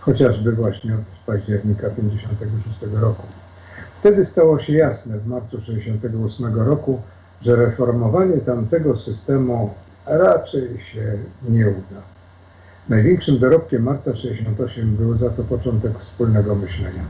chociażby 0.00 0.52
właśnie 0.52 0.94
od 0.94 1.00
października 1.26 1.90
1956 1.90 2.94
roku. 3.00 3.26
Wtedy 4.00 4.26
stało 4.26 4.58
się 4.58 4.72
jasne 4.72 5.18
w 5.18 5.26
marcu 5.26 5.58
1968 5.58 6.68
roku, 6.68 7.00
że 7.42 7.56
reformowanie 7.56 8.36
tamtego 8.36 8.96
systemu 8.96 9.70
raczej 10.06 10.80
się 10.80 11.18
nie 11.48 11.68
uda. 11.68 12.02
Największym 12.88 13.38
dorobkiem 13.38 13.82
marca 13.82 14.16
68 14.16 14.96
był 14.96 15.18
za 15.18 15.30
to 15.30 15.42
początek 15.42 15.92
wspólnego 15.98 16.54
myślenia. 16.54 17.02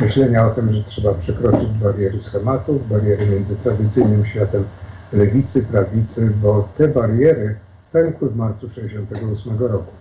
Myślenia 0.00 0.46
o 0.46 0.50
tym, 0.50 0.72
że 0.72 0.82
trzeba 0.82 1.14
przekroczyć 1.14 1.68
bariery 1.68 2.22
schematów, 2.22 2.88
bariery 2.88 3.26
między 3.26 3.56
tradycyjnym 3.56 4.26
światem 4.26 4.64
lewicy, 5.12 5.62
prawicy, 5.62 6.30
bo 6.42 6.68
te 6.78 6.88
bariery 6.88 7.56
pękły 7.92 8.30
w 8.30 8.36
marcu 8.36 8.70
68 8.70 9.58
roku. 9.58 9.92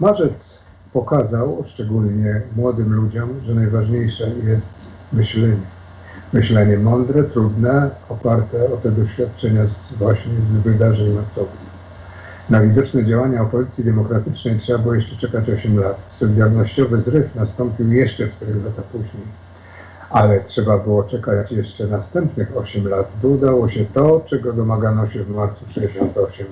Marzec 0.00 0.64
pokazał, 0.92 1.64
szczególnie 1.66 2.42
młodym 2.56 2.92
ludziom, 2.92 3.28
że 3.46 3.54
najważniejsze 3.54 4.28
jest 4.28 4.74
myślenie. 5.12 5.56
Myślenie 6.32 6.78
mądre, 6.78 7.24
trudne, 7.24 7.90
oparte 8.08 8.72
o 8.72 8.76
te 8.76 8.90
doświadczenia 8.90 9.62
właśnie 9.98 10.32
z 10.32 10.56
wydarzeń 10.56 11.14
marcowych. 11.14 11.65
Na 12.50 12.60
widoczne 12.60 13.04
działania 13.04 13.42
opozycji 13.42 13.84
demokratycznej 13.84 14.58
trzeba 14.58 14.78
było 14.78 14.94
jeszcze 14.94 15.16
czekać 15.16 15.48
8 15.48 15.78
lat. 15.78 15.96
Solidarnościowy 16.18 17.02
zryw 17.02 17.34
nastąpił 17.34 17.92
jeszcze 17.92 18.28
4 18.28 18.54
lata 18.54 18.82
później. 18.92 19.26
Ale 20.10 20.40
trzeba 20.40 20.78
było 20.78 21.04
czekać 21.04 21.52
jeszcze 21.52 21.86
następnych 21.86 22.56
8 22.56 22.88
lat, 22.88 23.10
by 23.22 23.28
udało 23.28 23.68
się 23.68 23.84
to, 23.94 24.24
czego 24.26 24.52
domagano 24.52 25.08
się 25.08 25.24
w 25.24 25.30
marcu 25.30 25.64
68. 25.74 26.46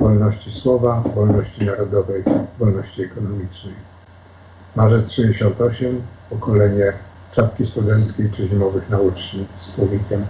Wolności 0.00 0.52
słowa, 0.52 1.02
wolności 1.14 1.64
narodowej, 1.64 2.22
wolności 2.58 3.02
ekonomicznej. 3.02 3.74
Marzec 4.76 5.10
68, 5.10 6.02
pokolenie 6.30 6.92
czapki 7.32 7.66
studenckiej 7.66 8.30
czy 8.30 8.48
zimowych 8.48 8.90
naucznic 8.90 9.48
z 9.56 9.70
tłumikiem. 9.70 10.24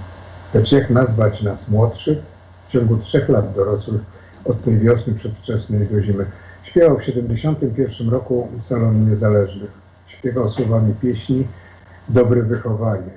Lecz 0.54 0.72
jak 0.72 0.90
nazwać 0.90 1.42
nas 1.42 1.68
młodszych? 1.68 2.18
W 2.68 2.72
ciągu 2.72 2.96
trzech 2.96 3.28
lat 3.28 3.54
dorosłych 3.54 4.17
od 4.48 4.64
tej 4.64 4.78
wiosny 4.78 5.14
przedwczesnej 5.14 5.86
do 5.86 6.02
zimy. 6.02 6.26
Śpiewał 6.62 6.98
w 6.98 7.04
71 7.04 8.08
roku 8.08 8.48
Salon 8.58 9.10
Niezależnych. 9.10 9.70
Śpiewał 10.06 10.50
słowami 10.50 10.94
pieśni 11.02 11.46
Dobre 12.08 12.42
wychowanie. 12.42 13.10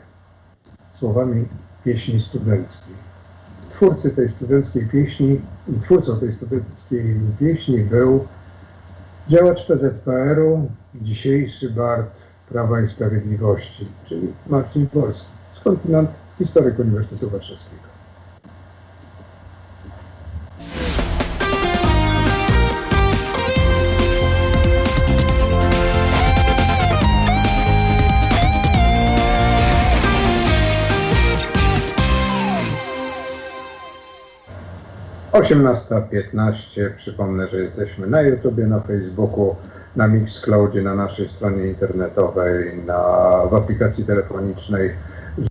Słowami 1.00 1.46
pieśni 1.84 2.20
studenckiej. 2.20 2.94
Twórcy 3.70 4.10
tej 4.10 4.30
studenckiej 4.30 4.88
pieśni, 4.88 5.42
twórcą 5.82 6.20
tej 6.20 6.34
studenckiej 6.34 7.16
pieśni 7.40 7.78
był 7.78 8.28
działacz 9.28 9.66
PZPR-u, 9.66 10.70
dzisiejszy 10.96 11.70
Bart 11.70 12.12
Prawa 12.50 12.82
i 12.82 12.90
Sprawiedliwości, 12.90 13.88
czyli 14.08 14.28
Marcin 14.48 14.88
Polski, 14.88 15.28
skądinąd 15.54 16.10
historyk 16.38 16.80
Uniwersytetu 16.80 17.30
Warszawskiego. 17.30 17.91
18.15. 35.32 36.90
Przypomnę, 36.98 37.48
że 37.48 37.62
jesteśmy 37.62 38.08
na 38.08 38.22
YouTubie, 38.22 38.68
na 38.68 38.80
Facebooku, 38.80 39.56
na 39.96 40.08
Mixcloudzie, 40.08 40.82
na 40.82 40.96
naszej 40.96 41.30
stronie 41.30 41.68
internetowej, 41.68 42.78
na, 42.86 43.00
w 43.52 43.56
aplikacji 43.56 44.04
telefonicznej, 44.04 44.92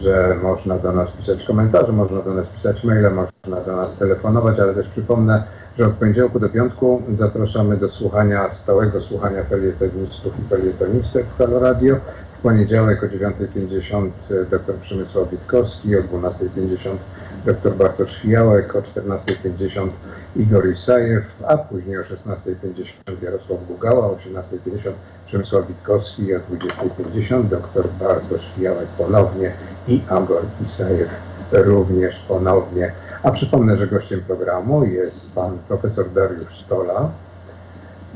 że 0.02 0.36
można 0.42 0.78
do 0.78 0.92
nas 0.92 1.10
pisać 1.10 1.44
komentarze, 1.44 1.92
można 1.92 2.22
do 2.22 2.34
nas 2.34 2.46
pisać 2.46 2.84
maile, 2.84 3.10
można 3.10 3.60
do 3.66 3.76
nas 3.76 3.96
telefonować, 3.96 4.58
ale 4.58 4.74
też 4.74 4.88
przypomnę, 4.88 5.44
że 5.78 5.86
od 5.86 5.92
poniedziałku 5.92 6.40
do 6.40 6.48
piątku 6.48 7.02
zapraszamy 7.14 7.76
do 7.76 7.88
słuchania, 7.88 8.50
stałego 8.50 9.00
słuchania 9.00 9.44
felietonistów 9.44 10.32
i 10.38 10.48
felietonistek 10.48 11.26
w 11.26 11.38
Halo 11.38 11.60
Radio. 11.60 11.96
W 12.38 12.42
poniedziałek 12.42 13.02
o 13.02 13.06
9.50 13.06 14.10
dr 14.50 14.74
Przemysław 14.80 15.30
Witkowski, 15.30 15.96
o 15.96 16.02
12.50 16.02 16.96
dr 17.44 17.74
Bartosz 17.76 18.22
Fijałek, 18.22 18.76
o 18.76 18.82
14.50 18.82 19.88
Igor 20.36 20.68
Isajew, 20.68 21.24
a 21.48 21.58
później 21.58 21.98
o 21.98 22.02
16.50 22.02 23.22
Jarosław 23.22 23.66
Gugała, 23.66 24.06
o 24.06 24.16
18.50 24.16 24.92
Przemysław 25.26 25.68
Witkowski, 25.68 26.34
o 26.34 26.38
20.50 26.38 27.44
dr 27.44 27.88
Bartosz 28.00 28.50
Fijałek 28.56 28.88
ponownie 28.98 29.52
i 29.88 29.94
Igor 29.94 30.42
Isajew 30.66 31.08
również 31.52 32.20
ponownie. 32.20 32.92
A 33.22 33.30
przypomnę, 33.30 33.76
że 33.76 33.86
gościem 33.86 34.20
programu 34.20 34.84
jest 34.84 35.32
pan 35.32 35.58
profesor 35.68 36.12
Dariusz 36.12 36.60
Stola 36.64 37.10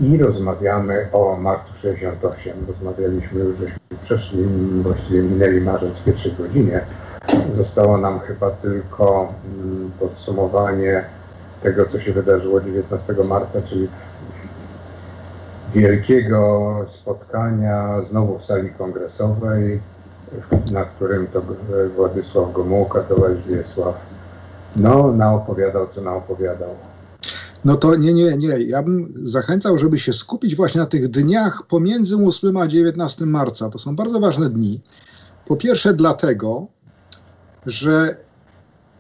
i 0.01 0.19
rozmawiamy 0.19 1.09
o 1.13 1.37
marcu 1.37 1.75
68. 1.83 2.53
Rozmawialiśmy 2.69 3.41
już, 3.41 3.59
żeśmy 3.59 3.79
przeszli, 4.03 4.45
właściwie 4.83 5.23
minęli 5.23 5.61
marzec 5.61 5.93
w 5.93 6.05
pierwszej 6.05 6.33
godzinie, 6.33 6.81
Zostało 7.57 7.99
nam 7.99 8.21
chyba 8.21 8.51
tylko 8.51 9.33
mm, 9.59 9.91
podsumowanie 10.01 11.05
tego, 11.63 11.87
co 11.87 12.01
się 12.01 12.13
wydarzyło 12.13 12.61
19 12.61 13.15
marca, 13.25 13.63
czyli 13.63 13.89
wielkiego 15.75 16.75
spotkania 17.01 18.03
znowu 18.11 18.39
w 18.39 18.45
sali 18.45 18.71
kongresowej, 18.71 19.81
na 20.73 20.85
którym 20.85 21.27
to 21.27 21.43
Władysław 21.97 22.53
Gomułka, 22.53 23.01
towarzysz 23.01 23.47
Wiesław, 23.47 23.95
no, 24.77 25.13
naopowiadał, 25.13 25.89
co 25.95 26.01
naopowiadał. 26.01 26.71
No 27.65 27.77
to 27.77 27.97
nie, 27.97 28.13
nie, 28.13 28.37
nie. 28.37 28.59
Ja 28.59 28.83
bym 28.83 29.13
zachęcał, 29.23 29.79
żeby 29.79 29.99
się 29.99 30.13
skupić 30.13 30.57
właśnie 30.57 30.81
na 30.81 30.87
tych 30.87 31.09
dniach 31.09 31.63
pomiędzy 31.69 32.17
8 32.27 32.57
a 32.57 32.67
19 32.67 33.27
marca. 33.27 33.69
To 33.69 33.79
są 33.79 33.97
bardzo 33.97 34.21
ważne 34.21 34.51
dni. 34.51 34.81
Po 35.47 35.57
pierwsze 35.57 35.93
dlatego, 35.93 36.67
że 37.67 38.17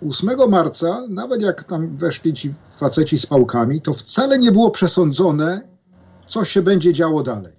8 0.08 0.30
marca, 0.50 1.02
nawet 1.08 1.42
jak 1.42 1.64
tam 1.64 1.96
weszli 1.96 2.32
ci 2.32 2.54
faceci 2.78 3.18
z 3.18 3.26
pałkami, 3.26 3.80
to 3.80 3.94
wcale 3.94 4.38
nie 4.38 4.52
było 4.52 4.70
przesądzone, 4.70 5.60
co 6.26 6.44
się 6.44 6.62
będzie 6.62 6.92
działo 6.92 7.22
dalej. 7.22 7.52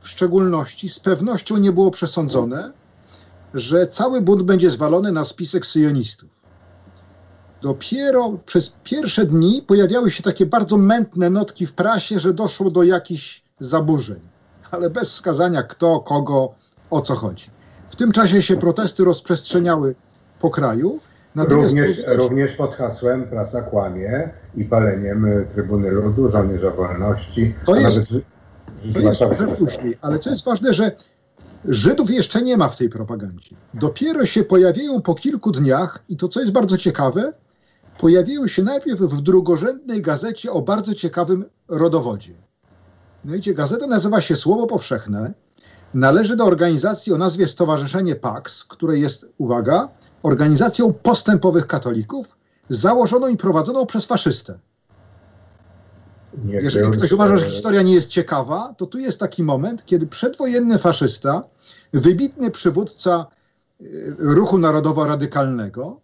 W 0.00 0.08
szczególności 0.08 0.88
z 0.88 1.00
pewnością 1.00 1.56
nie 1.56 1.72
było 1.72 1.90
przesądzone, 1.90 2.72
że 3.54 3.86
cały 3.86 4.20
bunt 4.20 4.42
będzie 4.42 4.70
zwalony 4.70 5.12
na 5.12 5.24
spisek 5.24 5.66
syjonistów. 5.66 6.42
Dopiero 7.62 8.32
przez 8.46 8.72
pierwsze 8.84 9.26
dni 9.26 9.62
pojawiały 9.62 10.10
się 10.10 10.22
takie 10.22 10.46
bardzo 10.46 10.76
mętne 10.76 11.30
notki 11.30 11.66
w 11.66 11.72
prasie, 11.72 12.20
że 12.20 12.32
doszło 12.32 12.70
do 12.70 12.82
jakichś 12.82 13.44
zaburzeń, 13.60 14.20
ale 14.70 14.90
bez 14.90 15.10
wskazania 15.10 15.62
kto, 15.62 16.00
kogo, 16.00 16.54
o 16.90 17.00
co 17.00 17.14
chodzi. 17.14 17.50
W 17.88 17.96
tym 17.96 18.12
czasie 18.12 18.42
się 18.42 18.56
protesty 18.56 19.04
rozprzestrzeniały 19.04 19.94
po 20.42 20.50
kraju. 20.50 20.98
również, 21.36 22.04
również 22.16 22.52
pod 22.52 22.74
hasłem 22.74 23.28
prasa 23.28 23.62
kłamie 23.62 24.30
i 24.54 24.64
paleniem 24.64 25.24
y, 25.24 25.46
Trybuny 25.54 25.90
Ludu, 25.90 26.28
żołnierza 26.28 26.70
wolności. 26.70 27.54
To 27.64 27.76
jest, 27.76 28.12
to 28.94 29.00
jest 29.00 29.18
trochę 29.18 29.56
później, 29.56 29.98
ale 30.00 30.18
co 30.18 30.30
jest 30.30 30.44
ważne, 30.44 30.74
że 30.74 30.92
Żydów 31.64 32.10
jeszcze 32.10 32.42
nie 32.42 32.56
ma 32.56 32.68
w 32.68 32.76
tej 32.76 32.88
propagandzie. 32.88 33.56
Dopiero 33.74 34.26
się 34.26 34.44
pojawiają 34.44 35.02
po 35.02 35.14
kilku 35.14 35.50
dniach 35.50 36.04
i 36.08 36.16
to, 36.16 36.28
co 36.28 36.40
jest 36.40 36.52
bardzo 36.52 36.76
ciekawe, 36.76 37.32
pojawiły 37.98 38.48
się 38.48 38.62
najpierw 38.62 39.00
w 39.00 39.22
drugorzędnej 39.22 40.02
gazecie 40.02 40.52
o 40.52 40.62
bardzo 40.62 40.94
ciekawym 40.94 41.44
rodowodzie. 41.68 42.34
No 43.24 43.34
idzie, 43.34 43.54
gazeta 43.54 43.86
nazywa 43.86 44.20
się 44.20 44.36
Słowo 44.36 44.66
Powszechne, 44.66 45.32
należy 45.94 46.36
do 46.36 46.44
organizacji 46.44 47.12
o 47.12 47.18
nazwie 47.18 47.46
Stowarzyszenie 47.46 48.16
PAX, 48.16 48.64
które 48.64 48.98
jest, 48.98 49.26
uwaga, 49.38 49.88
organizacją 50.22 50.92
postępowych 50.92 51.66
katolików, 51.66 52.36
założoną 52.68 53.28
i 53.28 53.36
prowadzoną 53.36 53.86
przez 53.86 54.04
faszystę. 54.04 54.58
Nie 56.44 56.54
Jeżeli 56.54 56.90
ktoś 56.90 57.12
uważa, 57.12 57.36
że 57.36 57.46
historia 57.46 57.82
nie 57.82 57.94
jest 57.94 58.08
ciekawa, 58.08 58.74
to 58.76 58.86
tu 58.86 58.98
jest 58.98 59.20
taki 59.20 59.42
moment, 59.42 59.84
kiedy 59.84 60.06
przedwojenny 60.06 60.78
faszysta, 60.78 61.42
wybitny 61.92 62.50
przywódca 62.50 63.26
e, 63.80 63.84
ruchu 64.18 64.58
narodowo-radykalnego, 64.58 66.00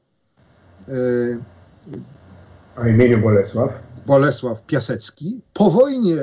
o 2.76 2.86
imieniu 2.86 3.18
Bolesław. 3.18 3.70
Bolesław 4.06 4.62
Piasecki, 4.62 5.40
po 5.52 5.70
wojnie 5.70 6.16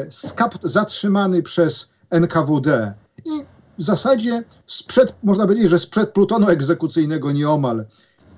zatrzymany 0.64 1.44
przez 1.44 1.90
NKWD 2.10 2.94
i 3.26 3.55
w 3.78 3.84
zasadzie 3.84 4.44
sprzed, 4.66 5.16
można 5.24 5.46
powiedzieć, 5.46 5.70
że 5.70 5.80
sprzed 5.80 6.14
plutonu 6.14 6.50
egzekucyjnego 6.50 7.32
nieomal 7.32 7.86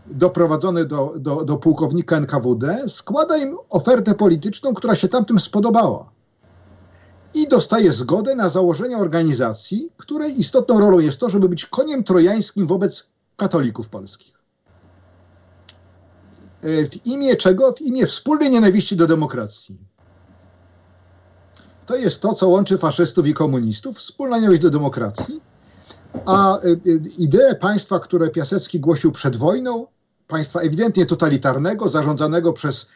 doprowadzony 0.08 0.86
do, 0.86 1.14
do, 1.20 1.44
do 1.46 1.58
pułkownika 1.58 2.18
NKWD, 2.18 2.90
składa 2.90 3.38
im 3.38 3.58
ofertę 3.70 4.16
polityczną, 4.16 4.74
która 4.74 4.96
się 4.96 5.08
tamtym 5.08 5.40
spodobała. 5.40 6.12
I 7.34 7.48
dostaje 7.48 7.92
zgodę 7.92 8.36
na 8.36 8.50
założenie 8.50 8.98
organizacji, 8.98 9.90
której 9.98 10.40
istotną 10.40 10.80
rolą 10.80 11.00
jest 11.00 11.20
to, 11.20 11.30
żeby 11.30 11.50
być 11.50 11.66
koniem 11.66 12.04
trojańskim 12.04 12.68
wobec 12.68 13.08
katolików 13.38 13.90
polskich. 13.90 14.38
w 16.64 17.06
imię 17.06 17.36
czego? 17.36 17.74
W 17.74 17.82
imię 17.82 18.06
wspólnej 18.06 18.50
nienawiści 18.50 18.96
do 18.96 19.08
demokracji. 19.08 19.78
To 21.88 21.96
jest 21.96 22.22
to, 22.22 22.34
co 22.34 22.48
łączy 22.48 22.78
faszystów 22.78 23.28
i 23.28 23.34
komunistów, 23.34 23.98
wspólna 23.98 24.38
nienawiść 24.38 24.62
do 24.62 24.70
demokracji. 24.70 25.42
A 26.26 26.58
ideę 27.18 27.56
państwa, 27.56 28.00
które 28.00 28.30
Piasecki 28.30 28.80
głosił 28.80 29.12
przed 29.12 29.36
wojną, 29.36 29.88
państwa 30.28 30.60
ewidentnie 30.60 31.06
totalitarnego, 31.06 31.90
zarządzanego 31.90 32.54
przez 32.54 32.88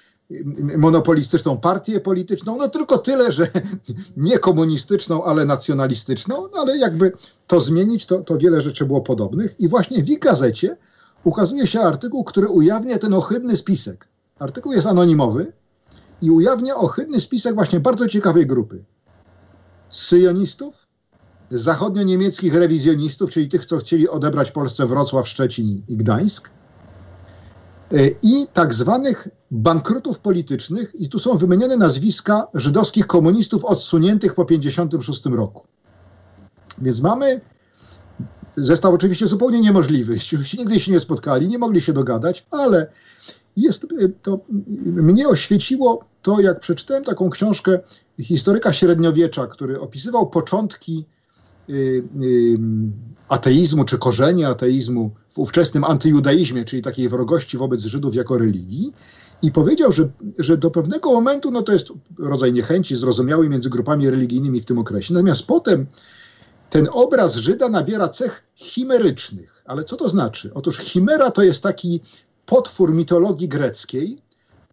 monopolistyczną 0.77 1.57
partię 1.57 1.99
polityczną, 1.99 2.57
no 2.57 2.69
tylko 2.69 2.97
tyle, 2.97 3.31
że 3.31 3.47
nie 4.17 4.39
komunistyczną, 4.39 5.23
ale 5.23 5.45
nacjonalistyczną, 5.45 6.47
no 6.53 6.61
ale 6.61 6.77
jakby 6.77 7.11
to 7.47 7.61
zmienić, 7.61 8.05
to, 8.05 8.21
to 8.21 8.37
wiele 8.37 8.61
rzeczy 8.61 8.85
było 8.85 9.01
podobnych. 9.01 9.59
I 9.59 9.67
właśnie 9.67 10.03
w 10.03 10.09
ich 10.09 10.19
gazecie 10.19 10.77
ukazuje 11.23 11.67
się 11.67 11.81
artykuł, 11.81 12.23
który 12.23 12.47
ujawnia 12.47 12.99
ten 12.99 13.13
ohydny 13.13 13.57
spisek. 13.57 14.07
Artykuł 14.39 14.73
jest 14.73 14.87
anonimowy 14.87 15.53
i 16.21 16.31
ujawnia 16.31 16.75
ohydny 16.75 17.19
spisek 17.19 17.55
właśnie 17.55 17.79
bardzo 17.79 18.07
ciekawej 18.07 18.45
grupy. 18.45 18.83
Syjonistów, 19.89 20.87
zachodnio-niemieckich 21.51 22.53
rewizjonistów, 22.53 23.29
czyli 23.29 23.49
tych, 23.49 23.65
co 23.65 23.77
chcieli 23.77 24.09
odebrać 24.09 24.51
Polsce 24.51 24.85
Wrocław, 24.85 25.27
Szczecin 25.27 25.83
i 25.87 25.97
Gdańsk, 25.97 26.49
E, 27.93 28.07
i 28.21 28.47
tak 28.53 28.73
zwanych 28.73 29.27
bankrutów 29.51 30.19
politycznych, 30.19 30.91
i 30.95 31.09
tu 31.09 31.19
są 31.19 31.37
wymienione 31.37 31.77
nazwiska 31.77 32.47
żydowskich 32.53 33.07
komunistów 33.07 33.65
odsuniętych 33.65 34.33
po 34.33 34.45
1956 34.45 35.25
roku. 35.25 35.67
Więc 36.77 37.01
mamy 37.01 37.41
zestaw 38.57 38.93
oczywiście 38.93 39.27
zupełnie 39.27 39.59
niemożliwy. 39.59 40.15
Nigdy 40.57 40.79
się 40.79 40.91
nie 40.91 40.99
spotkali, 40.99 41.47
nie 41.47 41.57
mogli 41.57 41.81
się 41.81 41.93
dogadać, 41.93 42.45
ale 42.51 42.91
jest 43.57 43.83
e, 43.83 43.87
to 44.21 44.39
mnie 44.85 45.27
oświeciło 45.27 46.05
to, 46.21 46.41
jak 46.41 46.59
przeczytałem 46.59 47.03
taką 47.03 47.29
książkę 47.29 47.79
historyka 48.21 48.73
średniowiecza, 48.73 49.47
który 49.47 49.79
opisywał 49.79 50.29
początki 50.29 51.05
y, 51.69 51.73
y, 51.73 52.57
ateizmu 53.27 53.85
czy 53.85 53.97
korzenie 53.97 54.47
ateizmu 54.47 55.11
w 55.29 55.39
ówczesnym 55.39 55.83
antyjudaizmie, 55.83 56.65
czyli 56.65 56.81
takiej 56.81 57.09
wrogości 57.09 57.57
wobec 57.57 57.81
Żydów 57.81 58.15
jako 58.15 58.37
religii. 58.37 58.93
I 59.41 59.51
powiedział, 59.51 59.91
że, 59.91 60.09
że 60.39 60.57
do 60.57 60.71
pewnego 60.71 61.13
momentu 61.13 61.51
no 61.51 61.61
to 61.61 61.73
jest 61.73 61.87
rodzaj 62.19 62.53
niechęci 62.53 62.95
zrozumiały 62.95 63.49
między 63.49 63.69
grupami 63.69 64.09
religijnymi 64.09 64.59
w 64.59 64.65
tym 64.65 64.79
okresie. 64.79 65.13
Natomiast 65.13 65.43
potem 65.43 65.87
ten 66.69 66.87
obraz 66.91 67.35
Żyda 67.35 67.69
nabiera 67.69 68.09
cech 68.09 68.43
chimerycznych. 68.55 69.63
Ale 69.65 69.83
co 69.83 69.95
to 69.95 70.09
znaczy? 70.09 70.51
Otóż 70.53 70.77
chimera 70.77 71.31
to 71.31 71.43
jest 71.43 71.63
taki 71.63 72.01
potwór 72.51 72.93
mitologii 72.93 73.47
greckiej, 73.47 74.21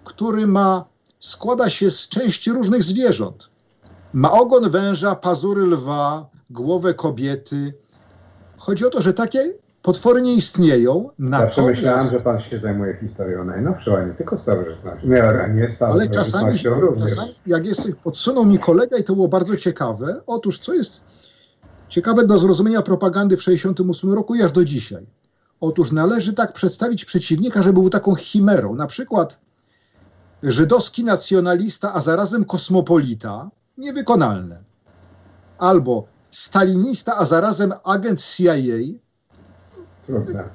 który 0.05 0.47
ma, 0.47 0.85
składa 1.21 1.71
się 1.71 1.91
z 1.91 2.09
części 2.09 2.51
różnych 2.51 2.83
zwierząt. 2.83 3.51
Ma 4.13 4.31
ogon 4.33 4.71
węża, 4.71 5.15
pazury 5.15 5.63
lwa, 5.63 6.29
głowę 6.51 6.95
kobiety, 6.95 7.73
Chodzi 8.59 8.87
o 8.87 8.91
to, 8.91 9.03
że 9.03 9.15
takie 9.15 9.55
potwory 9.83 10.23
nie 10.23 10.35
istnieją. 10.35 11.09
Natomiast... 11.19 11.57
Zawsze 11.57 11.71
myślałem, 11.71 12.09
że 12.09 12.21
pan 12.21 12.41
się 12.41 12.61
zajmuje 12.61 12.97
historią 13.01 13.45
najnowszą, 13.45 13.97
a 13.97 14.05
nie 14.05 14.15
tylko 14.15 14.39
starożytnością. 14.39 15.09
Nie, 15.09 15.23
nie 15.55 15.69
ale 15.81 16.09
czasami, 16.09 16.59
czasami, 16.59 17.33
jak 17.47 17.67
jest, 17.67 17.97
podsunął 17.97 18.47
mi 18.47 18.59
kolega 18.59 18.99
i 18.99 19.05
to 19.05 19.15
było 19.15 19.29
bardzo 19.29 19.57
ciekawe. 19.57 20.21
Otóż, 20.27 20.59
co 20.59 20.75
jest 20.75 21.05
ciekawe 21.89 22.27
do 22.27 22.39
zrozumienia 22.39 22.83
propagandy 22.83 23.37
w 23.37 23.41
1968 23.41 24.13
roku 24.13 24.35
i 24.35 24.43
aż 24.43 24.53
do 24.53 24.65
dzisiaj. 24.65 25.07
Otóż 25.61 25.93
należy 25.93 26.33
tak 26.33 26.53
przedstawić 26.53 27.05
przeciwnika, 27.05 27.63
że 27.63 27.73
był 27.73 27.91
taką 27.91 28.15
chimerą. 28.15 28.75
Na 28.75 28.87
przykład 28.87 29.39
żydowski 30.43 31.05
nacjonalista, 31.05 31.95
a 31.95 32.01
zarazem 32.01 32.45
kosmopolita, 32.45 33.51
niewykonalne. 33.79 34.63
Albo 35.59 36.07
stalinista, 36.31 37.17
a 37.17 37.25
zarazem 37.25 37.73
agent 37.85 38.21
CIA. 38.23 38.55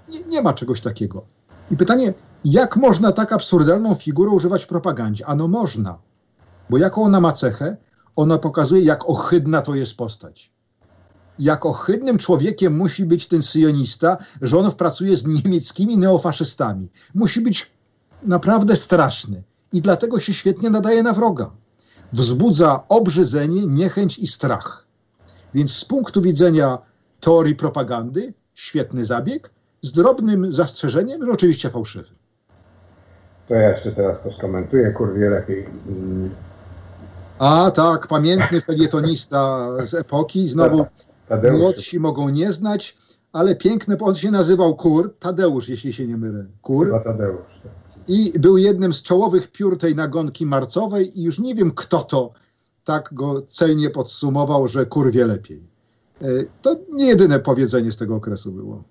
Nie, 0.10 0.24
nie, 0.28 0.41
ma 0.41 0.54
czegoś 0.54 0.82
takiego. 0.82 1.26
I 1.72 1.78
pytanie, 1.78 2.14
jak 2.45 2.78
można 2.78 3.12
tak 3.12 3.34
absurdalną 3.34 3.95
figurę 3.95 4.32
używać 4.32 4.64
w 4.64 4.68
propagandzie? 4.68 5.26
Ano 5.26 5.47
można, 5.47 5.99
bo 6.70 6.78
jaką 6.78 7.04
ona 7.04 7.22
ma 7.22 7.32
cechę? 7.32 7.78
Ona 8.16 8.38
pokazuje, 8.38 8.82
jak 8.82 9.10
ohydna 9.10 9.62
to 9.62 9.76
jest 9.76 9.97
postać. 9.97 10.54
Jak 11.40 11.66
ohydnym 11.66 12.18
człowiekiem 12.18 12.78
musi 12.78 13.06
być 13.06 13.28
ten 13.28 13.42
syjonista, 13.42 14.18
że 14.42 14.58
on 14.58 14.72
pracuje 14.72 15.16
z 15.16 15.26
niemieckimi 15.26 15.98
neofaszystami. 15.98 16.90
Musi 17.16 17.42
być 17.42 17.72
naprawdę 18.24 18.76
straszny 18.76 19.44
i 19.72 19.82
dlatego 19.82 20.20
się 20.20 20.34
świetnie 20.34 20.70
nadaje 20.70 21.04
na 21.04 21.14
wroga. 21.14 21.52
Wzbudza 22.14 22.84
obrzydzenie, 22.90 23.68
niechęć 23.68 24.20
i 24.20 24.28
strach. 24.28 24.86
Więc 25.54 25.74
z 25.74 25.86
punktu 25.86 26.22
widzenia 26.22 26.78
teorii 27.20 27.56
propagandy, 27.56 28.34
świetny 28.54 29.06
zabieg, 29.06 29.50
z 29.82 29.92
drobnym 29.92 30.54
zastrzeżeniem, 30.54 31.26
że 31.26 31.32
oczywiście 31.32 31.70
fałszywy. 31.70 32.10
To 33.48 33.54
ja 33.54 33.70
jeszcze 33.70 33.92
teraz 33.92 34.18
to 34.24 34.34
skomentuję, 34.34 34.92
kurwie 34.92 35.30
lepiej. 35.30 35.66
A 37.40 37.72
tak, 37.72 38.08
pamiętny 38.08 38.62
felietonista 38.62 39.70
z 39.84 39.94
epoki, 39.94 40.50
znowu 40.50 40.86
Tadeusz. 41.28 41.60
młodsi 41.60 42.00
mogą 42.00 42.30
nie 42.30 42.52
znać, 42.52 42.96
ale 43.34 43.56
piękny, 43.56 43.98
on 44.02 44.16
się 44.16 44.32
nazywał 44.32 44.76
Kur, 44.76 45.16
Tadeusz, 45.20 45.70
jeśli 45.70 45.94
się 45.94 46.08
nie 46.08 46.18
mylę. 46.18 46.46
Kur. 46.62 46.88
Chyba 46.88 47.00
Tadeusz. 47.00 47.62
Tak. 47.64 47.72
I 48.08 48.40
był 48.40 48.58
jednym 48.58 48.94
z 48.94 49.02
czołowych 49.02 49.52
piór 49.52 49.78
tej 49.78 49.96
nagonki 49.96 50.46
marcowej 50.46 51.20
i 51.20 51.24
już 51.24 51.40
nie 51.40 51.56
wiem, 51.56 51.72
kto 51.72 52.02
to 52.02 52.34
tak 52.84 53.10
go 53.14 53.42
celnie 53.42 53.90
podsumował, 53.90 54.68
że 54.68 54.86
kurwie 54.86 55.26
lepiej. 55.26 55.64
E, 56.22 56.26
to 56.62 56.76
nie 56.92 57.06
jedyne 57.06 57.40
powiedzenie 57.40 57.92
z 57.92 57.98
tego 57.98 58.16
okresu 58.16 58.52
było. 58.52 58.84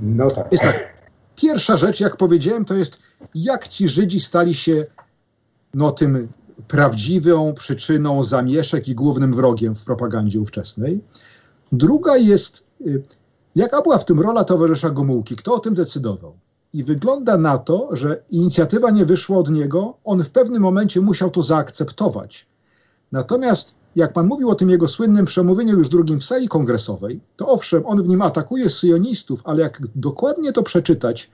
No 0.00 0.30
tak. 0.30 0.52
Jest 0.52 0.64
tak. 0.64 0.96
Pierwsza 1.36 1.76
rzecz, 1.76 2.00
jak 2.00 2.16
powiedziałem, 2.16 2.64
to 2.64 2.74
jest 2.74 2.98
jak 3.34 3.68
ci 3.68 3.88
Żydzi 3.88 4.20
stali 4.20 4.54
się 4.54 4.86
no, 5.74 5.90
tym 5.90 6.28
prawdziwą 6.68 7.54
przyczyną 7.54 8.22
zamieszek 8.22 8.88
i 8.88 8.94
głównym 8.94 9.32
wrogiem 9.32 9.74
w 9.74 9.84
propagandzie 9.84 10.40
ówczesnej. 10.40 11.00
Druga 11.72 12.16
jest, 12.16 12.64
y, 12.86 13.02
jaka 13.56 13.82
była 13.82 13.98
w 13.98 14.04
tym 14.04 14.20
rola 14.20 14.44
towarzysza 14.44 14.90
Gomułki? 14.90 15.36
Kto 15.36 15.54
o 15.54 15.58
tym 15.58 15.74
decydował? 15.74 16.36
I 16.72 16.84
wygląda 16.84 17.38
na 17.38 17.58
to, 17.58 17.88
że 17.92 18.22
inicjatywa 18.30 18.90
nie 18.90 19.04
wyszła 19.04 19.38
od 19.38 19.50
niego. 19.50 19.94
On 20.04 20.24
w 20.24 20.30
pewnym 20.30 20.62
momencie 20.62 21.00
musiał 21.00 21.30
to 21.30 21.42
zaakceptować 21.42 22.46
Natomiast 23.12 23.74
jak 23.96 24.12
pan 24.12 24.26
mówił 24.26 24.50
o 24.50 24.54
tym 24.54 24.70
jego 24.70 24.88
słynnym 24.88 25.24
przemówieniu 25.24 25.78
już 25.78 25.88
drugim 25.88 26.20
w 26.20 26.24
sali 26.24 26.48
kongresowej, 26.48 27.20
to 27.36 27.48
owszem, 27.48 27.86
on 27.86 28.02
w 28.02 28.08
nim 28.08 28.22
atakuje 28.22 28.70
syjonistów, 28.70 29.40
ale 29.44 29.62
jak 29.62 29.82
dokładnie 29.94 30.52
to 30.52 30.62
przeczytać, 30.62 31.30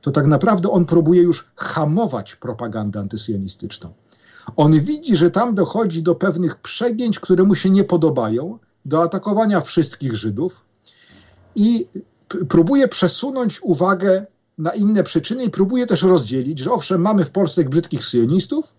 to 0.00 0.10
tak 0.10 0.26
naprawdę 0.26 0.70
on 0.70 0.84
próbuje 0.84 1.22
już 1.22 1.46
hamować 1.56 2.36
propagandę 2.36 3.00
antysyjonistyczną. 3.00 3.92
On 4.56 4.72
widzi, 4.72 5.16
że 5.16 5.30
tam 5.30 5.54
dochodzi 5.54 6.02
do 6.02 6.14
pewnych 6.14 6.56
przegięć, 6.56 7.20
które 7.20 7.44
mu 7.44 7.54
się 7.54 7.70
nie 7.70 7.84
podobają, 7.84 8.58
do 8.84 9.02
atakowania 9.02 9.60
wszystkich 9.60 10.16
Żydów 10.16 10.64
i 11.54 11.86
próbuje 12.48 12.88
przesunąć 12.88 13.62
uwagę 13.62 14.26
na 14.58 14.70
inne 14.70 15.02
przyczyny 15.02 15.44
i 15.44 15.50
próbuje 15.50 15.86
też 15.86 16.02
rozdzielić, 16.02 16.58
że 16.58 16.70
owszem, 16.70 17.00
mamy 17.00 17.24
w 17.24 17.30
Polsce 17.30 17.64
brzydkich 17.64 18.04
syjonistów, 18.04 18.74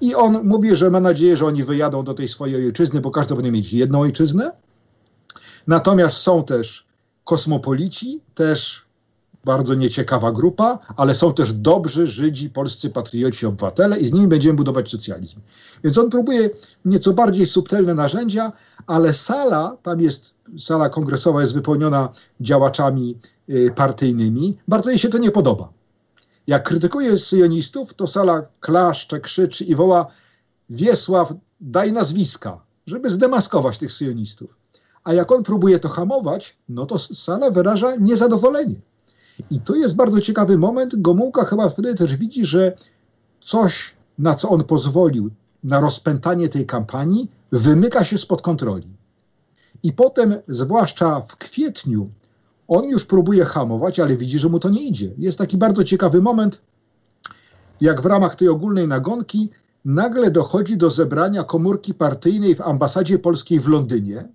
i 0.00 0.14
on 0.14 0.44
mówi, 0.44 0.76
że 0.76 0.90
ma 0.90 1.00
nadzieję, 1.00 1.36
że 1.36 1.46
oni 1.46 1.64
wyjadą 1.64 2.04
do 2.04 2.14
tej 2.14 2.28
swojej 2.28 2.66
ojczyzny, 2.66 3.00
bo 3.00 3.10
każdy 3.10 3.34
będzie 3.34 3.52
mieć 3.52 3.72
jedną 3.72 4.00
ojczyznę. 4.00 4.52
Natomiast 5.66 6.16
są 6.16 6.44
też 6.44 6.86
kosmopolici, 7.24 8.20
też 8.34 8.85
bardzo 9.46 9.74
nieciekawa 9.74 10.32
grupa, 10.32 10.78
ale 10.96 11.14
są 11.14 11.34
też 11.34 11.52
dobrzy 11.52 12.06
Żydzi, 12.06 12.50
polscy 12.50 12.90
patrioci, 12.90 13.46
obywatele 13.46 13.98
i 13.98 14.06
z 14.06 14.12
nimi 14.12 14.28
będziemy 14.28 14.54
budować 14.54 14.90
socjalizm. 14.90 15.40
Więc 15.84 15.98
on 15.98 16.10
próbuje 16.10 16.50
nieco 16.84 17.12
bardziej 17.12 17.46
subtelne 17.46 17.94
narzędzia, 17.94 18.52
ale 18.86 19.12
sala, 19.12 19.76
tam 19.82 20.00
jest, 20.00 20.34
sala 20.58 20.88
kongresowa 20.88 21.40
jest 21.40 21.54
wypełniona 21.54 22.08
działaczami 22.40 23.18
y, 23.50 23.70
partyjnymi, 23.76 24.56
bardzo 24.68 24.90
jej 24.90 24.98
się 24.98 25.08
to 25.08 25.18
nie 25.18 25.30
podoba. 25.30 25.68
Jak 26.46 26.68
krytykuje 26.68 27.18
syjonistów, 27.18 27.94
to 27.94 28.06
sala 28.06 28.42
klaszcze, 28.60 29.20
krzyczy 29.20 29.64
i 29.64 29.74
woła 29.74 30.06
Wiesław, 30.70 31.34
daj 31.60 31.92
nazwiska, 31.92 32.60
żeby 32.86 33.10
zdemaskować 33.10 33.78
tych 33.78 33.92
syjonistów. 33.92 34.56
A 35.04 35.12
jak 35.12 35.32
on 35.32 35.42
próbuje 35.42 35.78
to 35.78 35.88
hamować, 35.88 36.56
no 36.68 36.86
to 36.86 36.98
sala 36.98 37.50
wyraża 37.50 37.96
niezadowolenie. 37.96 38.76
I 39.50 39.60
to 39.60 39.74
jest 39.74 39.96
bardzo 39.96 40.20
ciekawy 40.20 40.58
moment. 40.58 40.92
Gomułka 40.96 41.44
chyba 41.44 41.68
wtedy 41.68 41.94
też 41.94 42.16
widzi, 42.16 42.46
że 42.46 42.76
coś, 43.40 43.94
na 44.18 44.34
co 44.34 44.48
on 44.48 44.64
pozwolił, 44.64 45.30
na 45.64 45.80
rozpętanie 45.80 46.48
tej 46.48 46.66
kampanii, 46.66 47.28
wymyka 47.52 48.04
się 48.04 48.18
spod 48.18 48.42
kontroli. 48.42 48.88
I 49.82 49.92
potem, 49.92 50.34
zwłaszcza 50.48 51.20
w 51.20 51.36
kwietniu 51.36 52.10
on 52.68 52.88
już 52.88 53.04
próbuje 53.04 53.44
hamować, 53.44 54.00
ale 54.00 54.16
widzi, 54.16 54.38
że 54.38 54.48
mu 54.48 54.58
to 54.58 54.68
nie 54.68 54.82
idzie. 54.82 55.12
Jest 55.18 55.38
taki 55.38 55.56
bardzo 55.56 55.84
ciekawy 55.84 56.22
moment. 56.22 56.62
jak 57.80 58.00
w 58.00 58.06
ramach 58.06 58.34
tej 58.34 58.48
ogólnej 58.48 58.88
nagonki 58.88 59.50
nagle 59.84 60.30
dochodzi 60.30 60.76
do 60.76 60.90
zebrania 60.90 61.44
komórki 61.44 61.94
partyjnej 61.94 62.54
w 62.54 62.60
ambasadzie 62.60 63.18
polskiej 63.18 63.60
w 63.60 63.68
Londynie, 63.68 64.28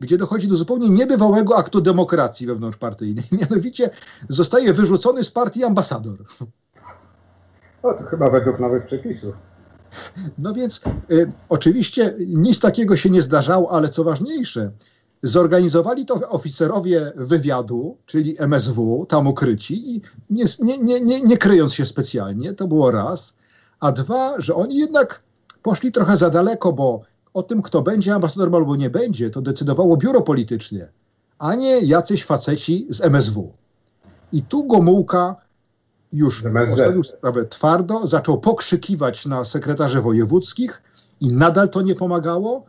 gdzie 0.00 0.18
dochodzi 0.18 0.48
do 0.48 0.56
zupełnie 0.56 0.90
niebywałego 0.90 1.56
aktu 1.56 1.80
demokracji 1.80 2.46
wewnątrzpartyjnej. 2.46 3.24
Mianowicie 3.40 3.90
zostaje 4.28 4.72
wyrzucony 4.72 5.24
z 5.24 5.30
partii 5.30 5.64
ambasador. 5.64 6.24
O, 7.82 7.94
to 7.94 8.04
chyba 8.04 8.30
według 8.30 8.58
nowych 8.58 8.86
przepisów. 8.86 9.34
No 10.38 10.54
więc 10.54 10.80
y, 11.10 11.28
oczywiście 11.48 12.14
nic 12.18 12.60
takiego 12.60 12.96
się 12.96 13.10
nie 13.10 13.22
zdarzało, 13.22 13.72
ale 13.72 13.88
co 13.88 14.04
ważniejsze, 14.04 14.70
zorganizowali 15.22 16.06
to 16.06 16.14
oficerowie 16.28 17.12
wywiadu, 17.16 17.96
czyli 18.06 18.36
MSW, 18.38 19.06
tam 19.08 19.26
ukryci 19.26 19.96
i 19.96 20.00
nie, 20.30 20.44
nie, 20.60 21.00
nie, 21.00 21.20
nie 21.20 21.38
kryjąc 21.38 21.74
się 21.74 21.86
specjalnie, 21.86 22.52
to 22.52 22.68
było 22.68 22.90
raz. 22.90 23.34
A 23.80 23.92
dwa, 23.92 24.34
że 24.40 24.54
oni 24.54 24.76
jednak 24.76 25.22
poszli 25.62 25.92
trochę 25.92 26.16
za 26.16 26.30
daleko, 26.30 26.72
bo 26.72 27.02
o 27.34 27.42
tym, 27.42 27.62
kto 27.62 27.82
będzie 27.82 28.14
ambasadorem 28.14 28.54
albo 28.54 28.76
nie 28.76 28.90
będzie, 28.90 29.30
to 29.30 29.40
decydowało 29.40 29.96
biuro 29.96 30.22
polityczne, 30.22 30.88
a 31.38 31.54
nie 31.54 31.80
jacyś 31.80 32.24
faceci 32.24 32.86
z 32.88 33.00
MSW. 33.00 33.52
I 34.32 34.42
tu 34.42 34.64
Gomułka 34.64 35.36
już 36.12 36.42
postawił 36.68 37.02
sprawę 37.02 37.44
twardo, 37.44 38.06
zaczął 38.06 38.40
pokrzykiwać 38.40 39.26
na 39.26 39.44
sekretarzy 39.44 40.00
wojewódzkich 40.00 40.82
i 41.20 41.32
nadal 41.32 41.68
to 41.68 41.82
nie 41.82 41.94
pomagało 41.94 42.64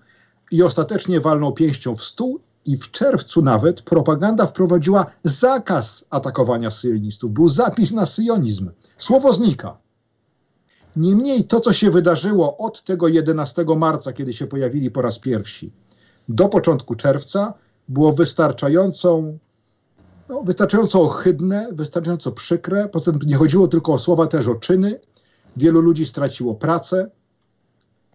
i 0.51 0.63
ostatecznie 0.63 1.19
walnął 1.19 1.53
pięścią 1.53 1.95
w 1.95 2.03
stół 2.03 2.39
i 2.65 2.77
w 2.77 2.91
czerwcu 2.91 3.41
nawet 3.41 3.81
propaganda 3.81 4.45
wprowadziła 4.45 5.05
zakaz 5.23 6.05
atakowania 6.09 6.71
syjonistów. 6.71 7.31
Był 7.31 7.49
zapis 7.49 7.91
na 7.91 8.05
syjonizm. 8.05 8.71
Słowo 8.97 9.33
znika. 9.33 9.77
Niemniej 10.95 11.43
to, 11.43 11.59
co 11.59 11.73
się 11.73 11.91
wydarzyło 11.91 12.57
od 12.57 12.83
tego 12.83 13.07
11 13.07 13.65
marca, 13.77 14.13
kiedy 14.13 14.33
się 14.33 14.47
pojawili 14.47 14.91
po 14.91 15.01
raz 15.01 15.19
pierwszy, 15.19 15.69
do 16.29 16.49
początku 16.49 16.95
czerwca, 16.95 17.53
było 17.89 18.11
wystarczającą, 18.11 19.37
no, 20.29 20.43
wystarczająco 20.43 21.01
ohydne, 21.01 21.67
wystarczająco 21.71 22.31
przykre. 22.31 22.89
Poza 22.89 23.11
tym 23.11 23.21
nie 23.25 23.35
chodziło 23.35 23.67
tylko 23.67 23.93
o 23.93 23.99
słowa, 23.99 24.27
też 24.27 24.47
o 24.47 24.55
czyny. 24.55 24.99
Wielu 25.57 25.81
ludzi 25.81 26.05
straciło 26.05 26.55
pracę, 26.55 27.09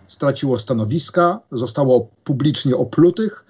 straciło 0.07 0.59
stanowiska, 0.59 1.41
zostało 1.53 2.09
publicznie 2.25 2.77
oplutych 2.77 3.45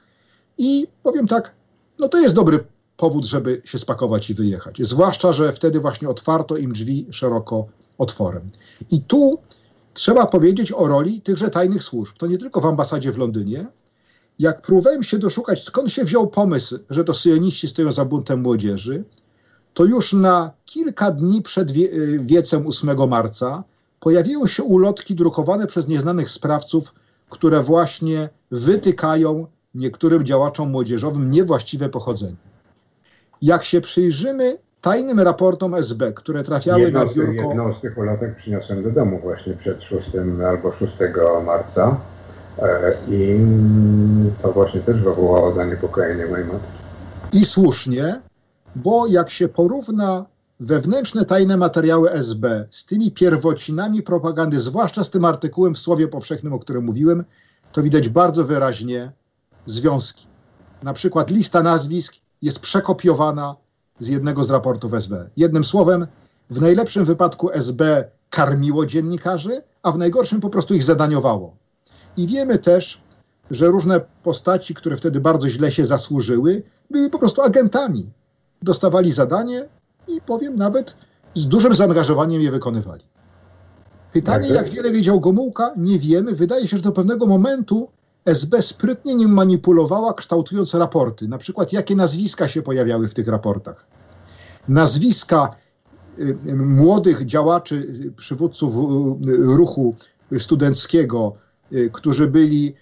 i 0.58 0.86
powiem 1.02 1.26
tak, 1.26 1.54
no 1.98 2.08
to 2.08 2.18
jest 2.18 2.34
dobry 2.34 2.64
powód, 2.96 3.24
żeby 3.24 3.62
się 3.64 3.78
spakować 3.78 4.30
i 4.30 4.34
wyjechać. 4.34 4.78
Zwłaszcza, 4.82 5.32
że 5.32 5.52
wtedy 5.52 5.80
właśnie 5.80 6.08
otwarto 6.08 6.56
im 6.56 6.72
drzwi 6.72 7.06
szeroko 7.10 7.66
otworem. 7.98 8.50
I 8.90 9.00
tu 9.00 9.38
trzeba 9.94 10.26
powiedzieć 10.26 10.72
o 10.72 10.88
roli 10.88 11.20
tychże 11.20 11.50
tajnych 11.50 11.82
służb. 11.82 12.16
To 12.16 12.26
nie 12.26 12.38
tylko 12.38 12.60
w 12.60 12.66
ambasadzie 12.66 13.12
w 13.12 13.18
Londynie. 13.18 13.66
Jak 14.38 14.62
próbowałem 14.62 15.02
się 15.02 15.18
doszukać, 15.18 15.64
skąd 15.64 15.90
się 15.90 16.04
wziął 16.04 16.26
pomysł, 16.26 16.78
że 16.90 17.04
to 17.04 17.14
syjoniści 17.14 17.68
stoją 17.68 17.92
za 17.92 18.04
buntem 18.04 18.42
młodzieży, 18.42 19.04
to 19.74 19.84
już 19.84 20.12
na 20.12 20.50
kilka 20.64 21.10
dni 21.10 21.42
przed 21.42 21.70
y, 21.70 22.18
wiecem 22.22 22.66
8 22.66 23.08
marca 23.08 23.64
pojawiły 24.00 24.48
się 24.48 24.62
ulotki 24.62 25.14
drukowane 25.14 25.66
przez 25.66 25.88
nieznanych 25.88 26.30
sprawców, 26.30 26.94
które 27.30 27.62
właśnie 27.62 28.28
wytykają 28.50 29.46
niektórym 29.74 30.24
działaczom 30.24 30.70
młodzieżowym 30.70 31.30
niewłaściwe 31.30 31.88
pochodzenie. 31.88 32.36
Jak 33.42 33.64
się 33.64 33.80
przyjrzymy 33.80 34.58
tajnym 34.86 35.20
raportom 35.20 35.74
SB, 35.74 36.12
które 36.12 36.42
trafiały 36.42 36.80
jedną 36.80 37.04
na 37.04 37.12
biurko... 37.12 37.48
Jedną 37.48 37.74
z 37.74 37.80
tych 37.80 37.98
ulotek 37.98 38.36
przyniosłem 38.36 38.82
do 38.82 38.90
domu 38.90 39.20
właśnie 39.22 39.54
przed 39.54 39.82
6 39.82 40.10
albo 40.48 40.72
6 40.72 40.96
marca 41.44 41.96
e, 42.58 42.96
i 43.08 43.40
to 44.42 44.52
właśnie 44.52 44.80
też 44.80 44.96
wywołało 45.00 45.54
zaniepokojenie 45.54 46.26
mojej 46.26 46.46
matki. 46.46 46.68
I 47.32 47.44
słusznie, 47.44 48.20
bo 48.76 49.06
jak 49.06 49.30
się 49.30 49.48
porówna 49.48 50.26
wewnętrzne 50.60 51.24
tajne 51.24 51.56
materiały 51.56 52.10
SB 52.10 52.66
z 52.70 52.84
tymi 52.84 53.10
pierwocinami 53.10 54.02
propagandy, 54.02 54.60
zwłaszcza 54.60 55.04
z 55.04 55.10
tym 55.10 55.24
artykułem 55.24 55.74
w 55.74 55.78
Słowie 55.78 56.08
Powszechnym, 56.08 56.52
o 56.52 56.58
którym 56.58 56.84
mówiłem, 56.84 57.24
to 57.72 57.82
widać 57.82 58.08
bardzo 58.08 58.44
wyraźnie 58.44 59.12
związki. 59.66 60.26
Na 60.82 60.92
przykład 60.92 61.30
lista 61.30 61.62
nazwisk 61.62 62.14
jest 62.42 62.58
przekopiowana 62.58 63.56
z 63.98 64.08
jednego 64.08 64.44
z 64.44 64.50
raportów 64.50 64.94
SB. 64.94 65.30
Jednym 65.36 65.64
słowem, 65.64 66.06
w 66.50 66.60
najlepszym 66.60 67.04
wypadku 67.04 67.50
SB 67.52 68.10
karmiło 68.30 68.86
dziennikarzy, 68.86 69.62
a 69.82 69.92
w 69.92 69.98
najgorszym 69.98 70.40
po 70.40 70.50
prostu 70.50 70.74
ich 70.74 70.82
zadaniowało. 70.82 71.56
I 72.16 72.26
wiemy 72.26 72.58
też, 72.58 73.00
że 73.50 73.66
różne 73.66 74.00
postaci, 74.22 74.74
które 74.74 74.96
wtedy 74.96 75.20
bardzo 75.20 75.48
źle 75.48 75.72
się 75.72 75.84
zasłużyły, 75.84 76.62
były 76.90 77.10
po 77.10 77.18
prostu 77.18 77.42
agentami. 77.42 78.10
Dostawali 78.62 79.12
zadanie 79.12 79.68
i 80.08 80.20
powiem 80.20 80.56
nawet 80.56 80.96
z 81.34 81.48
dużym 81.48 81.74
zaangażowaniem 81.74 82.42
je 82.42 82.50
wykonywali. 82.50 83.04
Pytanie, 84.12 84.48
jak 84.48 84.68
wiele 84.68 84.90
wiedział 84.90 85.20
Gomułka, 85.20 85.72
nie 85.76 85.98
wiemy. 85.98 86.34
Wydaje 86.34 86.68
się, 86.68 86.76
że 86.76 86.82
do 86.82 86.92
pewnego 86.92 87.26
momentu 87.26 87.88
SB 88.26 88.62
sprytnie 88.62 89.14
nim 89.14 89.30
manipulowała, 89.30 90.14
kształtując 90.14 90.74
raporty. 90.74 91.28
Na 91.28 91.38
przykład, 91.38 91.72
jakie 91.72 91.96
nazwiska 91.96 92.48
się 92.48 92.62
pojawiały 92.62 93.08
w 93.08 93.14
tych 93.14 93.28
raportach. 93.28 93.86
Nazwiska 94.68 95.50
y, 96.18 96.38
y, 96.48 96.56
młodych 96.56 97.26
działaczy, 97.26 97.74
y, 97.74 98.12
przywódców 98.12 98.74
ruchu 99.28 99.94
studenckiego, 100.38 101.32
którzy 101.92 102.26
byli, 102.26 102.74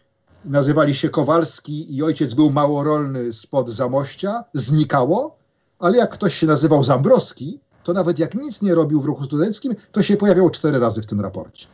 nazywali 0.44 0.94
się 0.94 1.08
Kowalski 1.08 1.96
i 1.96 2.02
ojciec 2.02 2.34
był 2.34 2.50
małorolny 2.50 3.32
spod 3.32 3.70
Zamościa, 3.70 4.44
znikało, 4.54 5.36
ale 5.78 5.98
jak 5.98 6.10
ktoś 6.10 6.34
się 6.34 6.46
nazywał 6.46 6.82
Zambrowski, 6.82 7.60
to 7.82 7.92
nawet 7.92 8.18
jak 8.18 8.34
nic 8.34 8.62
nie 8.62 8.74
robił 8.74 9.00
w 9.00 9.04
ruchu 9.04 9.24
studenckim, 9.24 9.74
to 9.92 10.02
się 10.02 10.16
pojawiało 10.16 10.50
cztery 10.50 10.78
razy 10.78 11.02
w 11.02 11.06
tym 11.06 11.20
raporcie. 11.20 11.66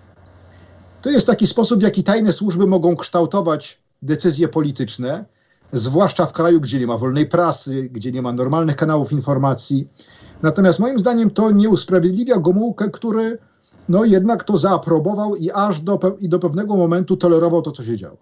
To 1.03 1.11
jest 1.11 1.27
taki 1.27 1.47
sposób, 1.47 1.81
w 1.81 1.83
jaki 1.83 2.03
tajne 2.03 2.33
służby 2.33 2.67
mogą 2.67 2.97
kształtować 2.97 3.83
decyzje 4.03 4.49
polityczne, 4.49 5.25
zwłaszcza 5.73 6.27
w 6.27 6.33
kraju, 6.33 6.61
gdzie 6.61 6.81
nie 6.81 6.87
ma 6.87 6.99
wolnej 6.99 7.27
prasy, 7.27 7.89
gdzie 7.93 8.13
nie 8.13 8.23
ma 8.23 8.33
normalnych 8.33 8.77
kanałów 8.77 9.13
informacji. 9.13 9.89
Natomiast 10.43 10.79
moim 10.79 10.99
zdaniem 10.99 11.31
to 11.31 11.51
nie 11.51 11.69
usprawiedliwia 11.69 12.39
Gomułkę, 12.39 12.91
który 12.91 13.39
no 13.89 14.05
jednak 14.05 14.45
to 14.45 14.57
zaaprobował 14.57 15.37
i 15.37 15.51
aż 15.51 15.81
do, 15.81 15.99
i 16.21 16.29
do 16.29 16.39
pewnego 16.39 16.77
momentu 16.77 17.17
tolerował 17.17 17.63
to, 17.63 17.71
co 17.71 17.85
się 17.85 17.97
działo. 17.97 18.17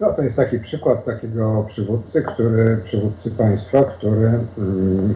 No, 0.00 0.12
to 0.12 0.22
jest 0.22 0.36
taki 0.36 0.58
przykład 0.58 1.04
takiego 1.04 1.64
przywódcy, 1.68 2.22
który, 2.22 2.82
przywódcy 2.84 3.30
państwa, 3.30 3.84
który 3.84 4.26
mm, 4.58 5.14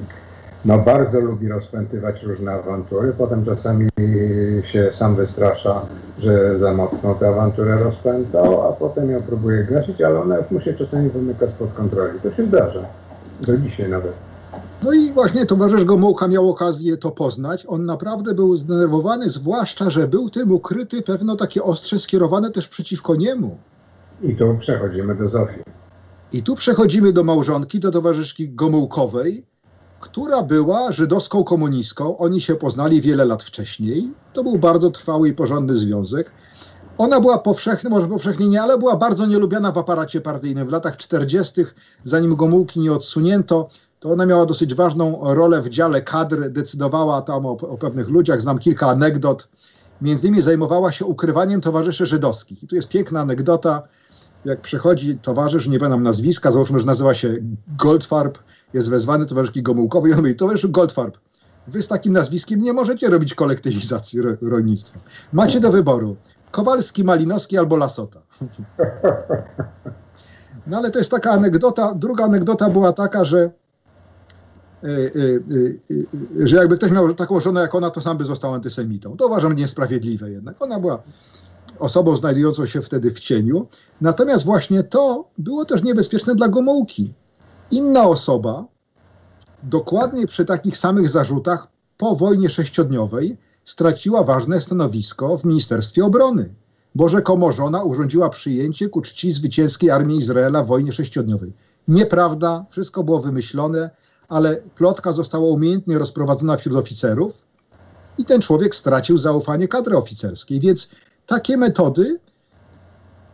no, 0.65 0.79
bardzo 0.79 1.21
lubi 1.21 1.49
rozpętywać 1.49 2.23
różne 2.23 2.53
awantury. 2.53 3.13
Potem 3.19 3.45
czasami 3.45 3.89
się 4.65 4.91
sam 4.95 5.17
wystrasza, 5.17 5.87
że 6.19 6.59
za 6.59 6.73
mocno 6.73 7.15
tę 7.15 7.29
awanturę 7.29 7.79
rozpętał, 7.79 8.69
a 8.69 8.73
potem 8.73 9.11
ją 9.11 9.23
próbuje 9.23 9.65
gasić, 9.65 10.01
ale 10.01 10.21
ona 10.21 10.39
już 10.39 10.51
mu 10.51 10.61
się 10.61 10.75
czasami 10.75 11.11
wymyka 11.11 11.47
spod 11.47 11.73
kontroli. 11.73 12.21
To 12.21 12.33
się 12.33 12.47
zdarza. 12.47 12.87
Do 13.41 13.57
dzisiaj 13.57 13.89
nawet. 13.91 14.13
No 14.83 14.93
i 14.93 15.13
właśnie 15.13 15.47
towarzysz 15.47 15.85
Gomułka 15.85 16.29
miał 16.29 16.51
okazję 16.51 16.97
to 16.97 17.11
poznać. 17.11 17.67
On 17.69 17.85
naprawdę 17.85 18.35
był 18.35 18.57
zdenerwowany, 18.57 19.31
zwłaszcza, 19.31 19.91
że 19.91 20.09
był 20.09 20.31
tym 20.31 20.53
ukryty 20.53 21.03
pewno 21.03 21.37
takie 21.37 21.63
ostrze 21.63 21.99
skierowane 21.99 22.51
też 22.51 22.69
przeciwko 22.69 23.17
niemu. 23.17 23.59
I 24.23 24.37
tu 24.37 24.57
przechodzimy 24.59 25.15
do 25.15 25.29
Zofii. 25.29 25.61
I 26.33 26.43
tu 26.43 26.55
przechodzimy 26.55 27.13
do 27.13 27.25
małżonki, 27.25 27.81
do 27.81 27.91
towarzyszki 27.91 28.51
Gomułkowej, 28.51 29.45
która 30.05 30.43
była 30.43 30.93
żydowską 30.93 31.45
komunistką. 31.45 32.19
Oni 32.19 32.41
się 32.41 32.55
poznali 32.55 33.01
wiele 33.01 33.25
lat 33.25 33.43
wcześniej. 33.43 34.13
To 34.33 34.43
był 34.43 34.59
bardzo 34.59 34.91
trwały 34.91 35.29
i 35.29 35.33
porządny 35.33 35.75
związek. 35.75 36.33
Ona 36.99 37.21
była 37.21 37.39
powszechna, 37.39 37.91
może 37.91 38.09
powszechnie 38.09 38.49
nie, 38.49 38.63
ale 38.63 38.79
była 38.79 38.97
bardzo 38.97 39.27
nielubiana 39.27 39.73
w 39.73 39.79
aparacie 39.79 40.21
partyjnym. 40.21 40.67
W 40.67 40.71
latach 40.71 40.97
40., 40.97 41.65
zanim 42.05 42.37
Gomułki 42.37 42.81
nie 42.81 42.93
odsunięto, 42.93 43.69
to 44.01 44.11
ona 44.11 44.27
miała 44.27 44.47
dosyć 44.47 44.75
ważną 44.75 45.35
rolę 45.35 45.63
w 45.63 45.69
dziale 45.69 46.03
kadr, 46.03 46.51
decydowała 46.51 47.23
tam 47.23 47.47
o, 47.47 47.51
o 47.51 47.79
pewnych 47.79 48.09
ludziach. 48.09 48.41
Znam 48.41 48.59
kilka 48.59 48.87
anegdot. 48.87 49.49
Między 50.03 50.27
innymi 50.27 50.43
zajmowała 50.43 50.93
się 50.93 51.05
ukrywaniem 51.05 51.61
towarzyszy 51.61 52.07
żydowskich. 52.07 52.63
I 52.63 52.67
tu 52.67 52.77
jest 52.77 52.89
piękna 52.89 53.21
anegdota 53.21 53.83
jak 54.45 54.61
przychodzi 54.61 55.19
towarzysz, 55.19 55.69
nie 55.69 55.79
pamiętam 55.79 56.03
nazwiska, 56.03 56.51
załóżmy, 56.51 56.79
że 56.79 56.87
nazywa 56.87 57.15
się 57.15 57.35
Goldfarb, 57.79 58.39
jest 58.73 58.91
wezwany 58.91 59.27
towarzyszki 59.27 59.63
Gomułkowy 59.63 60.09
i 60.09 60.13
on 60.13 60.19
mówi, 60.19 60.37
towarzyszu 60.37 60.71
Goldfarb, 60.71 61.19
wy 61.67 61.83
z 61.83 61.89
takim 61.89 62.13
nazwiskiem 62.13 62.61
nie 62.61 62.73
możecie 62.73 63.09
robić 63.09 63.35
kolektywizacji 63.35 64.23
ro 64.23 64.31
rolnictwa. 64.43 65.01
Macie 65.33 65.61
do 65.61 65.73
wyboru 65.73 66.17
Kowalski, 66.51 67.05
Malinowski 67.05 67.59
albo 67.59 67.77
Lasota. 67.77 68.21
No 70.67 70.77
ale 70.77 70.91
to 70.91 70.99
jest 70.99 71.11
taka 71.11 71.31
anegdota. 71.31 71.95
Druga 71.95 72.25
anegdota 72.25 72.71
była 72.71 72.93
taka, 72.93 73.25
że 73.25 73.51
że 76.39 76.57
jakby 76.57 76.77
ktoś 76.77 76.91
miał 76.91 77.15
taką 77.15 77.41
żonę 77.41 77.61
jak 77.61 77.75
ona, 77.75 77.91
to 77.91 78.01
sam 78.01 78.19
by 78.19 78.25
został 78.25 78.55
antysemitą. 78.55 79.17
To 79.17 79.27
uważam 79.27 79.53
niesprawiedliwe 79.53 80.31
jednak. 80.31 80.63
Ona 80.63 80.81
była 80.81 81.03
osobą 81.79 82.17
znajdującą 82.17 82.67
się 82.67 82.83
wtedy 82.83 83.11
w 83.11 83.21
cieniu. 83.21 83.67
Natomiast 84.01 84.45
właśnie 84.45 84.83
to 84.83 85.31
było 85.39 85.65
też 85.65 85.83
niebezpieczne 85.83 86.35
dla 86.35 86.49
Gomułki. 86.49 87.15
Inna 87.71 88.07
osoba, 88.07 88.65
dokładnie 89.63 90.27
przy 90.27 90.45
takich 90.45 90.77
samych 90.77 91.09
zarzutach 91.09 91.69
po 91.97 92.17
wojnie 92.17 92.49
sześciodniowej, 92.49 93.37
straciła 93.65 94.23
ważne 94.23 94.61
stanowisko 94.61 95.37
w 95.37 95.45
Ministerstwie 95.45 96.05
Obrony, 96.05 96.55
bo 96.95 97.09
rzekomo 97.09 97.53
żona 97.53 97.83
urządziła 97.83 98.29
przyjęcie 98.29 98.89
ku 98.89 99.01
czci 99.01 99.33
zwycięskiej 99.33 99.91
armii 99.91 100.19
Izraela 100.19 100.63
w 100.63 100.67
wojnie 100.67 100.93
sześciodniowej. 100.93 101.53
Nieprawda, 101.89 102.67
wszystko 102.71 103.05
było 103.05 103.21
wymyślone, 103.21 103.91
ale 104.29 104.57
plotka 104.57 105.13
została 105.13 105.49
umiejętnie 105.49 105.99
rozprowadzona 105.99 106.57
wśród 106.57 106.77
oficerów 106.77 107.47
i 108.19 108.25
ten 108.25 108.41
człowiek 108.41 108.75
stracił 108.75 109.19
zaufanie 109.19 109.69
kadry 109.69 109.97
oficerskiej. 109.97 110.61
Więc 110.61 110.91
takie 111.27 111.57
metody 111.57 112.21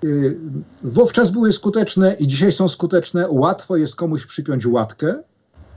yy, 0.02 0.38
wówczas 0.82 1.30
były 1.30 1.52
skuteczne 1.52 2.14
i 2.14 2.26
dzisiaj 2.26 2.52
są 2.52 2.68
skuteczne. 2.68 3.26
Łatwo 3.28 3.76
jest 3.76 3.96
komuś 3.96 4.26
przypiąć 4.26 4.66
łatkę, 4.66 5.14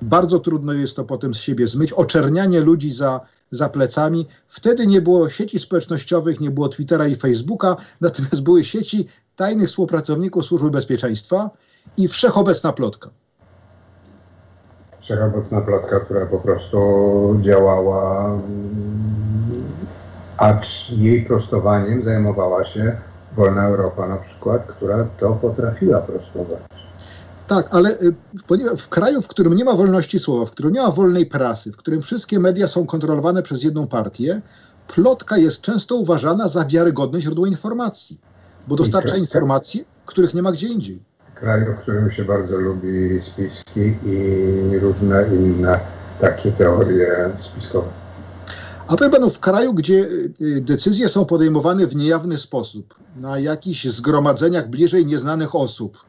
bardzo 0.03 0.39
trudno 0.39 0.73
jest 0.73 0.95
to 0.95 1.03
potem 1.03 1.33
z 1.33 1.37
siebie 1.37 1.67
zmyć. 1.67 1.93
Oczernianie 1.93 2.59
ludzi 2.59 2.93
za, 2.93 3.21
za 3.51 3.69
plecami. 3.69 4.27
Wtedy 4.47 4.87
nie 4.87 5.01
było 5.01 5.29
sieci 5.29 5.59
społecznościowych, 5.59 6.39
nie 6.39 6.51
było 6.51 6.69
Twittera 6.69 7.07
i 7.07 7.15
Facebooka, 7.15 7.75
natomiast 8.01 8.41
były 8.41 8.63
sieci 8.63 9.07
tajnych 9.35 9.67
współpracowników 9.67 10.45
Służby 10.45 10.71
Bezpieczeństwa 10.71 11.49
i 11.97 12.07
wszechobecna 12.07 12.73
plotka. 12.73 13.09
Wszechobecna 15.01 15.61
plotka, 15.61 15.99
która 15.99 16.25
po 16.25 16.39
prostu 16.39 16.79
działała, 17.41 18.39
acz 20.37 20.89
jej 20.89 21.25
prostowaniem 21.25 22.03
zajmowała 22.03 22.65
się 22.65 22.95
Wolna 23.35 23.67
Europa 23.67 24.07
na 24.07 24.17
przykład, 24.17 24.65
która 24.67 25.05
to 25.19 25.33
potrafiła 25.33 26.01
prostować. 26.01 26.59
Tak, 27.47 27.67
ale 27.71 27.89
y, 27.89 28.77
w 28.77 28.89
kraju, 28.89 29.21
w 29.21 29.27
którym 29.27 29.53
nie 29.53 29.65
ma 29.65 29.73
wolności 29.73 30.19
słowa, 30.19 30.45
w 30.45 30.51
którym 30.51 30.73
nie 30.73 30.81
ma 30.81 30.91
wolnej 30.91 31.25
prasy, 31.25 31.71
w 31.71 31.77
którym 31.77 32.01
wszystkie 32.01 32.39
media 32.39 32.67
są 32.67 32.85
kontrolowane 32.85 33.41
przez 33.43 33.63
jedną 33.63 33.87
partię, 33.87 34.41
plotka 34.87 35.37
jest 35.37 35.61
często 35.61 35.95
uważana 35.95 36.47
za 36.47 36.65
wiarygodne 36.65 37.21
źródło 37.21 37.45
informacji, 37.45 38.19
bo 38.67 38.75
dostarcza 38.75 39.17
informacji, 39.17 39.85
których 40.05 40.33
nie 40.33 40.41
ma 40.41 40.51
gdzie 40.51 40.67
indziej. 40.67 41.03
Kraju, 41.35 41.73
w 41.73 41.81
którym 41.81 42.11
się 42.11 42.25
bardzo 42.25 42.57
lubi 42.57 43.21
spiski 43.21 43.93
i 44.05 44.79
różne 44.79 45.25
inne 45.35 45.79
takie 46.21 46.51
teorie 46.51 47.29
spiskowe. 47.51 48.02
A 48.93 48.95
powiem 48.95 49.11
panu, 49.11 49.29
w 49.29 49.39
kraju, 49.39 49.73
gdzie 49.73 50.07
y, 50.41 50.61
decyzje 50.61 51.09
są 51.09 51.25
podejmowane 51.25 51.87
w 51.87 51.95
niejawny 51.95 52.37
sposób, 52.37 52.95
na 53.15 53.39
jakichś 53.39 53.85
zgromadzeniach 53.85 54.69
bliżej 54.69 55.05
nieznanych 55.05 55.55
osób, 55.55 56.05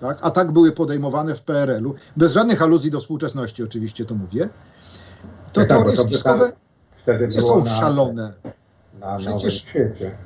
tak? 0.00 0.18
a 0.22 0.30
tak 0.30 0.52
były 0.52 0.72
podejmowane 0.72 1.34
w 1.34 1.42
PRL-u, 1.42 1.94
bez 2.16 2.32
żadnych 2.32 2.62
aluzji 2.62 2.90
do 2.90 3.00
współczesności 3.00 3.62
oczywiście 3.62 4.04
to 4.04 4.14
mówię, 4.14 4.48
to 5.52 5.60
tak, 5.60 5.68
teorie 5.68 5.96
spiskowe 5.96 6.52
nie 7.30 7.42
są 7.42 7.64
na, 7.64 7.70
szalone. 7.70 8.32
Na 9.00 9.16
przecież, 9.16 9.54
świecie, 9.54 10.18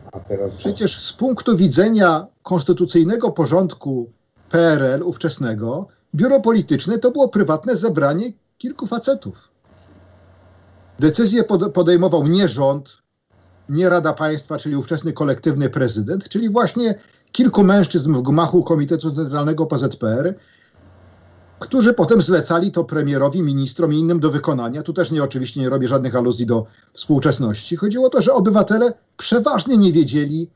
przecież 0.56 0.98
z 0.98 1.12
punktu 1.12 1.56
widzenia 1.56 2.26
konstytucyjnego 2.42 3.30
porządku 3.30 4.10
PRL 4.48 5.02
ówczesnego, 5.02 5.86
biuro 6.14 6.40
polityczne 6.40 6.98
to 6.98 7.10
było 7.10 7.28
prywatne 7.28 7.76
zebranie 7.76 8.32
kilku 8.58 8.86
facetów. 8.86 9.50
Decyzje 11.00 11.44
podejmował 11.74 12.26
nie 12.26 12.48
rząd, 12.48 13.02
nie 13.68 13.88
Rada 13.88 14.12
Państwa, 14.12 14.58
czyli 14.58 14.76
ówczesny 14.76 15.12
kolektywny 15.12 15.70
prezydent, 15.70 16.28
czyli 16.28 16.48
właśnie 16.48 16.94
kilku 17.32 17.64
mężczyzn 17.64 18.12
w 18.12 18.22
gmachu 18.22 18.64
Komitetu 18.64 19.12
Centralnego 19.12 19.66
PZPR, 19.66 20.34
którzy 21.58 21.94
potem 21.94 22.22
zlecali 22.22 22.70
to 22.70 22.84
premierowi, 22.84 23.42
ministrom 23.42 23.92
i 23.92 23.98
innym 23.98 24.20
do 24.20 24.30
wykonania. 24.30 24.82
Tu 24.82 24.92
też 24.92 25.10
nie 25.10 25.22
oczywiście 25.22 25.60
nie 25.60 25.68
robię 25.68 25.88
żadnych 25.88 26.16
aluzji 26.16 26.46
do 26.46 26.66
współczesności. 26.92 27.76
Chodziło 27.76 28.06
o 28.06 28.10
to, 28.10 28.22
że 28.22 28.32
obywatele 28.32 28.92
przeważnie 29.16 29.76
nie 29.76 29.92
wiedzieli, 29.92 30.50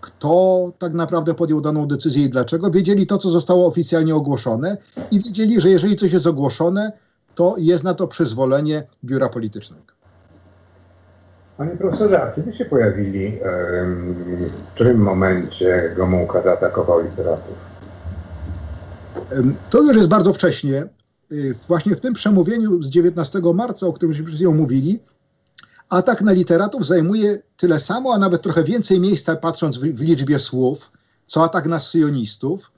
kto 0.00 0.72
tak 0.78 0.92
naprawdę 0.94 1.34
podjął 1.34 1.60
daną 1.60 1.86
decyzję 1.86 2.24
i 2.24 2.30
dlaczego. 2.30 2.70
Wiedzieli 2.70 3.06
to, 3.06 3.18
co 3.18 3.30
zostało 3.30 3.66
oficjalnie 3.66 4.14
ogłoszone 4.14 4.76
i 5.10 5.20
wiedzieli, 5.20 5.60
że 5.60 5.70
jeżeli 5.70 5.96
coś 5.96 6.12
jest 6.12 6.26
ogłoszone, 6.26 6.92
to 7.38 7.54
jest 7.58 7.84
na 7.84 7.94
to 7.94 8.08
przyzwolenie 8.08 8.82
biura 9.04 9.28
politycznego. 9.28 9.92
Panie 11.56 11.70
profesorze, 11.70 12.22
a 12.22 12.32
kiedy 12.32 12.52
się 12.52 12.64
pojawili, 12.64 13.38
w 14.70 14.74
którym 14.74 14.98
momencie 14.98 15.94
Gomułka 15.96 16.42
zaatakował 16.42 17.02
literatów? 17.02 17.54
To 19.70 19.82
już 19.82 19.96
jest 19.96 20.08
bardzo 20.08 20.32
wcześnie. 20.32 20.86
Y, 21.32 21.54
właśnie 21.68 21.96
w 21.96 22.00
tym 22.00 22.14
przemówieniu 22.14 22.82
z 22.82 22.90
19 22.90 23.40
marca, 23.54 23.86
o 23.86 23.92
którym 23.92 24.14
przed 24.14 24.26
chwilą 24.26 24.54
mówili, 24.54 25.00
atak 25.88 26.22
na 26.22 26.32
literatów 26.32 26.86
zajmuje 26.86 27.38
tyle 27.56 27.78
samo, 27.78 28.14
a 28.14 28.18
nawet 28.18 28.42
trochę 28.42 28.64
więcej 28.64 29.00
miejsca, 29.00 29.36
patrząc 29.36 29.76
w, 29.76 29.80
w 29.80 30.02
liczbie 30.02 30.38
słów, 30.38 30.92
co 31.26 31.44
atak 31.44 31.66
na 31.66 31.80
syjonistów. 31.80 32.72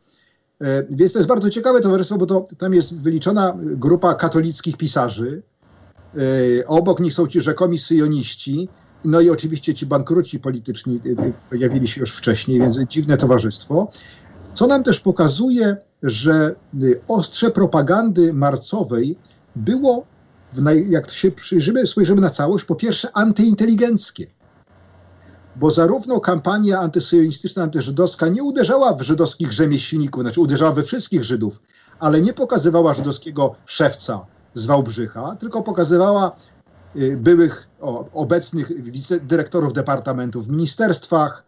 E, 0.60 0.84
więc 0.90 1.12
to 1.12 1.18
jest 1.18 1.28
bardzo 1.28 1.50
ciekawe 1.50 1.80
towarzystwo, 1.80 2.18
bo 2.18 2.26
to, 2.26 2.44
tam 2.58 2.74
jest 2.74 3.02
wyliczona 3.02 3.56
grupa 3.62 4.14
katolickich 4.14 4.76
pisarzy, 4.76 5.42
E, 6.16 6.66
obok 6.66 7.00
nich 7.00 7.12
są 7.12 7.26
ci 7.26 7.40
rzekomi 7.40 7.78
syjoniści, 7.78 8.68
no 9.04 9.20
i 9.20 9.30
oczywiście 9.30 9.74
ci 9.74 9.86
bankruci 9.86 10.40
polityczni 10.40 11.00
e, 11.18 11.32
pojawili 11.50 11.88
się 11.88 12.00
już 12.00 12.16
wcześniej, 12.16 12.60
więc 12.60 12.78
dziwne 12.78 13.16
towarzystwo. 13.16 13.88
Co 14.54 14.66
nam 14.66 14.82
też 14.82 15.00
pokazuje, 15.00 15.76
że 16.02 16.54
ostrze 17.08 17.50
propagandy 17.50 18.32
marcowej 18.32 19.18
było, 19.56 20.06
naj, 20.60 20.90
jak 20.90 21.10
się 21.10 21.30
przyjrzymy, 21.30 21.86
spojrzymy 21.86 22.20
na 22.20 22.30
całość, 22.30 22.64
po 22.64 22.74
pierwsze 22.74 23.08
antyinteligenckie. 23.14 24.26
Bo 25.60 25.70
zarówno 25.70 26.20
kampania 26.20 26.78
antysyjonistyczna, 26.78 27.62
antyżydowska 27.62 28.28
nie 28.28 28.42
uderzała 28.42 28.94
w 28.94 29.02
żydowskich 29.02 29.52
rzemieślników, 29.52 30.22
znaczy 30.22 30.40
uderzała 30.40 30.72
we 30.72 30.82
wszystkich 30.82 31.24
Żydów, 31.24 31.60
ale 31.98 32.20
nie 32.20 32.32
pokazywała 32.32 32.94
żydowskiego 32.94 33.54
szewca, 33.66 34.26
z 34.54 34.66
Wałbrzycha, 34.66 35.36
tylko 35.36 35.62
pokazywała 35.62 36.36
y, 36.96 37.16
byłych 37.16 37.68
o, 37.80 38.04
obecnych 38.12 38.72
dyrektorów 39.26 39.72
departamentów 39.72 40.46
w 40.46 40.50
ministerstwach, 40.50 41.44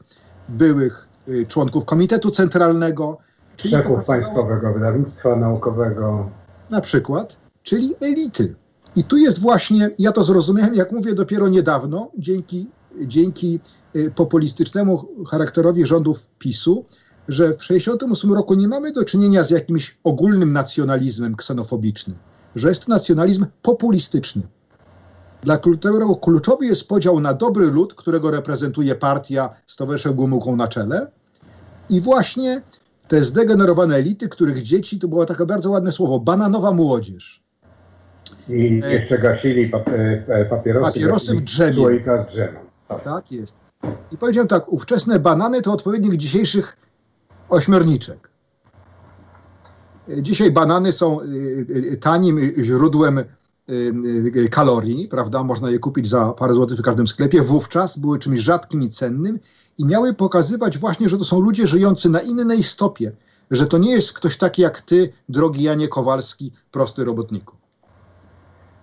byłych 0.49 1.09
y, 1.29 1.47
członków 1.47 1.85
Komitetu 1.85 2.31
Centralnego. 2.31 3.19
Czyli 3.57 3.75
Szefów 3.75 4.07
Państwowego 4.07 4.73
Wydawnictwa 4.73 5.37
Naukowego. 5.37 6.31
Na 6.71 6.81
przykład, 6.81 7.37
czyli 7.63 7.95
elity. 8.01 8.55
I 8.97 9.05
tu 9.05 9.17
jest 9.17 9.41
właśnie, 9.41 9.91
ja 9.99 10.13
to 10.13 10.25
zrozumiałem, 10.25 10.75
jak 10.75 10.93
mówię, 10.93 11.15
dopiero 11.15 11.49
niedawno, 11.49 12.11
dzięki, 12.19 12.71
dzięki 13.07 13.61
populistycznemu 14.15 15.09
charakterowi 15.31 15.85
rządów 15.85 16.29
PiSu, 16.39 16.85
że 17.29 17.45
w 17.45 17.57
1968 17.57 18.33
roku 18.33 18.55
nie 18.55 18.69
mamy 18.69 18.93
do 18.93 19.05
czynienia 19.05 19.45
z 19.45 19.51
jakimś 19.51 19.99
ogólnym 20.05 20.53
nacjonalizmem 20.53 21.37
ksenofobicznym 21.37 22.17
że 22.57 22.69
jest 22.69 22.87
to 22.87 22.93
nacjonalizm 22.93 23.47
populistyczny, 23.63 24.43
dla 25.43 25.59
którego 25.59 26.17
kluczowy 26.17 26.67
jest 26.67 26.89
podział 26.89 27.21
na 27.21 27.35
dobry 27.35 27.67
lud, 27.67 27.95
którego 27.95 28.31
reprezentuje 28.31 28.95
partia 28.95 29.51
z 29.67 29.77
Towarzyszem 29.77 30.15
Gomułką 30.15 30.57
na 30.57 30.69
czele 30.69 31.07
i 31.91 32.01
właśnie 32.01 32.63
te 33.09 33.23
zdegenerowane 33.23 33.97
elity, 33.97 34.29
których 34.29 34.63
dzieci, 34.63 34.99
to 34.99 35.09
było 35.09 35.25
takie 35.25 35.47
bardzo 35.47 35.71
ładne 35.71 35.93
słowo, 35.93 36.19
bananowa 36.21 36.73
młodzież. 36.73 37.43
I 38.49 38.81
jeszcze 38.91 39.19
gasili 39.19 39.73
e, 40.29 40.45
papierosy, 40.45 40.93
papierosy 40.93 41.35
w 41.35 41.41
drzemie. 41.41 41.85
Tak. 42.89 43.05
tak 43.05 43.33
jest. 43.33 43.62
I 44.13 44.19
powiedziałem 44.19 44.49
tak, 44.49 44.73
ówczesne 44.73 45.19
banany 45.19 45.63
to 45.63 45.73
odpowiednik 45.73 46.17
dzisiejszych 46.17 46.77
ośmiorniczek. 47.49 48.31
Dzisiaj 50.09 50.51
banany 50.51 50.93
są 50.93 51.21
y, 51.21 51.25
y, 51.71 51.97
tanim 51.97 52.39
źródłem 52.65 53.25
y, 53.71 54.49
kalorii, 54.51 55.09
prawda? 55.09 55.43
Można 55.43 55.71
je 55.71 55.79
kupić 55.79 56.09
za 56.09 56.33
parę 56.33 56.55
złotych 56.55 56.79
w 56.79 56.83
każdym 56.83 57.07
sklepie. 57.07 57.43
Wówczas 57.43 57.99
były 57.99 58.19
czymś 58.19 58.41
rzadkim 58.41 58.83
i 58.83 58.91
cennym 58.91 59.39
i 59.79 59.85
miały 59.85 60.15
pokazywać 60.15 60.79
właśnie, 60.79 61.09
że 61.09 61.19
to 61.19 61.25
są 61.25 61.41
ludzie 61.41 61.67
żyjący 61.67 62.09
na 62.09 62.21
innej 62.21 62.63
stopie, 62.63 63.13
że 63.51 63.67
to 63.67 63.79
nie 63.79 63.91
jest 63.91 64.13
ktoś 64.13 64.37
taki 64.37 64.63
jak 64.63 64.81
ty, 64.81 65.13
drogi 65.29 65.63
Janie 65.63 65.89
Kowalski, 65.89 66.53
prosty 66.71 67.05
robotniku. 67.05 67.62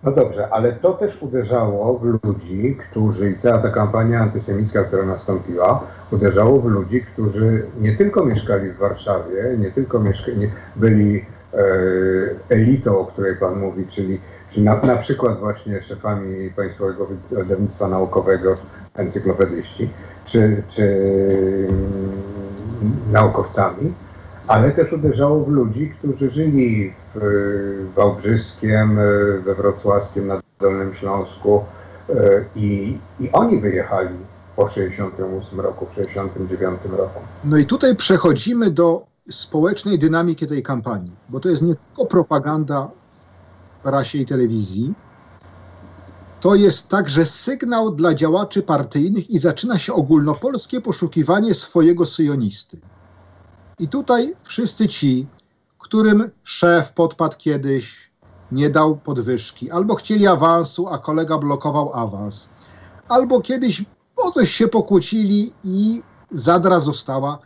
No 0.04 0.12
dobrze, 0.12 0.48
ale 0.50 0.72
to 0.72 0.92
też 0.92 1.22
uderzało 1.22 1.98
w 1.98 2.04
ludzi, 2.04 2.78
którzy, 2.90 3.30
i 3.30 3.38
cała 3.38 3.58
ta 3.58 3.70
kampania 3.70 4.20
antysemicka, 4.20 4.84
która 4.84 5.06
nastąpiła, 5.06 5.86
uderzało 6.12 6.60
w 6.60 6.64
ludzi, 6.66 7.02
którzy 7.12 7.62
nie 7.80 7.96
tylko 7.96 8.24
mieszkali 8.24 8.70
w 8.70 8.78
Warszawie, 8.78 9.56
nie 9.58 9.70
tylko 9.70 10.00
mieszka, 10.00 10.32
nie, 10.32 10.50
byli 10.76 11.24
e, 11.54 11.58
elitą, 12.48 12.98
o 12.98 13.04
której 13.04 13.36
Pan 13.36 13.60
mówi, 13.60 13.86
czyli 13.86 14.20
Na, 14.56 14.76
na 14.82 14.96
przykład 14.96 15.38
właśnie 15.38 15.82
szefami 15.82 16.50
Państwowego 16.50 17.06
Wydawnictwa 17.30 17.88
Naukowego, 17.88 18.56
encyklopedyści, 18.94 19.88
czy, 20.24 20.62
czy 20.68 20.84
mm, 21.68 22.12
naukowcami, 23.12 23.92
ale 24.50 24.70
też 24.72 24.92
uderzało 24.92 25.44
w 25.44 25.48
ludzi, 25.48 25.94
którzy 25.98 26.30
żyli 26.30 26.92
w 27.14 27.92
Wałbrzyskiem, 27.96 28.96
we 29.44 29.54
Wrocławskim, 29.54 30.26
na 30.26 30.40
Dolnym 30.60 30.94
Śląsku 30.94 31.64
e, 32.08 32.14
i, 32.56 32.98
i 33.20 33.32
oni 33.32 33.60
wyjechali 33.60 34.16
po 34.56 34.68
68 34.68 35.60
roku, 35.60 35.86
w 35.86 35.94
69 35.94 36.80
roku. 36.96 37.20
No 37.44 37.56
i 37.56 37.66
tutaj 37.66 37.96
przechodzimy 37.96 38.70
do 38.70 39.06
społecznej 39.30 39.98
dynamiki 39.98 40.46
tej 40.46 40.62
kampanii, 40.62 41.12
bo 41.28 41.40
to 41.40 41.48
jest 41.48 41.62
nie 41.62 41.74
tylko 41.74 42.06
propaganda 42.06 42.90
w 43.78 43.82
prasie 43.82 44.18
i 44.18 44.26
telewizji, 44.26 44.94
to 46.40 46.54
jest 46.54 46.88
także 46.88 47.26
sygnał 47.26 47.90
dla 47.90 48.14
działaczy 48.14 48.62
partyjnych 48.62 49.30
i 49.30 49.38
zaczyna 49.38 49.78
się 49.78 49.92
ogólnopolskie 49.92 50.80
poszukiwanie 50.80 51.54
swojego 51.54 52.06
syjonisty. 52.06 52.78
I 53.80 53.88
tutaj 53.88 54.34
wszyscy 54.42 54.88
ci, 54.88 55.26
którym 55.78 56.30
szef 56.42 56.92
podpadł 56.92 57.36
kiedyś, 57.38 58.10
nie 58.52 58.70
dał 58.70 58.96
podwyżki, 58.96 59.70
albo 59.70 59.94
chcieli 59.94 60.26
awansu, 60.26 60.88
a 60.88 60.98
kolega 60.98 61.38
blokował 61.38 61.92
awans, 61.94 62.48
albo 63.08 63.40
kiedyś 63.40 63.84
o 64.16 64.30
coś 64.30 64.50
się 64.50 64.68
pokłócili 64.68 65.52
i 65.64 66.02
zadra 66.30 66.80
została, 66.80 67.38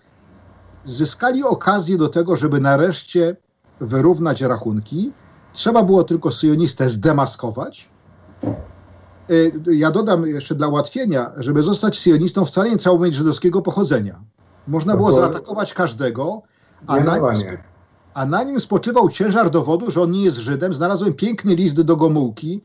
zyskali 0.85 1.45
okazję 1.45 1.97
do 1.97 2.09
tego, 2.09 2.37
żeby 2.37 2.61
nareszcie 2.61 3.37
wyrównać 3.81 4.41
rachunki. 4.41 5.13
Trzeba 5.53 5.83
było 5.83 6.05
tylko 6.05 6.31
syjonistę 6.31 6.91
zdemaskować. 6.91 7.91
Y, 9.31 9.53
ja 9.73 9.91
dodam 9.91 10.27
jeszcze 10.27 10.55
dla 10.55 10.69
ułatwienia, 10.69 11.33
żeby 11.37 11.63
zostać 11.63 11.97
sionistą 11.97 12.45
wcale 12.45 12.71
nie 12.71 12.77
trzeba 12.77 12.99
mieć 12.99 13.15
żydowskiego 13.15 13.63
pochodzenia. 13.63 14.21
Można 14.67 14.97
było 14.97 15.13
zaatakować 15.13 15.75
każdego, 15.75 16.43
a 16.87 17.01
na, 17.01 17.19
nim, 17.19 17.59
a 18.15 18.27
na 18.27 18.43
nim 18.43 18.61
spoczywał 18.61 19.09
ciężar 19.09 19.51
dowodu, 19.51 19.91
że 19.91 20.03
on 20.03 20.11
nie 20.11 20.25
jest 20.25 20.37
Żydem. 20.37 20.75
Znalazłem 20.75 21.15
piękny 21.15 21.55
list 21.55 21.81
do 21.81 21.97
Gomułki, 21.97 22.61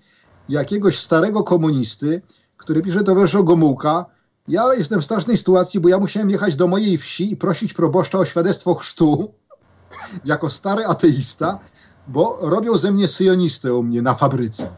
jakiegoś 0.50 1.00
starego 1.00 1.44
komunisty, 1.44 2.22
który 2.58 2.82
pisze 2.82 3.04
do 3.04 3.44
Gomułka, 3.44 4.06
ja 4.48 4.74
jestem 4.74 5.02
w 5.02 5.04
strasznej 5.04 5.38
sytuacji, 5.38 5.80
bo 5.80 5.90
ja 5.90 6.00
musiałem 6.00 6.30
jechać 6.30 6.56
do 6.56 6.68
mojej 6.68 6.98
wsi 6.98 7.32
i 7.32 7.38
prosić 7.38 7.74
proboszcza 7.74 8.18
o 8.18 8.26
świadectwo 8.26 8.76
chrztu, 8.76 9.34
jako 10.26 10.50
stary 10.50 10.86
ateista, 10.86 11.60
bo 12.08 12.38
robią 12.42 12.78
ze 12.78 12.92
mnie 12.92 13.08
syjonistę 13.08 13.74
u 13.74 13.84
mnie 13.84 14.02
na 14.02 14.14
fabryce. 14.14 14.70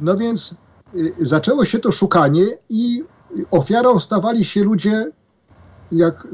No 0.00 0.16
więc 0.16 0.54
y, 0.94 1.14
zaczęło 1.20 1.64
się 1.64 1.78
to 1.78 1.92
szukanie 1.92 2.44
i 2.68 3.04
ofiarą 3.50 3.98
stawali 3.98 4.44
się 4.44 4.64
ludzie 4.64 5.12
jak 5.92 6.28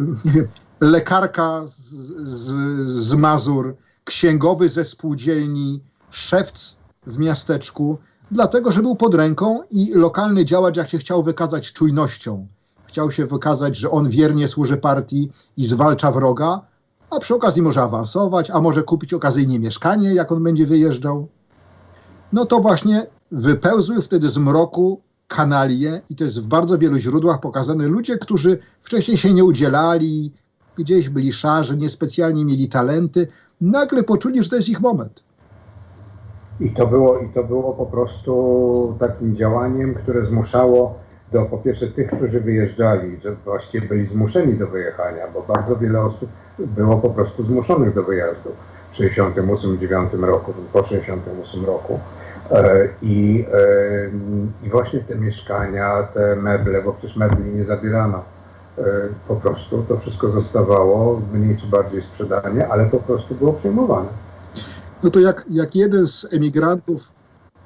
lekarka 0.81 1.63
z, 1.67 1.91
z, 2.29 2.53
z 2.89 3.15
Mazur, 3.15 3.77
księgowy 4.05 4.69
ze 4.69 4.85
spółdzielni, 4.85 5.81
szewc 6.11 6.77
w 7.07 7.19
miasteczku, 7.19 7.99
dlatego 8.31 8.73
że 8.73 8.83
był 8.83 8.97
pod 8.97 9.15
ręką 9.15 9.61
i 9.71 9.95
lokalny 9.95 10.45
działacz, 10.45 10.77
jak 10.77 10.91
się 10.91 10.99
chciał 10.99 11.23
wykazać 11.23 11.73
czujnością, 11.73 12.47
chciał 12.87 13.11
się 13.11 13.27
wykazać, 13.27 13.77
że 13.77 13.91
on 13.91 14.09
wiernie 14.09 14.49
służy 14.49 14.77
partii 14.77 15.31
i 15.57 15.67
zwalcza 15.67 16.13
wroga, 16.13 16.61
a 17.11 17.19
przy 17.19 17.35
okazji 17.35 17.63
może 17.63 17.83
awansować, 17.83 18.51
a 18.51 18.61
może 18.61 18.83
kupić 18.83 19.15
okazyjnie 19.15 19.59
mieszkanie, 19.59 20.15
jak 20.15 20.33
on 20.33 20.43
będzie 20.43 20.67
wyjeżdżał. 20.67 21.29
No 22.33 22.45
to 22.45 22.61
właśnie 22.61 23.07
wypełzły 23.33 24.03
wtedy 24.03 24.29
z 24.29 24.39
mroku 24.39 25.01
kanalie 25.29 26.01
i 26.11 26.17
to 26.17 26.25
jest 26.25 26.43
w 26.43 26.49
bardzo 26.49 26.79
wielu 26.79 26.99
źródłach 26.99 27.41
pokazane 27.41 27.89
ludzie, 27.89 28.19
którzy 28.19 28.59
wcześniej 28.81 29.17
się 29.17 29.33
nie 29.33 29.45
udzielali, 29.45 30.33
gdzieś 30.77 31.09
byli 31.09 31.33
szarzy, 31.33 31.77
niespecjalnie 31.77 32.45
mieli 32.45 32.69
talenty, 32.69 33.27
nagle 33.61 34.03
poczuli, 34.03 34.43
że 34.43 34.51
to 34.51 34.57
jest 34.57 34.69
ich 34.69 34.81
moment. 34.81 35.25
I 36.61 36.71
to 36.71 36.87
było, 36.87 37.19
i 37.19 37.29
to 37.29 37.45
było 37.45 37.73
po 37.73 37.87
prostu 37.87 38.97
takim 39.01 39.37
działaniem, 39.37 39.95
które 39.95 40.27
zmuszało 40.27 40.99
do 41.33 41.43
po 41.43 41.59
pierwsze 41.59 41.87
tych, 41.87 42.11
którzy 42.11 42.41
wyjeżdżali, 42.41 43.21
że 43.23 43.37
właściwie 43.45 43.89
byli 43.89 44.07
zmuszeni 44.07 44.55
do 44.55 44.67
wyjechania, 44.67 45.23
bo 45.35 45.55
bardzo 45.55 45.77
wiele 45.77 46.01
osób 46.01 46.29
było 46.59 46.97
po 46.97 47.11
prostu 47.11 47.45
zmuszonych 47.45 47.95
do 47.95 48.03
wyjazdu 48.03 48.51
w 48.93 48.97
68-9 48.97 50.21
roku, 50.21 50.53
po 50.73 50.83
68 50.83 51.65
roku. 51.65 52.01
E, 52.51 52.89
I, 53.03 53.45
e, 53.53 54.67
I 54.67 54.71
właśnie 54.71 55.01
te 55.01 55.15
mieszkania, 55.15 56.03
te 56.03 56.37
meble, 56.37 56.83
bo 56.83 56.93
przecież 56.93 57.17
mebli 57.17 57.55
nie 57.55 57.65
zabierano, 57.65 58.25
e, 58.79 58.83
po 59.29 59.37
prostu 59.37 59.85
to 59.89 59.99
wszystko 59.99 60.31
zostawało 60.31 61.21
mniej 61.33 61.57
czy 61.57 61.67
bardziej 61.67 62.03
sprzedanie, 62.03 62.69
ale 62.69 62.87
po 62.87 62.99
prostu 62.99 63.35
było 63.35 63.53
przyjmowane. 63.53 64.09
No 65.03 65.11
to 65.11 65.21
jak, 65.21 65.45
jak 65.51 65.77
jeden 65.77 66.07
z 66.07 66.35
emigrantów, 66.35 67.13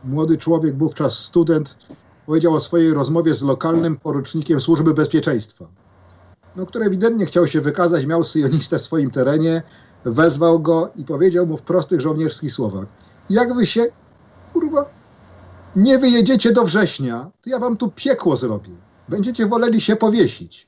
młody 0.05 0.37
człowiek, 0.37 0.79
wówczas 0.79 1.19
student, 1.19 1.77
powiedział 2.27 2.55
o 2.55 2.61
swojej 2.61 2.95
rozmowie 2.95 3.35
z 3.35 3.43
lokalnym 3.43 3.97
porucznikiem 3.97 4.61
Służby 4.61 4.95
Bezpieczeństwa, 4.95 5.65
no, 6.57 6.67
który 6.67 6.85
ewidentnie 6.85 7.27
chciał 7.27 7.47
się 7.47 7.61
wykazać, 7.61 8.07
miał 8.07 8.25
syjonistę 8.25 8.79
w 8.79 8.83
swoim 8.83 9.11
terenie, 9.11 9.63
wezwał 10.05 10.61
go 10.61 10.91
i 10.97 11.05
powiedział 11.05 11.47
mu 11.47 11.57
w 11.57 11.63
prostych 11.63 12.01
żołnierskich 12.01 12.53
słowach, 12.53 12.87
jak 13.31 13.55
wy 13.55 13.67
się, 13.67 13.87
kurwa, 14.61 14.85
nie 15.77 15.99
wyjedziecie 15.99 16.53
do 16.53 16.65
września, 16.65 17.31
to 17.43 17.51
ja 17.51 17.59
wam 17.59 17.77
tu 17.77 17.91
piekło 17.91 18.37
zrobię. 18.37 18.73
Będziecie 19.09 19.47
woleli 19.47 19.81
się 19.81 19.97
powiesić. 19.97 20.67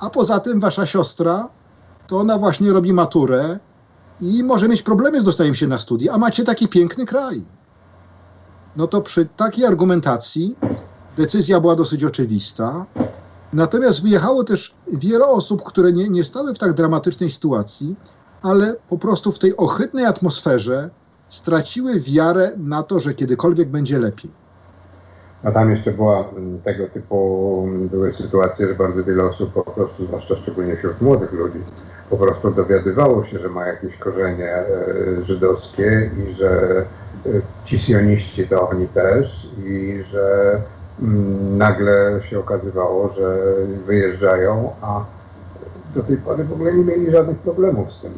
A 0.00 0.10
poza 0.10 0.40
tym 0.40 0.60
wasza 0.60 0.86
siostra, 0.86 1.48
to 2.06 2.20
ona 2.20 2.38
właśnie 2.38 2.72
robi 2.72 2.92
maturę 2.92 3.58
i 4.20 4.44
może 4.44 4.68
mieć 4.68 4.82
problemy 4.82 5.20
z 5.20 5.24
dostaniem 5.24 5.54
się 5.54 5.66
na 5.66 5.78
studia, 5.78 6.12
a 6.12 6.18
macie 6.18 6.44
taki 6.44 6.68
piękny 6.68 7.06
kraj. 7.06 7.44
No 8.76 8.86
to 8.86 9.00
przy 9.02 9.26
takiej 9.26 9.64
argumentacji 9.64 10.56
decyzja 11.16 11.60
była 11.60 11.76
dosyć 11.76 12.04
oczywista. 12.04 12.86
Natomiast 13.52 14.02
wyjechało 14.02 14.44
też 14.44 14.74
wiele 14.92 15.26
osób, 15.26 15.62
które 15.62 15.92
nie, 15.92 16.08
nie 16.08 16.24
stały 16.24 16.54
w 16.54 16.58
tak 16.58 16.72
dramatycznej 16.72 17.30
sytuacji, 17.30 17.96
ale 18.42 18.76
po 18.88 18.98
prostu 18.98 19.32
w 19.32 19.38
tej 19.38 19.56
ohydnej 19.56 20.06
atmosferze 20.06 20.90
straciły 21.32 21.92
wiarę 22.00 22.50
na 22.56 22.82
to, 22.82 23.00
że 23.00 23.14
kiedykolwiek 23.14 23.68
będzie 23.68 23.98
lepiej. 23.98 24.30
A 25.44 25.52
tam 25.52 25.70
jeszcze 25.70 25.92
była 25.92 26.28
mm, 26.28 26.60
tego 26.60 26.86
typu, 26.86 27.64
mm, 27.68 27.88
były 27.88 28.12
sytuacje, 28.12 28.68
że 28.68 28.74
bardzo 28.74 29.04
wiele 29.04 29.24
osób 29.24 29.52
po 29.52 29.62
prostu, 29.62 30.06
zwłaszcza 30.06 30.36
szczególnie 30.36 30.76
wśród 30.76 31.00
młodych 31.00 31.32
ludzi, 31.32 31.58
po 32.10 32.16
prostu 32.16 32.50
dowiadywało 32.50 33.24
się, 33.24 33.38
że 33.38 33.48
ma 33.48 33.66
jakieś 33.66 33.96
korzenie 33.96 34.50
e, 34.50 34.66
żydowskie 35.24 36.10
i 36.18 36.34
że 36.34 36.50
e, 37.26 37.30
ci 37.64 37.78
sioniści 37.78 38.48
to 38.48 38.68
oni 38.68 38.88
też 38.88 39.48
i 39.66 40.02
że 40.10 40.58
mm, 41.02 41.58
nagle 41.58 42.20
się 42.30 42.38
okazywało, 42.38 43.12
że 43.18 43.38
wyjeżdżają, 43.86 44.70
a 44.82 45.04
do 45.94 46.02
tej 46.02 46.16
pory 46.16 46.44
w 46.44 46.52
ogóle 46.52 46.72
nie 46.72 46.84
mieli 46.84 47.10
żadnych 47.10 47.38
problemów 47.38 47.92
z 47.92 48.00
tym. 48.00 48.12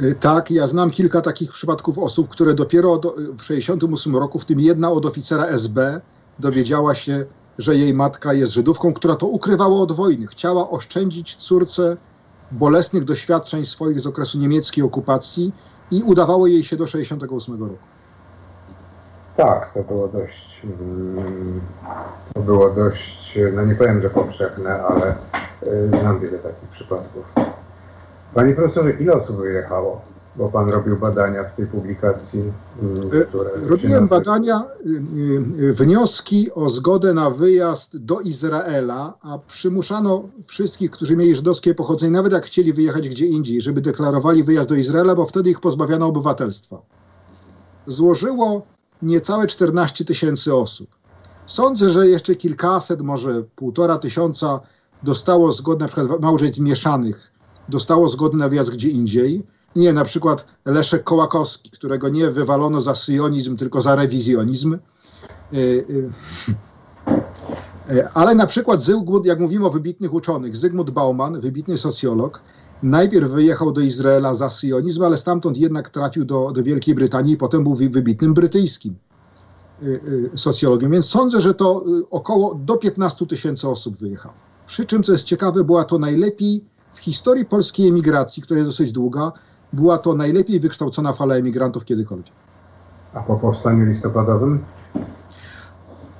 E, 0.00 0.14
tak, 0.14 0.50
ja 0.50 0.66
znam 0.66 0.90
kilka 0.90 1.20
takich 1.20 1.52
przypadków 1.52 1.98
osób, 1.98 2.28
które 2.28 2.54
dopiero 2.54 2.98
do, 2.98 3.10
w 3.10 3.46
1968 3.46 4.16
roku, 4.16 4.38
w 4.38 4.44
tym 4.44 4.60
jedna 4.60 4.90
od 4.90 5.06
oficera 5.06 5.44
SB, 5.44 6.00
dowiedziała 6.38 6.94
się, 6.94 7.24
że 7.58 7.76
jej 7.76 7.94
matka 7.94 8.32
jest 8.32 8.52
Żydówką, 8.52 8.92
która 8.92 9.16
to 9.16 9.26
ukrywała 9.26 9.80
od 9.80 9.92
wojny. 9.92 10.26
Chciała 10.26 10.70
oszczędzić 10.70 11.36
córce 11.36 11.96
bolesnych 12.50 13.04
doświadczeń 13.04 13.64
swoich 13.64 14.00
z 14.00 14.06
okresu 14.06 14.38
niemieckiej 14.38 14.84
okupacji 14.84 15.52
i 15.90 16.02
udawało 16.02 16.46
jej 16.46 16.62
się 16.62 16.76
do 16.76 16.86
68 16.86 17.60
roku. 17.60 17.86
Tak, 19.36 19.74
to 19.74 19.82
było 19.82 20.08
dość, 20.08 20.62
mm, 20.64 21.60
to 22.34 22.40
było 22.40 22.70
dość, 22.70 23.38
no 23.54 23.64
nie 23.64 23.74
powiem, 23.74 24.02
że 24.02 24.10
powszechne, 24.10 24.82
ale 24.82 25.16
y, 25.62 25.88
znam 25.88 26.20
wiele 26.20 26.38
takich 26.38 26.68
przypadków. 26.68 27.24
Panie 28.34 28.54
profesorze, 28.54 28.90
ile 28.90 29.12
osób 29.12 29.36
wyjechało? 29.36 30.02
bo 30.38 30.48
pan 30.48 30.70
robił 30.70 30.96
badania 30.96 31.44
w 31.44 31.56
tej 31.56 31.66
publikacji. 31.66 32.52
Mm, 32.82 33.26
które 33.28 33.50
Robiłem 33.66 34.08
badania, 34.08 34.64
y, 34.86 35.62
y, 35.62 35.72
wnioski 35.72 36.52
o 36.54 36.68
zgodę 36.68 37.14
na 37.14 37.30
wyjazd 37.30 37.96
do 37.96 38.20
Izraela, 38.20 39.14
a 39.22 39.38
przymuszano 39.38 40.28
wszystkich, 40.46 40.90
którzy 40.90 41.16
mieli 41.16 41.34
żydowskie 41.34 41.74
pochodzenie, 41.74 42.12
nawet 42.12 42.32
jak 42.32 42.46
chcieli 42.46 42.72
wyjechać 42.72 43.08
gdzie 43.08 43.26
indziej, 43.26 43.60
żeby 43.60 43.80
deklarowali 43.80 44.42
wyjazd 44.42 44.68
do 44.68 44.74
Izraela, 44.74 45.14
bo 45.14 45.24
wtedy 45.24 45.50
ich 45.50 45.60
pozbawiano 45.60 46.06
obywatelstwa. 46.06 46.82
Złożyło 47.86 48.62
niecałe 49.02 49.46
14 49.46 50.04
tysięcy 50.04 50.54
osób. 50.54 50.88
Sądzę, 51.46 51.90
że 51.90 52.08
jeszcze 52.08 52.34
kilkaset, 52.34 53.02
może 53.02 53.42
półtora 53.56 53.98
tysiąca 53.98 54.60
dostało 55.02 55.52
zgodę, 55.52 55.84
na 55.84 55.86
przykład 55.88 56.20
małżeństw 56.20 56.60
mieszanych, 56.60 57.35
dostało 57.68 58.08
zgodę 58.08 58.36
na 58.36 58.48
wyjazd 58.48 58.70
gdzie 58.70 58.88
indziej. 58.88 59.46
Nie, 59.76 59.92
na 59.92 60.04
przykład 60.04 60.46
Leszek 60.64 61.04
Kołakowski, 61.04 61.70
którego 61.70 62.08
nie 62.08 62.30
wywalono 62.30 62.80
za 62.80 62.94
syjonizm, 62.94 63.56
tylko 63.56 63.80
za 63.82 63.94
rewizjonizm. 63.94 64.78
Y, 65.54 65.56
y, 67.90 68.08
ale 68.14 68.34
na 68.34 68.46
przykład 68.46 68.82
Zygmunt, 68.82 69.26
jak 69.26 69.40
mówimy 69.40 69.66
o 69.66 69.70
wybitnych 69.70 70.14
uczonych, 70.14 70.56
Zygmunt 70.56 70.90
Bauman, 70.90 71.40
wybitny 71.40 71.78
socjolog, 71.78 72.42
najpierw 72.82 73.30
wyjechał 73.30 73.72
do 73.72 73.80
Izraela 73.80 74.34
za 74.34 74.50
syjonizm, 74.50 75.02
ale 75.02 75.16
stamtąd 75.16 75.56
jednak 75.56 75.88
trafił 75.88 76.24
do, 76.24 76.52
do 76.52 76.62
Wielkiej 76.62 76.94
Brytanii 76.94 77.34
i 77.34 77.36
potem 77.36 77.64
był 77.64 77.74
wybitnym 77.74 78.34
brytyjskim 78.34 78.94
socjologiem. 80.34 80.90
Więc 80.90 81.06
sądzę, 81.06 81.40
że 81.40 81.54
to 81.54 81.84
około 82.10 82.54
do 82.54 82.76
15 82.76 83.26
tysięcy 83.26 83.68
osób 83.68 83.96
wyjechało. 83.96 84.34
Przy 84.66 84.84
czym, 84.84 85.02
co 85.02 85.12
jest 85.12 85.24
ciekawe, 85.24 85.64
była 85.64 85.84
to 85.84 85.98
najlepiej 85.98 86.64
w 86.96 87.00
historii 87.00 87.44
polskiej 87.44 87.88
emigracji, 87.88 88.42
która 88.42 88.58
jest 88.58 88.70
dosyć 88.70 88.92
długa, 88.92 89.32
była 89.72 89.98
to 89.98 90.14
najlepiej 90.14 90.60
wykształcona 90.60 91.12
fala 91.12 91.34
emigrantów 91.34 91.84
kiedykolwiek. 91.84 92.32
A 93.14 93.20
po 93.20 93.36
powstaniu 93.36 93.86
listopadowym? 93.86 94.64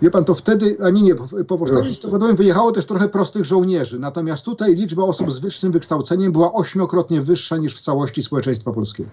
Wie 0.03 0.11
pan, 0.11 0.25
to 0.25 0.35
wtedy, 0.35 0.77
a 0.85 0.91
nie, 0.91 1.03
nie, 1.03 1.15
po 1.49 1.59
powstaniu 1.59 1.85
listopadowym 1.85 2.37
wyjechało 2.37 2.73
też 2.73 2.87
trochę 2.87 3.09
prostych 3.09 3.45
żołnierzy. 3.45 3.99
Natomiast 3.99 4.45
tutaj 4.45 4.75
liczba 4.75 5.03
osób 5.03 5.31
z 5.31 5.39
wyższym 5.39 5.73
wykształceniem 5.73 6.33
była 6.33 6.53
ośmiokrotnie 6.53 7.21
wyższa 7.21 7.57
niż 7.57 7.77
w 7.77 7.81
całości 7.81 8.23
społeczeństwa 8.23 8.73
polskiego. 8.73 9.11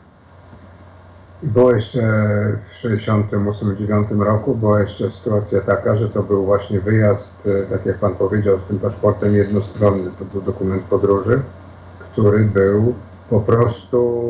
Było 1.44 1.72
jeszcze 1.72 2.02
w 2.72 2.86
1968-1969 2.86 4.22
roku 4.22 4.56
była 4.56 4.82
jeszcze 4.82 5.12
sytuacja 5.12 5.62
taka, 5.62 5.98
że 5.98 6.10
to 6.10 6.24
był 6.24 6.46
właśnie 6.46 6.80
wyjazd, 6.80 7.36
e, 7.46 7.64
tak 7.64 7.86
jak 7.86 7.98
pan 7.98 8.16
powiedział, 8.16 8.60
z 8.60 8.68
tym 8.68 8.80
paszportem 8.80 9.36
jednostronnym, 9.36 10.12
to 10.20 10.26
był 10.26 10.42
dokument 10.42 10.84
podróży, 10.84 11.42
który 12.00 12.46
był 12.46 12.94
po 13.30 13.40
prostu 13.40 14.28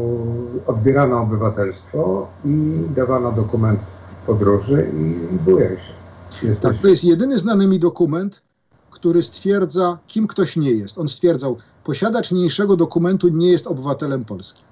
odbierano 0.67 1.21
obywatelstwo 1.21 2.27
i 2.45 2.81
dawano 2.95 3.31
dokument 3.31 3.79
podróży 4.27 4.87
i 4.93 5.37
bujaj 5.37 5.77
się. 5.77 6.47
Jesteś... 6.47 6.71
Tak, 6.71 6.81
to 6.81 6.87
jest 6.87 7.03
jedyny 7.03 7.37
znany 7.39 7.67
mi 7.67 7.79
dokument, 7.79 8.41
który 8.89 9.23
stwierdza, 9.23 9.97
kim 10.07 10.27
ktoś 10.27 10.57
nie 10.57 10.71
jest. 10.71 10.97
On 10.97 11.07
stwierdzał, 11.07 11.57
posiadacz 11.83 12.31
niniejszego 12.31 12.75
dokumentu 12.75 13.27
nie 13.27 13.51
jest 13.51 13.67
obywatelem 13.67 14.25
Polski. 14.25 14.63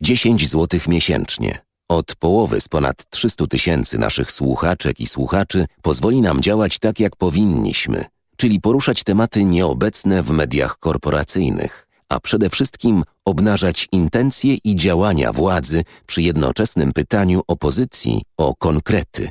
10 0.00 0.50
zł 0.50 0.80
miesięcznie. 0.88 1.58
Od 1.88 2.16
połowy 2.16 2.60
z 2.60 2.68
ponad 2.68 3.10
300 3.10 3.46
tysięcy 3.46 3.98
naszych 3.98 4.32
słuchaczek 4.32 5.00
i 5.00 5.06
słuchaczy 5.06 5.66
pozwoli 5.82 6.20
nam 6.20 6.40
działać 6.40 6.78
tak, 6.78 7.00
jak 7.00 7.16
powinniśmy, 7.16 8.04
czyli 8.40 8.60
poruszać 8.60 9.04
tematy 9.04 9.44
nieobecne 9.44 10.22
w 10.22 10.30
mediach 10.30 10.78
korporacyjnych, 10.78 11.88
a 12.08 12.20
przede 12.20 12.50
wszystkim 12.50 13.02
obnażać 13.24 13.88
intencje 13.92 14.56
i 14.64 14.76
działania 14.76 15.32
władzy 15.32 15.82
przy 16.06 16.22
jednoczesnym 16.22 16.92
pytaniu 16.92 17.42
opozycji 17.46 18.22
o 18.36 18.54
konkrety 18.54 19.28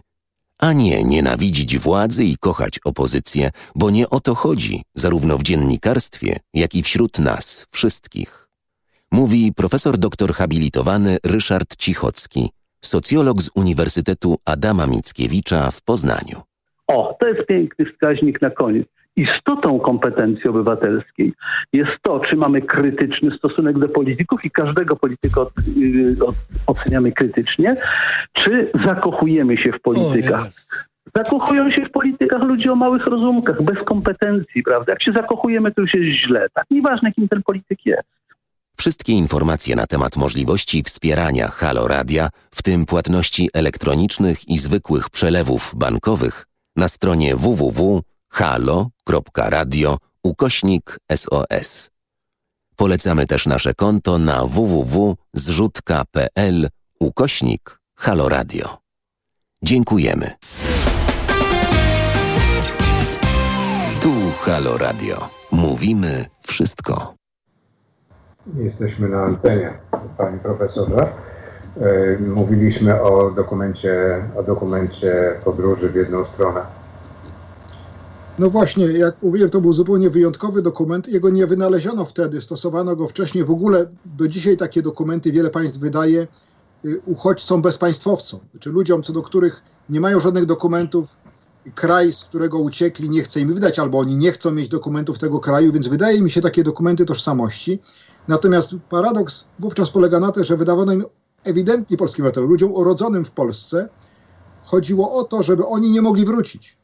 a 0.60 0.74
nie 0.74 1.04
nienawidzić 1.04 1.78
władzy 1.78 2.24
i 2.24 2.38
kochać 2.38 2.80
opozycję, 2.86 3.50
bo 3.76 3.90
nie 3.90 4.10
o 4.10 4.20
to 4.20 4.36
chodzi, 4.36 4.82
zarówno 4.96 5.38
w 5.38 5.44
dziennikarstwie, 5.44 6.40
jak 6.54 6.76
i 6.76 6.84
wśród 6.84 7.20
nas 7.20 7.68
wszystkich. 7.72 8.48
Mówi 9.12 9.54
profesor 9.54 9.98
doktor 9.98 10.34
habilitowany 10.34 11.18
Ryszard 11.24 11.76
Cichocki, 11.76 12.50
socjolog 12.82 13.42
z 13.42 13.50
Uniwersytetu 13.56 14.38
Adama 14.46 14.88
Mickiewicza 14.88 15.72
w 15.72 15.82
Poznaniu. 15.82 16.42
O, 16.88 17.18
to 17.20 17.28
jest 17.28 17.48
piękny 17.48 17.86
wskaźnik 17.86 18.42
na 18.42 18.50
koniec 18.50 18.88
istotą 19.18 19.80
kompetencji 19.80 20.50
obywatelskiej 20.50 21.34
jest 21.74 21.92
to, 22.02 22.20
czy 22.20 22.36
mamy 22.36 22.62
krytyczny 22.62 23.38
stosunek 23.38 23.80
do 23.80 23.90
polityków 23.90 24.46
i 24.46 24.52
każdego 24.52 24.96
polityka 24.96 25.42
od, 25.42 25.52
y, 25.78 26.16
od, 26.26 26.36
oceniamy 26.68 27.12
krytycznie, 27.12 27.76
czy 28.34 28.72
zakochujemy 28.86 29.58
się 29.58 29.72
w 29.72 29.82
politykach. 29.82 30.50
Zakochują 31.16 31.72
się 31.72 31.86
w 31.86 31.92
politykach 31.92 32.42
ludzie 32.42 32.72
o 32.72 32.76
małych 32.76 33.08
rozumkach, 33.08 33.62
bez 33.62 33.84
kompetencji, 33.84 34.64
prawda? 34.64 34.92
Jak 34.92 35.04
się 35.04 35.12
zakochujemy, 35.12 35.72
to 35.72 35.82
już 35.82 35.94
jest 35.94 36.26
źle. 36.26 36.48
Tak 36.54 36.66
nieważne, 36.72 37.12
kim 37.12 37.28
ten 37.28 37.44
polityk 37.44 37.86
jest. 37.86 38.08
Wszystkie 38.78 39.14
informacje 39.14 39.76
na 39.76 39.88
temat 39.88 40.18
możliwości 40.18 40.84
wspierania 40.84 41.48
Halo 41.48 41.88
Radia, 41.88 42.30
w 42.52 42.64
tym 42.64 42.86
płatności 42.86 43.50
elektronicznych 43.54 44.50
i 44.50 44.58
zwykłych 44.58 45.10
przelewów 45.10 45.74
bankowych, 45.76 46.46
na 46.76 46.88
stronie 46.88 47.36
www 47.36 48.02
halo.radio 48.30 49.98
ukośnik 50.24 51.00
SOS. 51.16 51.90
Polecamy 52.76 53.26
też 53.26 53.46
nasze 53.46 53.74
konto 53.74 54.18
na 54.18 54.46
www.zrzutka.pl 54.46 56.70
ukośnik 57.00 57.80
haloradio. 57.96 58.78
Dziękujemy. 59.64 60.32
Tu 64.02 64.12
Halo 64.40 64.78
Radio. 64.78 65.30
Mówimy 65.52 66.26
wszystko. 66.48 67.14
Jesteśmy 68.56 69.10
na 69.10 69.24
antenie, 69.24 69.74
panie 70.18 70.38
profesorze. 70.38 71.14
Mówiliśmy 72.20 73.02
o 73.02 73.32
dokumencie, 73.32 74.24
o 74.36 74.44
dokumencie 74.44 75.40
podróży 75.44 75.90
w 75.90 75.96
jedną 75.96 76.26
stronę. 76.26 76.62
No 78.40 78.50
właśnie, 78.50 78.86
jak 78.86 79.24
mówiłem, 79.24 79.50
to 79.50 79.62
był 79.62 79.74
zupełnie 79.74 80.10
wyjątkowy 80.10 80.62
dokument. 80.62 81.08
Jego 81.08 81.30
nie 81.30 81.48
wynaleziono 81.48 82.06
wtedy, 82.06 82.42
stosowano 82.42 82.96
go 82.96 83.08
wcześniej. 83.08 83.44
W 83.44 83.52
ogóle 83.52 83.90
do 84.06 84.28
dzisiaj 84.28 84.58
takie 84.58 84.82
dokumenty 84.82 85.32
wiele 85.32 85.50
państw 85.50 85.78
wydaje 85.80 86.28
y, 86.86 87.00
uchodźcom 87.06 87.62
bezpaństwowcom, 87.62 88.40
czy 88.60 88.70
ludziom, 88.70 89.04
co 89.04 89.14
do 89.14 89.22
których 89.22 89.62
nie 89.90 90.02
mają 90.02 90.20
żadnych 90.20 90.46
dokumentów. 90.46 91.18
Kraj, 91.76 92.12
z 92.12 92.24
którego 92.24 92.60
uciekli, 92.60 93.10
nie 93.10 93.24
chce 93.24 93.40
im 93.40 93.54
wydać, 93.54 93.80
albo 93.80 94.00
oni 94.00 94.18
nie 94.18 94.32
chcą 94.32 94.52
mieć 94.52 94.70
dokumentów 94.70 95.20
tego 95.20 95.40
kraju, 95.40 95.72
więc 95.72 95.88
wydaje 95.88 96.22
mi 96.22 96.30
się 96.30 96.42
takie 96.42 96.64
dokumenty 96.64 97.06
tożsamości. 97.06 97.80
Natomiast 98.28 98.76
paradoks 98.90 99.46
wówczas 99.60 99.90
polega 99.90 100.20
na 100.20 100.32
tym, 100.32 100.44
że 100.44 100.58
wydawano 100.58 100.94
im 100.94 101.06
ewidentnie 101.44 101.98
polskim 101.98 102.26
obywatelom, 102.26 102.50
ludziom 102.50 102.72
urodzonym 102.72 103.26
w 103.26 103.32
Polsce, 103.32 103.90
chodziło 104.66 105.14
o 105.14 105.24
to, 105.24 105.44
żeby 105.44 105.66
oni 105.66 105.92
nie 105.92 106.02
mogli 106.02 106.26
wrócić 106.26 106.78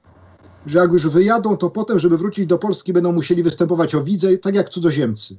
że 0.65 0.79
jak 0.79 0.91
już 0.91 1.07
wyjadą, 1.07 1.57
to 1.57 1.69
potem, 1.69 1.99
żeby 1.99 2.17
wrócić 2.17 2.45
do 2.45 2.57
Polski, 2.57 2.93
będą 2.93 3.11
musieli 3.11 3.43
występować 3.43 3.95
o 3.95 4.01
widzę, 4.01 4.37
tak 4.37 4.55
jak 4.55 4.69
cudzoziemcy. 4.69 5.35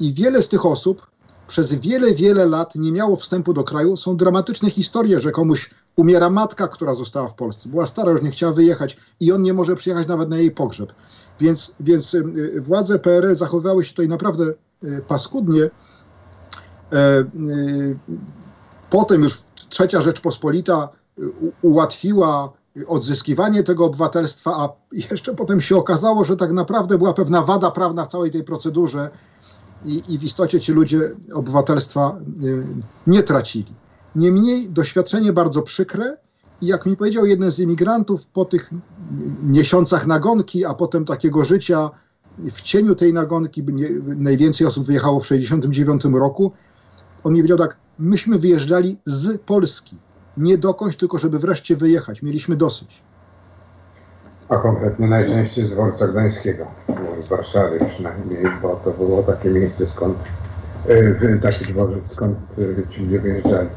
I 0.00 0.12
wiele 0.12 0.42
z 0.42 0.48
tych 0.48 0.66
osób 0.66 1.06
przez 1.46 1.74
wiele, 1.74 2.14
wiele 2.14 2.46
lat 2.46 2.74
nie 2.74 2.92
miało 2.92 3.16
wstępu 3.16 3.52
do 3.52 3.64
kraju. 3.64 3.96
Są 3.96 4.16
dramatyczne 4.16 4.70
historie, 4.70 5.20
że 5.20 5.30
komuś 5.30 5.70
umiera 5.96 6.30
matka, 6.30 6.68
która 6.68 6.94
została 6.94 7.28
w 7.28 7.34
Polsce. 7.34 7.68
Była 7.68 7.86
stara, 7.86 8.12
już 8.12 8.22
nie 8.22 8.30
chciała 8.30 8.52
wyjechać 8.52 8.96
i 9.20 9.32
on 9.32 9.42
nie 9.42 9.54
może 9.54 9.74
przyjechać 9.74 10.08
nawet 10.08 10.28
na 10.28 10.38
jej 10.38 10.50
pogrzeb. 10.50 10.92
Więc, 11.40 11.74
więc 11.80 12.14
y, 12.14 12.24
y, 12.36 12.60
władze 12.60 12.98
PRL 12.98 13.36
zachowywały 13.36 13.84
się 13.84 13.90
tutaj 13.90 14.08
naprawdę 14.08 14.44
y, 14.84 15.02
paskudnie. 15.08 15.70
E, 16.92 17.24
potem 18.90 19.22
już 19.22 19.38
trzecia 19.68 20.02
Rzeczpospolita 20.02 20.88
ułatwiła 21.62 22.52
odzyskiwanie 22.86 23.62
tego 23.62 23.84
obywatelstwa, 23.84 24.50
a 24.56 24.68
jeszcze 24.92 25.34
potem 25.34 25.60
się 25.60 25.76
okazało, 25.76 26.24
że 26.24 26.36
tak 26.36 26.52
naprawdę 26.52 26.98
była 26.98 27.12
pewna 27.12 27.42
wada 27.42 27.70
prawna 27.70 28.04
w 28.04 28.08
całej 28.08 28.30
tej 28.30 28.44
procedurze 28.44 29.10
i, 29.84 30.02
i 30.08 30.18
w 30.18 30.24
istocie 30.24 30.60
ci 30.60 30.72
ludzie 30.72 31.00
obywatelstwa 31.34 32.18
y, 32.44 32.66
nie 33.06 33.22
tracili. 33.22 33.74
Niemniej 34.16 34.70
doświadczenie 34.70 35.32
bardzo 35.32 35.62
przykre 35.62 36.16
i 36.60 36.66
jak 36.66 36.86
mi 36.86 36.96
powiedział 36.96 37.26
jeden 37.26 37.50
z 37.50 37.58
imigrantów 37.58 38.26
po 38.26 38.44
tych 38.44 38.70
miesiącach 39.42 40.06
nagonki, 40.06 40.64
a 40.64 40.74
potem 40.74 41.04
takiego 41.04 41.44
życia 41.44 41.90
w 42.38 42.62
cieniu 42.62 42.94
tej 42.94 43.12
nagonki, 43.12 43.62
najwięcej 44.16 44.66
osób 44.66 44.84
wyjechało 44.84 45.20
w 45.20 45.22
1969 45.22 46.20
roku, 46.20 46.52
on 47.24 47.32
mi 47.32 47.38
powiedział 47.38 47.58
tak, 47.58 47.76
myśmy 47.98 48.38
wyjeżdżali 48.38 48.96
z 49.06 49.40
Polski 49.40 49.96
nie 50.36 50.58
dokądś, 50.58 50.96
tylko 50.96 51.18
żeby 51.18 51.38
wreszcie 51.38 51.76
wyjechać. 51.76 52.22
Mieliśmy 52.22 52.56
dosyć. 52.56 53.02
A 54.48 54.56
konkretnie 54.56 55.08
najczęściej 55.08 55.68
z 55.68 55.70
dworca 55.70 56.08
gdańskiego, 56.08 56.66
z 57.20 57.28
Warszawy 57.28 57.86
przynajmniej, 57.88 58.44
bo 58.62 58.80
to 58.84 58.90
było 58.90 59.22
takie 59.22 59.50
miejsce, 59.50 59.86
skąd 59.86 60.18
yy, 60.88 61.40
taki 61.42 61.64
dworzec, 61.64 62.12
skąd 62.12 62.38
yy, 62.58 62.86
ci 62.90 63.00
ludzie 63.00 63.20
wyjeżdżali. 63.20 63.68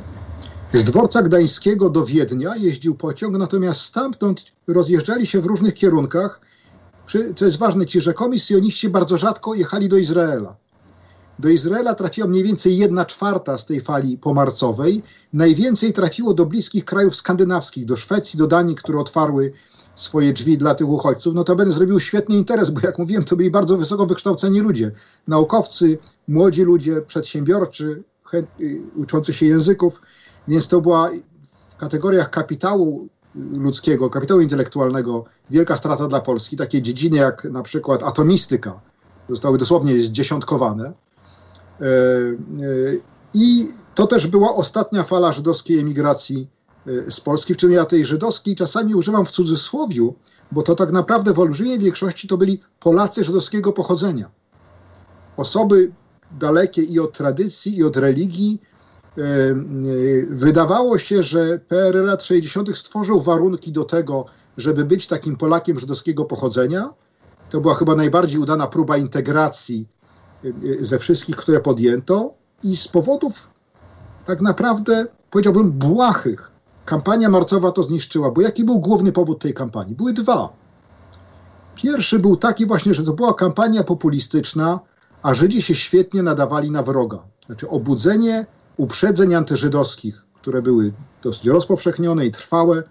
Z 0.74 0.84
dworca 0.84 1.24
gdańskiego 1.24 1.90
do 1.90 2.06
Wiednia 2.06 2.56
jeździł 2.56 2.96
pociąg, 2.96 3.38
natomiast 3.38 3.82
stamtąd 3.82 4.52
rozjeżdżali 4.68 5.28
się 5.28 5.42
w 5.42 5.46
różnych 5.46 5.74
kierunkach 5.74 6.40
co 7.36 7.46
jest 7.46 7.60
ważne, 7.60 7.86
ci 7.86 8.02
rzekomi 8.02 8.40
syjoniści 8.40 8.90
bardzo 8.90 9.18
rzadko 9.18 9.56
jechali 9.56 9.90
do 9.90 9.98
Izraela. 9.98 10.56
Do 11.40 11.50
Izraela 11.50 11.96
trafiła 11.96 12.28
mniej 12.28 12.44
więcej 12.44 12.78
jedna 12.78 13.06
czwarta 13.06 13.58
z 13.58 13.66
tej 13.66 13.82
fali 13.82 14.18
pomarcowej. 14.18 15.04
Najwięcej 15.34 15.94
trafiło 15.94 16.34
do 16.34 16.46
bliskich 16.46 16.86
krajów 16.86 17.16
skandynawskich, 17.16 17.86
do 17.86 17.98
Szwecji, 17.98 18.40
do 18.40 18.48
Danii, 18.48 18.76
które 18.76 19.00
otwarły 19.00 19.52
swoje 19.96 20.34
drzwi 20.34 20.58
dla 20.58 20.76
tych 20.76 20.88
uchodźców. 20.88 21.36
No 21.36 21.44
to 21.44 21.56
będę 21.56 21.74
zrobił 21.74 22.00
świetny 22.00 22.36
interes, 22.36 22.70
bo 22.70 22.82
jak 22.84 23.00
mówiłem, 23.00 23.24
to 23.24 23.36
byli 23.36 23.52
bardzo 23.52 23.78
wysoko 23.78 24.06
wykształceni 24.06 24.60
ludzie. 24.60 24.92
Naukowcy, 25.28 25.98
młodzi 26.28 26.64
ludzie, 26.64 27.02
przedsiębiorczy, 27.02 28.04
y, 28.34 28.82
uczący 28.96 29.34
się 29.34 29.46
języków. 29.46 30.02
Więc 30.48 30.68
to 30.68 30.82
była 30.82 31.10
w 31.70 31.76
kategoriach 31.76 32.30
kapitału 32.30 33.08
ludzkiego, 33.36 34.10
kapitału 34.10 34.42
intelektualnego 34.42 35.26
wielka 35.50 35.78
strata 35.78 36.08
dla 36.08 36.22
Polski. 36.22 36.58
Takie 36.58 36.82
dziedziny 36.82 37.18
jak 37.18 37.44
na 37.44 37.62
przykład 37.62 38.04
atomistyka 38.04 38.82
zostały 39.30 39.58
dosłownie 39.58 40.02
zdziesiątkowane. 40.02 40.94
E, 41.82 41.86
e, 41.86 42.36
I 43.34 43.68
to 43.96 44.08
też 44.08 44.28
była 44.28 44.56
ostatnia 44.56 45.04
fala 45.04 45.32
żydowskiej 45.32 45.80
emigracji 45.80 46.50
e, 46.88 47.12
z 47.12 47.20
Polski, 47.20 47.54
w 47.54 47.58
czym 47.58 47.72
ja 47.72 47.86
tej 47.86 48.06
żydowskiej 48.06 48.56
czasami 48.56 48.96
używam 48.96 49.26
w 49.26 49.32
cudzysłowiu, 49.32 50.16
bo 50.52 50.62
to 50.62 50.76
tak 50.76 50.92
naprawdę 50.92 51.34
w 51.34 51.40
olbrzymiej 51.40 51.80
większości 51.80 52.28
to 52.28 52.38
byli 52.38 52.60
Polacy 52.80 53.24
żydowskiego 53.24 53.74
pochodzenia. 53.74 54.32
Osoby 55.38 55.92
dalekie 56.40 56.82
i 56.82 57.00
od 57.00 57.18
tradycji, 57.18 57.78
i 57.78 57.84
od 57.84 57.98
religii, 57.98 58.60
wydawało 60.30 60.98
się, 60.98 61.24
że 61.24 61.60
PRL 61.60 62.06
lat 62.06 62.24
60. 62.24 62.78
stworzył 62.78 63.22
warunki 63.22 63.72
do 63.72 63.84
tego, 63.84 64.26
żeby 64.58 64.86
być 64.86 65.08
takim 65.08 65.38
Polakiem 65.38 65.80
żydowskiego 65.80 66.26
pochodzenia. 66.26 66.94
To 67.50 67.62
była 67.62 67.76
chyba 67.76 67.96
najbardziej 67.96 68.40
udana 68.40 68.68
próba 68.68 68.98
integracji 68.98 69.88
ze 70.80 71.00
wszystkich, 71.00 71.36
które 71.36 71.60
podjęto 71.60 72.34
i 72.64 72.78
z 72.78 72.88
powodów 72.88 73.50
tak 74.26 74.42
naprawdę, 74.42 75.06
powiedziałbym, 75.30 75.72
błahych. 75.72 76.52
Kampania 76.86 77.30
marcowa 77.30 77.72
to 77.72 77.84
zniszczyła, 77.84 78.32
bo 78.32 78.42
jaki 78.42 78.64
był 78.64 78.80
główny 78.80 79.12
powód 79.12 79.42
tej 79.42 79.54
kampanii? 79.54 79.96
Były 79.96 80.14
dwa. 80.14 80.50
Pierwszy 81.76 82.20
był 82.20 82.36
taki 82.36 82.66
właśnie, 82.66 82.94
że 82.94 83.04
to 83.04 83.14
była 83.14 83.34
kampania 83.34 83.84
populistyczna, 83.84 84.80
a 85.22 85.34
Żydzi 85.34 85.62
się 85.62 85.76
świetnie 85.76 86.24
nadawali 86.24 86.72
na 86.72 86.84
wroga. 86.84 87.24
Znaczy 87.46 87.70
obudzenie 87.70 88.46
uprzedzeń 88.78 89.36
antyżydowskich, 89.36 90.26
które 90.34 90.62
były 90.62 90.94
dosyć 91.24 91.46
rozpowszechnione 91.46 92.26
i 92.26 92.32
trwałe, 92.32 92.84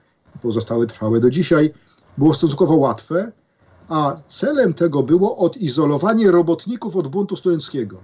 pozostały 0.43 0.87
trwałe 0.87 1.21
do 1.21 1.31
dzisiaj, 1.31 1.71
było 2.19 2.35
stosunkowo 2.35 2.77
łatwe, 2.77 3.33
a 3.89 4.15
celem 4.29 4.75
tego 4.75 5.03
było 5.03 5.37
odizolowanie 5.37 6.31
robotników 6.31 6.97
od 6.97 7.09
buntu 7.09 7.37
studenckiego. 7.37 7.99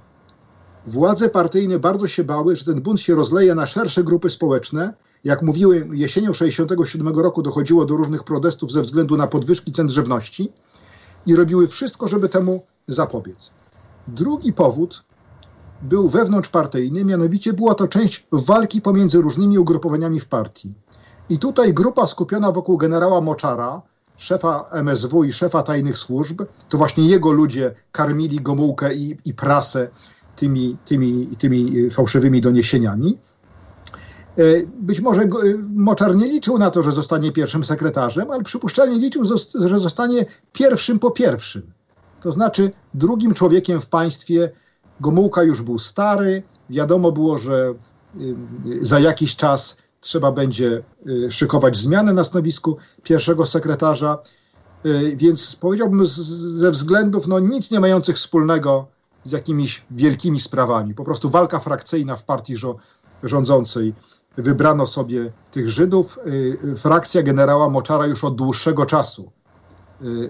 Władze 0.86 1.28
partyjne 1.28 1.78
bardzo 1.78 2.06
się 2.06 2.24
bały, 2.24 2.56
że 2.56 2.64
ten 2.64 2.82
bunt 2.82 3.00
się 3.00 3.14
rozleje 3.14 3.54
na 3.54 3.66
szersze 3.66 4.04
grupy 4.04 4.30
społeczne. 4.30 4.94
Jak 5.24 5.42
mówiłem, 5.42 5.94
jesienią 5.94 6.32
1967 6.32 7.22
roku 7.22 7.42
dochodziło 7.42 7.84
do 7.84 7.96
różnych 7.96 8.24
protestów 8.24 8.72
ze 8.72 8.82
względu 8.82 9.16
na 9.16 9.26
podwyżki 9.26 9.72
cen 9.72 9.88
żywności 9.88 10.52
i 11.26 11.36
robiły 11.36 11.68
wszystko, 11.68 12.08
żeby 12.08 12.28
temu 12.28 12.62
zapobiec. 12.88 13.50
Drugi 14.08 14.52
powód 14.52 15.04
był 15.82 16.08
wewnątrzpartyjny, 16.08 17.04
mianowicie 17.04 17.52
była 17.52 17.74
to 17.74 17.88
część 17.88 18.26
walki 18.32 18.80
pomiędzy 18.80 19.20
różnymi 19.20 19.58
ugrupowaniami 19.58 20.20
w 20.20 20.26
partii. 20.26 20.74
I 21.28 21.38
tutaj 21.38 21.74
grupa 21.74 22.06
skupiona 22.06 22.52
wokół 22.52 22.76
generała 22.76 23.20
Moczara, 23.20 23.82
szefa 24.16 24.70
MSW 24.72 25.24
i 25.24 25.32
szefa 25.32 25.62
tajnych 25.62 25.98
służb, 25.98 26.42
to 26.68 26.78
właśnie 26.78 27.08
jego 27.08 27.32
ludzie 27.32 27.74
karmili 27.92 28.40
Gomułkę 28.40 28.94
i, 28.94 29.16
i 29.24 29.34
prasę 29.34 29.88
tymi, 30.36 30.76
tymi, 30.84 31.26
tymi 31.38 31.90
fałszywymi 31.90 32.40
doniesieniami. 32.40 33.18
E, 34.38 34.42
być 34.80 35.00
może 35.00 35.22
e, 35.22 35.28
Moczar 35.74 36.16
nie 36.16 36.28
liczył 36.28 36.58
na 36.58 36.70
to, 36.70 36.82
że 36.82 36.92
zostanie 36.92 37.32
pierwszym 37.32 37.64
sekretarzem, 37.64 38.30
ale 38.30 38.42
przypuszczalnie 38.42 38.98
liczył, 38.98 39.24
że 39.54 39.80
zostanie 39.80 40.26
pierwszym 40.52 40.98
po 40.98 41.10
pierwszym. 41.10 41.72
To 42.20 42.32
znaczy 42.32 42.70
drugim 42.94 43.34
człowiekiem 43.34 43.80
w 43.80 43.86
państwie, 43.86 44.50
Gomułka 45.00 45.42
już 45.42 45.62
był 45.62 45.78
stary, 45.78 46.42
wiadomo 46.70 47.12
było, 47.12 47.38
że 47.38 47.74
za 48.80 49.00
jakiś 49.00 49.36
czas 49.36 49.76
trzeba 50.04 50.32
będzie 50.32 50.82
y, 51.06 51.32
szykować 51.32 51.76
zmianę 51.76 52.12
na 52.12 52.24
stanowisku 52.24 52.76
pierwszego 53.02 53.46
sekretarza, 53.46 54.18
y, 54.86 55.16
więc 55.16 55.56
powiedziałbym 55.56 56.06
ze 56.06 56.70
względów 56.70 57.26
no, 57.26 57.38
nic 57.38 57.70
nie 57.70 57.80
mających 57.80 58.16
wspólnego 58.16 58.86
z 59.24 59.32
jakimiś 59.32 59.84
wielkimi 59.90 60.40
sprawami. 60.40 60.94
Po 60.94 61.04
prostu 61.04 61.30
walka 61.30 61.58
frakcyjna 61.58 62.16
w 62.16 62.24
partii 62.24 62.54
rządzącej. 63.22 63.94
Wybrano 64.36 64.86
sobie 64.86 65.32
tych 65.50 65.70
Żydów. 65.70 66.18
Frakcja 66.76 67.22
generała 67.22 67.68
Moczara 67.68 68.06
już 68.06 68.24
od 68.24 68.36
dłuższego 68.36 68.86
czasu 68.86 69.32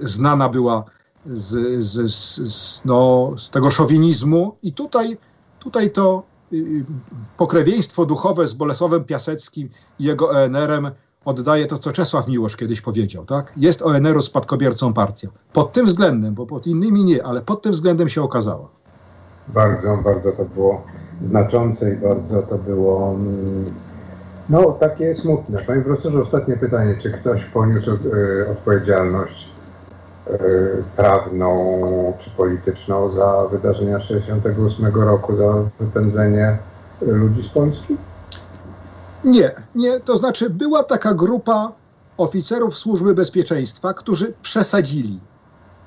znana 0.00 0.48
była 0.48 0.84
z, 1.26 1.84
z, 1.84 2.12
z, 2.14 2.84
no, 2.84 3.30
z 3.36 3.50
tego 3.50 3.70
szowinizmu 3.70 4.56
i 4.62 4.72
tutaj, 4.72 5.18
tutaj 5.58 5.90
to 5.90 6.22
y, 6.22 6.33
pokrewieństwo 7.36 8.06
duchowe 8.06 8.46
z 8.46 8.54
Bolesławem 8.54 9.04
Piaseckim 9.04 9.68
i 9.98 10.04
jego 10.04 10.30
ONR-em 10.30 10.90
oddaje 11.24 11.66
to, 11.66 11.78
co 11.78 11.92
Czesław 11.92 12.28
Miłosz 12.28 12.56
kiedyś 12.56 12.80
powiedział. 12.80 13.24
Tak? 13.24 13.52
Jest 13.56 13.82
ONR-u 13.82 14.22
spadkobiercą 14.22 14.92
partią. 14.92 15.28
Pod 15.52 15.72
tym 15.72 15.86
względem, 15.86 16.34
bo 16.34 16.46
pod 16.46 16.66
innymi 16.66 17.04
nie, 17.04 17.26
ale 17.26 17.42
pod 17.42 17.62
tym 17.62 17.72
względem 17.72 18.08
się 18.08 18.22
okazała. 18.22 18.68
Bardzo, 19.48 19.96
bardzo 19.96 20.32
to 20.32 20.44
było 20.44 20.82
znaczące 21.24 21.94
i 21.94 21.96
bardzo 21.96 22.42
to 22.42 22.58
było 22.58 23.10
mm, 23.10 23.74
no 24.48 24.72
takie 24.72 25.16
smutne. 25.16 25.62
Panie 25.66 25.82
profesorze, 25.82 26.22
ostatnie 26.22 26.56
pytanie. 26.56 26.98
Czy 27.02 27.10
ktoś 27.12 27.44
poniósł 27.44 27.90
y, 27.90 28.46
odpowiedzialność 28.52 29.53
prawną 30.96 32.12
czy 32.20 32.30
polityczną 32.30 33.12
za 33.12 33.48
wydarzenia 33.50 34.00
68 34.00 34.86
roku, 34.86 35.36
za 35.36 35.54
wypędzenie 35.80 36.58
ludzi 37.00 37.48
z 37.48 37.48
Polski? 37.48 37.96
Nie, 39.24 39.52
nie. 39.74 40.00
To 40.00 40.16
znaczy 40.16 40.50
była 40.50 40.82
taka 40.82 41.14
grupa 41.14 41.72
oficerów 42.16 42.78
służby 42.78 43.14
bezpieczeństwa, 43.14 43.94
którzy 43.94 44.34
przesadzili, 44.42 45.20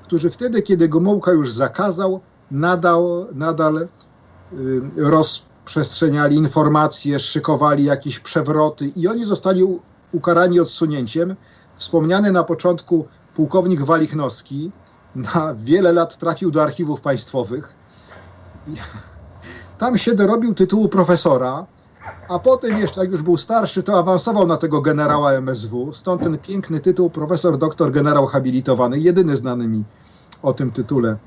którzy 0.03 0.30
wtedy, 0.30 0.61
kiedy 0.61 0.89
Gomułka 0.89 1.31
już 1.31 1.51
zakazał, 1.51 2.19
nadal, 2.51 3.27
nadal 3.34 3.77
y, 3.77 3.88
rozprzestrzeniali 4.97 6.35
informacje, 6.35 7.19
szykowali 7.19 7.84
jakieś 7.84 8.19
przewroty 8.19 8.91
i 8.95 9.07
oni 9.07 9.26
zostali 9.26 9.64
ukarani 10.11 10.59
odsunięciem. 10.59 11.35
Wspomniany 11.78 12.32
na 12.32 12.44
początku 12.44 13.06
pułkownik 13.36 13.82
Walichnowski 13.82 14.72
na 15.16 15.56
wiele 15.56 15.94
lat 15.94 16.18
trafił 16.18 16.52
do 16.52 16.64
archiwów 16.64 17.02
państwowych. 17.02 17.76
Tam 19.78 19.98
się 19.98 20.16
dorobił 20.16 20.54
tytułu 20.54 20.90
profesora, 20.90 21.66
a 22.30 22.40
potem 22.40 22.78
jeszcze, 22.78 23.02
jak 23.02 23.12
już 23.12 23.22
był 23.24 23.38
starszy, 23.38 23.84
to 23.84 23.99
awansował 23.99 24.48
na 24.48 24.58
tego 24.58 24.82
generała 24.82 25.32
MSW. 25.32 25.94
Stąd 25.94 26.24
ten 26.24 26.38
piękny 26.38 26.80
tytuł 26.80 27.10
profesor, 27.10 27.58
doktor, 27.58 27.91
generał 27.91 28.26
habilitowany, 28.26 28.99
jedyny 28.99 29.36
znany 29.36 29.68
mi 29.68 29.86
o 30.41 30.54
tym 30.54 30.72
tytule 30.72 31.18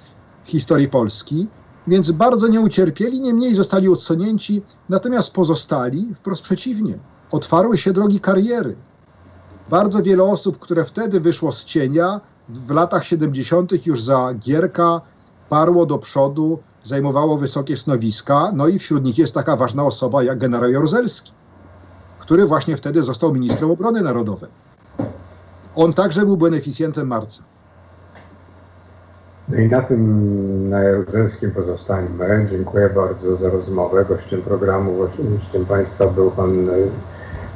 w 0.42 0.48
historii 0.48 0.88
Polski. 0.88 1.48
Więc 1.86 2.10
bardzo 2.10 2.48
nie 2.48 2.60
ucierpieli, 2.60 3.20
niemniej 3.20 3.54
zostali 3.54 3.88
odsunięci, 3.88 4.62
natomiast 4.88 5.32
pozostali 5.32 6.14
wprost 6.14 6.42
przeciwnie. 6.42 6.98
Otwarły 7.32 7.78
się 7.78 7.92
drogi 7.92 8.20
kariery. 8.20 8.76
Bardzo 9.70 10.02
wiele 10.02 10.24
osób, 10.24 10.58
które 10.58 10.84
wtedy 10.84 11.20
wyszło 11.20 11.52
z 11.52 11.64
cienia, 11.64 12.20
w 12.48 12.70
latach 12.70 13.04
70. 13.04 13.86
już 13.86 14.02
za 14.02 14.34
Gierka 14.34 15.00
parło 15.48 15.86
do 15.86 15.98
przodu, 15.98 16.58
zajmowało 16.82 17.36
wysokie 17.36 17.76
stanowiska, 17.76 18.50
no 18.54 18.68
i 18.68 18.78
wśród 18.78 19.04
nich 19.04 19.18
jest 19.18 19.34
taka 19.34 19.56
ważna 19.56 19.84
osoba 19.84 20.22
jak 20.22 20.38
generał 20.38 20.70
Jaruzelski, 20.70 21.32
który 22.18 22.46
właśnie 22.46 22.76
wtedy 22.76 23.02
został 23.02 23.32
ministrem 23.32 23.70
obrony 23.70 24.00
narodowej. 24.00 24.50
On 25.76 25.92
także 25.92 26.20
był 26.20 26.36
beneficjentem 26.36 27.06
marca. 27.06 27.42
No 29.48 29.56
i 29.56 29.68
na 29.68 29.82
tym, 29.82 30.68
na 30.68 30.82
Jaruzelskim 30.82 31.50
pozostańmy. 31.50 32.48
Dziękuję 32.50 32.90
bardzo 32.90 33.36
za 33.36 33.50
rozmowę. 33.50 34.04
Gościem 34.08 34.42
programu, 34.42 34.96
gościem 34.98 35.66
Państwa 35.66 36.06
był 36.06 36.30
Pan 36.30 36.70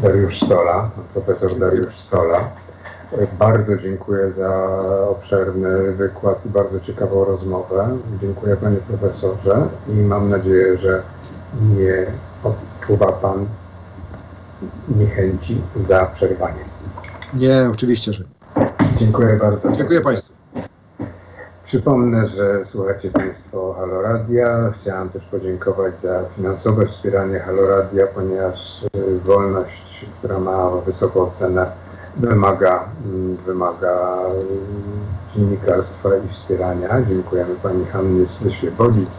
Dariusz 0.00 0.40
Stola, 0.40 0.90
profesor 1.12 1.58
Dariusz 1.58 1.98
Stola. 1.98 2.50
Bardzo 3.38 3.76
dziękuję 3.76 4.32
za 4.32 4.78
obszerny 5.08 5.92
wykład 5.92 6.46
i 6.46 6.48
bardzo 6.48 6.80
ciekawą 6.80 7.24
rozmowę. 7.24 7.98
Dziękuję 8.22 8.56
panie 8.56 8.76
profesorze 8.76 9.68
i 9.88 9.92
mam 9.92 10.28
nadzieję, 10.28 10.78
że 10.78 11.02
nie 11.76 12.06
odczuwa 12.44 13.12
pan 13.12 13.46
niechęci 14.88 15.60
za 15.88 16.06
przerwanie. 16.06 16.64
Nie, 17.34 17.68
oczywiście, 17.72 18.12
że. 18.12 18.24
Dziękuję 18.96 19.36
bardzo. 19.36 19.72
Dziękuję 19.72 20.00
państwu. 20.00 20.33
Przypomnę, 21.74 22.28
że 22.28 22.66
słuchacie 22.66 23.10
Państwo 23.10 23.74
Halo 23.78 24.02
Radia. 24.02 24.72
Chciałem 24.80 25.08
też 25.08 25.22
podziękować 25.24 26.00
za 26.00 26.24
finansowe 26.36 26.86
wspieranie 26.86 27.38
Halo 27.38 27.66
Radia, 27.66 28.06
ponieważ 28.06 28.82
y, 28.82 29.20
wolność, 29.20 30.06
która 30.18 30.38
ma 30.38 30.70
wysoką 30.70 31.30
cenę, 31.30 31.66
wymaga, 32.16 32.84
mm, 33.04 33.36
wymaga 33.36 34.18
y, 35.34 35.34
dziennikarstwa 35.34 36.08
i 36.16 36.28
wspierania. 36.28 36.88
Dziękujemy 37.08 37.54
Pani 37.62 37.86
Hannie 37.86 38.26
z 38.26 38.50
Świebodzic, 38.52 39.10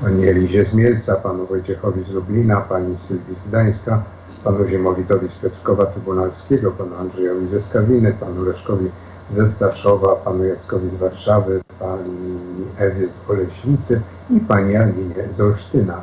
Pani 0.00 0.28
Elizie 0.28 0.64
z 0.64 0.74
Mielca, 0.74 1.16
Panu 1.16 1.46
Wojciechowi 1.46 2.02
z 2.04 2.08
Lublina, 2.08 2.60
Pani 2.60 2.98
Sylwii 2.98 3.36
z 3.44 3.48
Gdańska, 3.48 4.02
Panu 4.44 4.68
Ziemowitowi 4.68 5.28
z 5.28 5.34
Piotrkowa 5.42 5.86
Trybunalskiego, 5.86 6.70
Panu 6.70 6.96
Andrzejowi 6.96 7.48
ze 7.48 7.62
Skawiny, 7.62 8.16
Panu 8.20 8.44
Leszkowi 8.44 8.90
ze 9.32 9.50
Staszowa, 9.50 10.16
panu 10.16 10.44
Jackowi 10.44 10.88
z 10.88 10.94
Warszawy, 10.94 11.60
pani 11.78 12.38
Ewie 12.78 13.06
z 13.08 13.30
Oleśnicy 13.30 14.00
i 14.30 14.40
pani 14.40 14.76
Alinie 14.76 15.28
z 15.36 15.40
Olsztyna. 15.40 16.00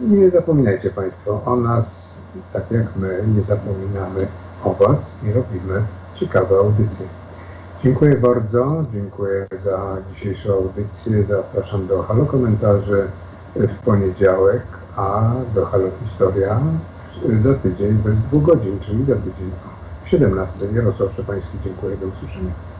Nie 0.00 0.30
zapominajcie 0.30 0.90
Państwo 0.90 1.42
o 1.44 1.56
nas, 1.56 2.18
tak 2.52 2.70
jak 2.70 2.96
my 2.96 3.24
nie 3.36 3.42
zapominamy 3.42 4.26
o 4.64 4.74
Was 4.74 4.98
i 5.22 5.32
robimy 5.32 5.82
ciekawe 6.14 6.56
audycje. 6.56 7.06
Dziękuję 7.84 8.16
bardzo, 8.16 8.84
dziękuję 8.92 9.46
za 9.64 9.96
dzisiejszą 10.12 10.52
audycję. 10.52 11.24
Zapraszam 11.24 11.86
do 11.86 12.02
Halo 12.02 12.26
Komentarzy 12.26 13.06
w 13.56 13.84
poniedziałek, 13.84 14.62
a 14.96 15.32
do 15.54 15.66
Halo 15.66 15.88
Historia 16.04 16.60
za 17.42 17.54
tydzień 17.54 17.92
bez 17.92 18.18
dwóch 18.18 18.42
godzin, 18.42 18.78
czyli 18.80 19.04
za 19.04 19.14
tydzień 19.14 19.50
o 20.04 20.08
17. 20.08 20.58
Jarosław 20.72 21.12
Szepański, 21.16 21.58
dziękuję, 21.64 21.96
do 21.96 22.06
usłyszenia. 22.06 22.71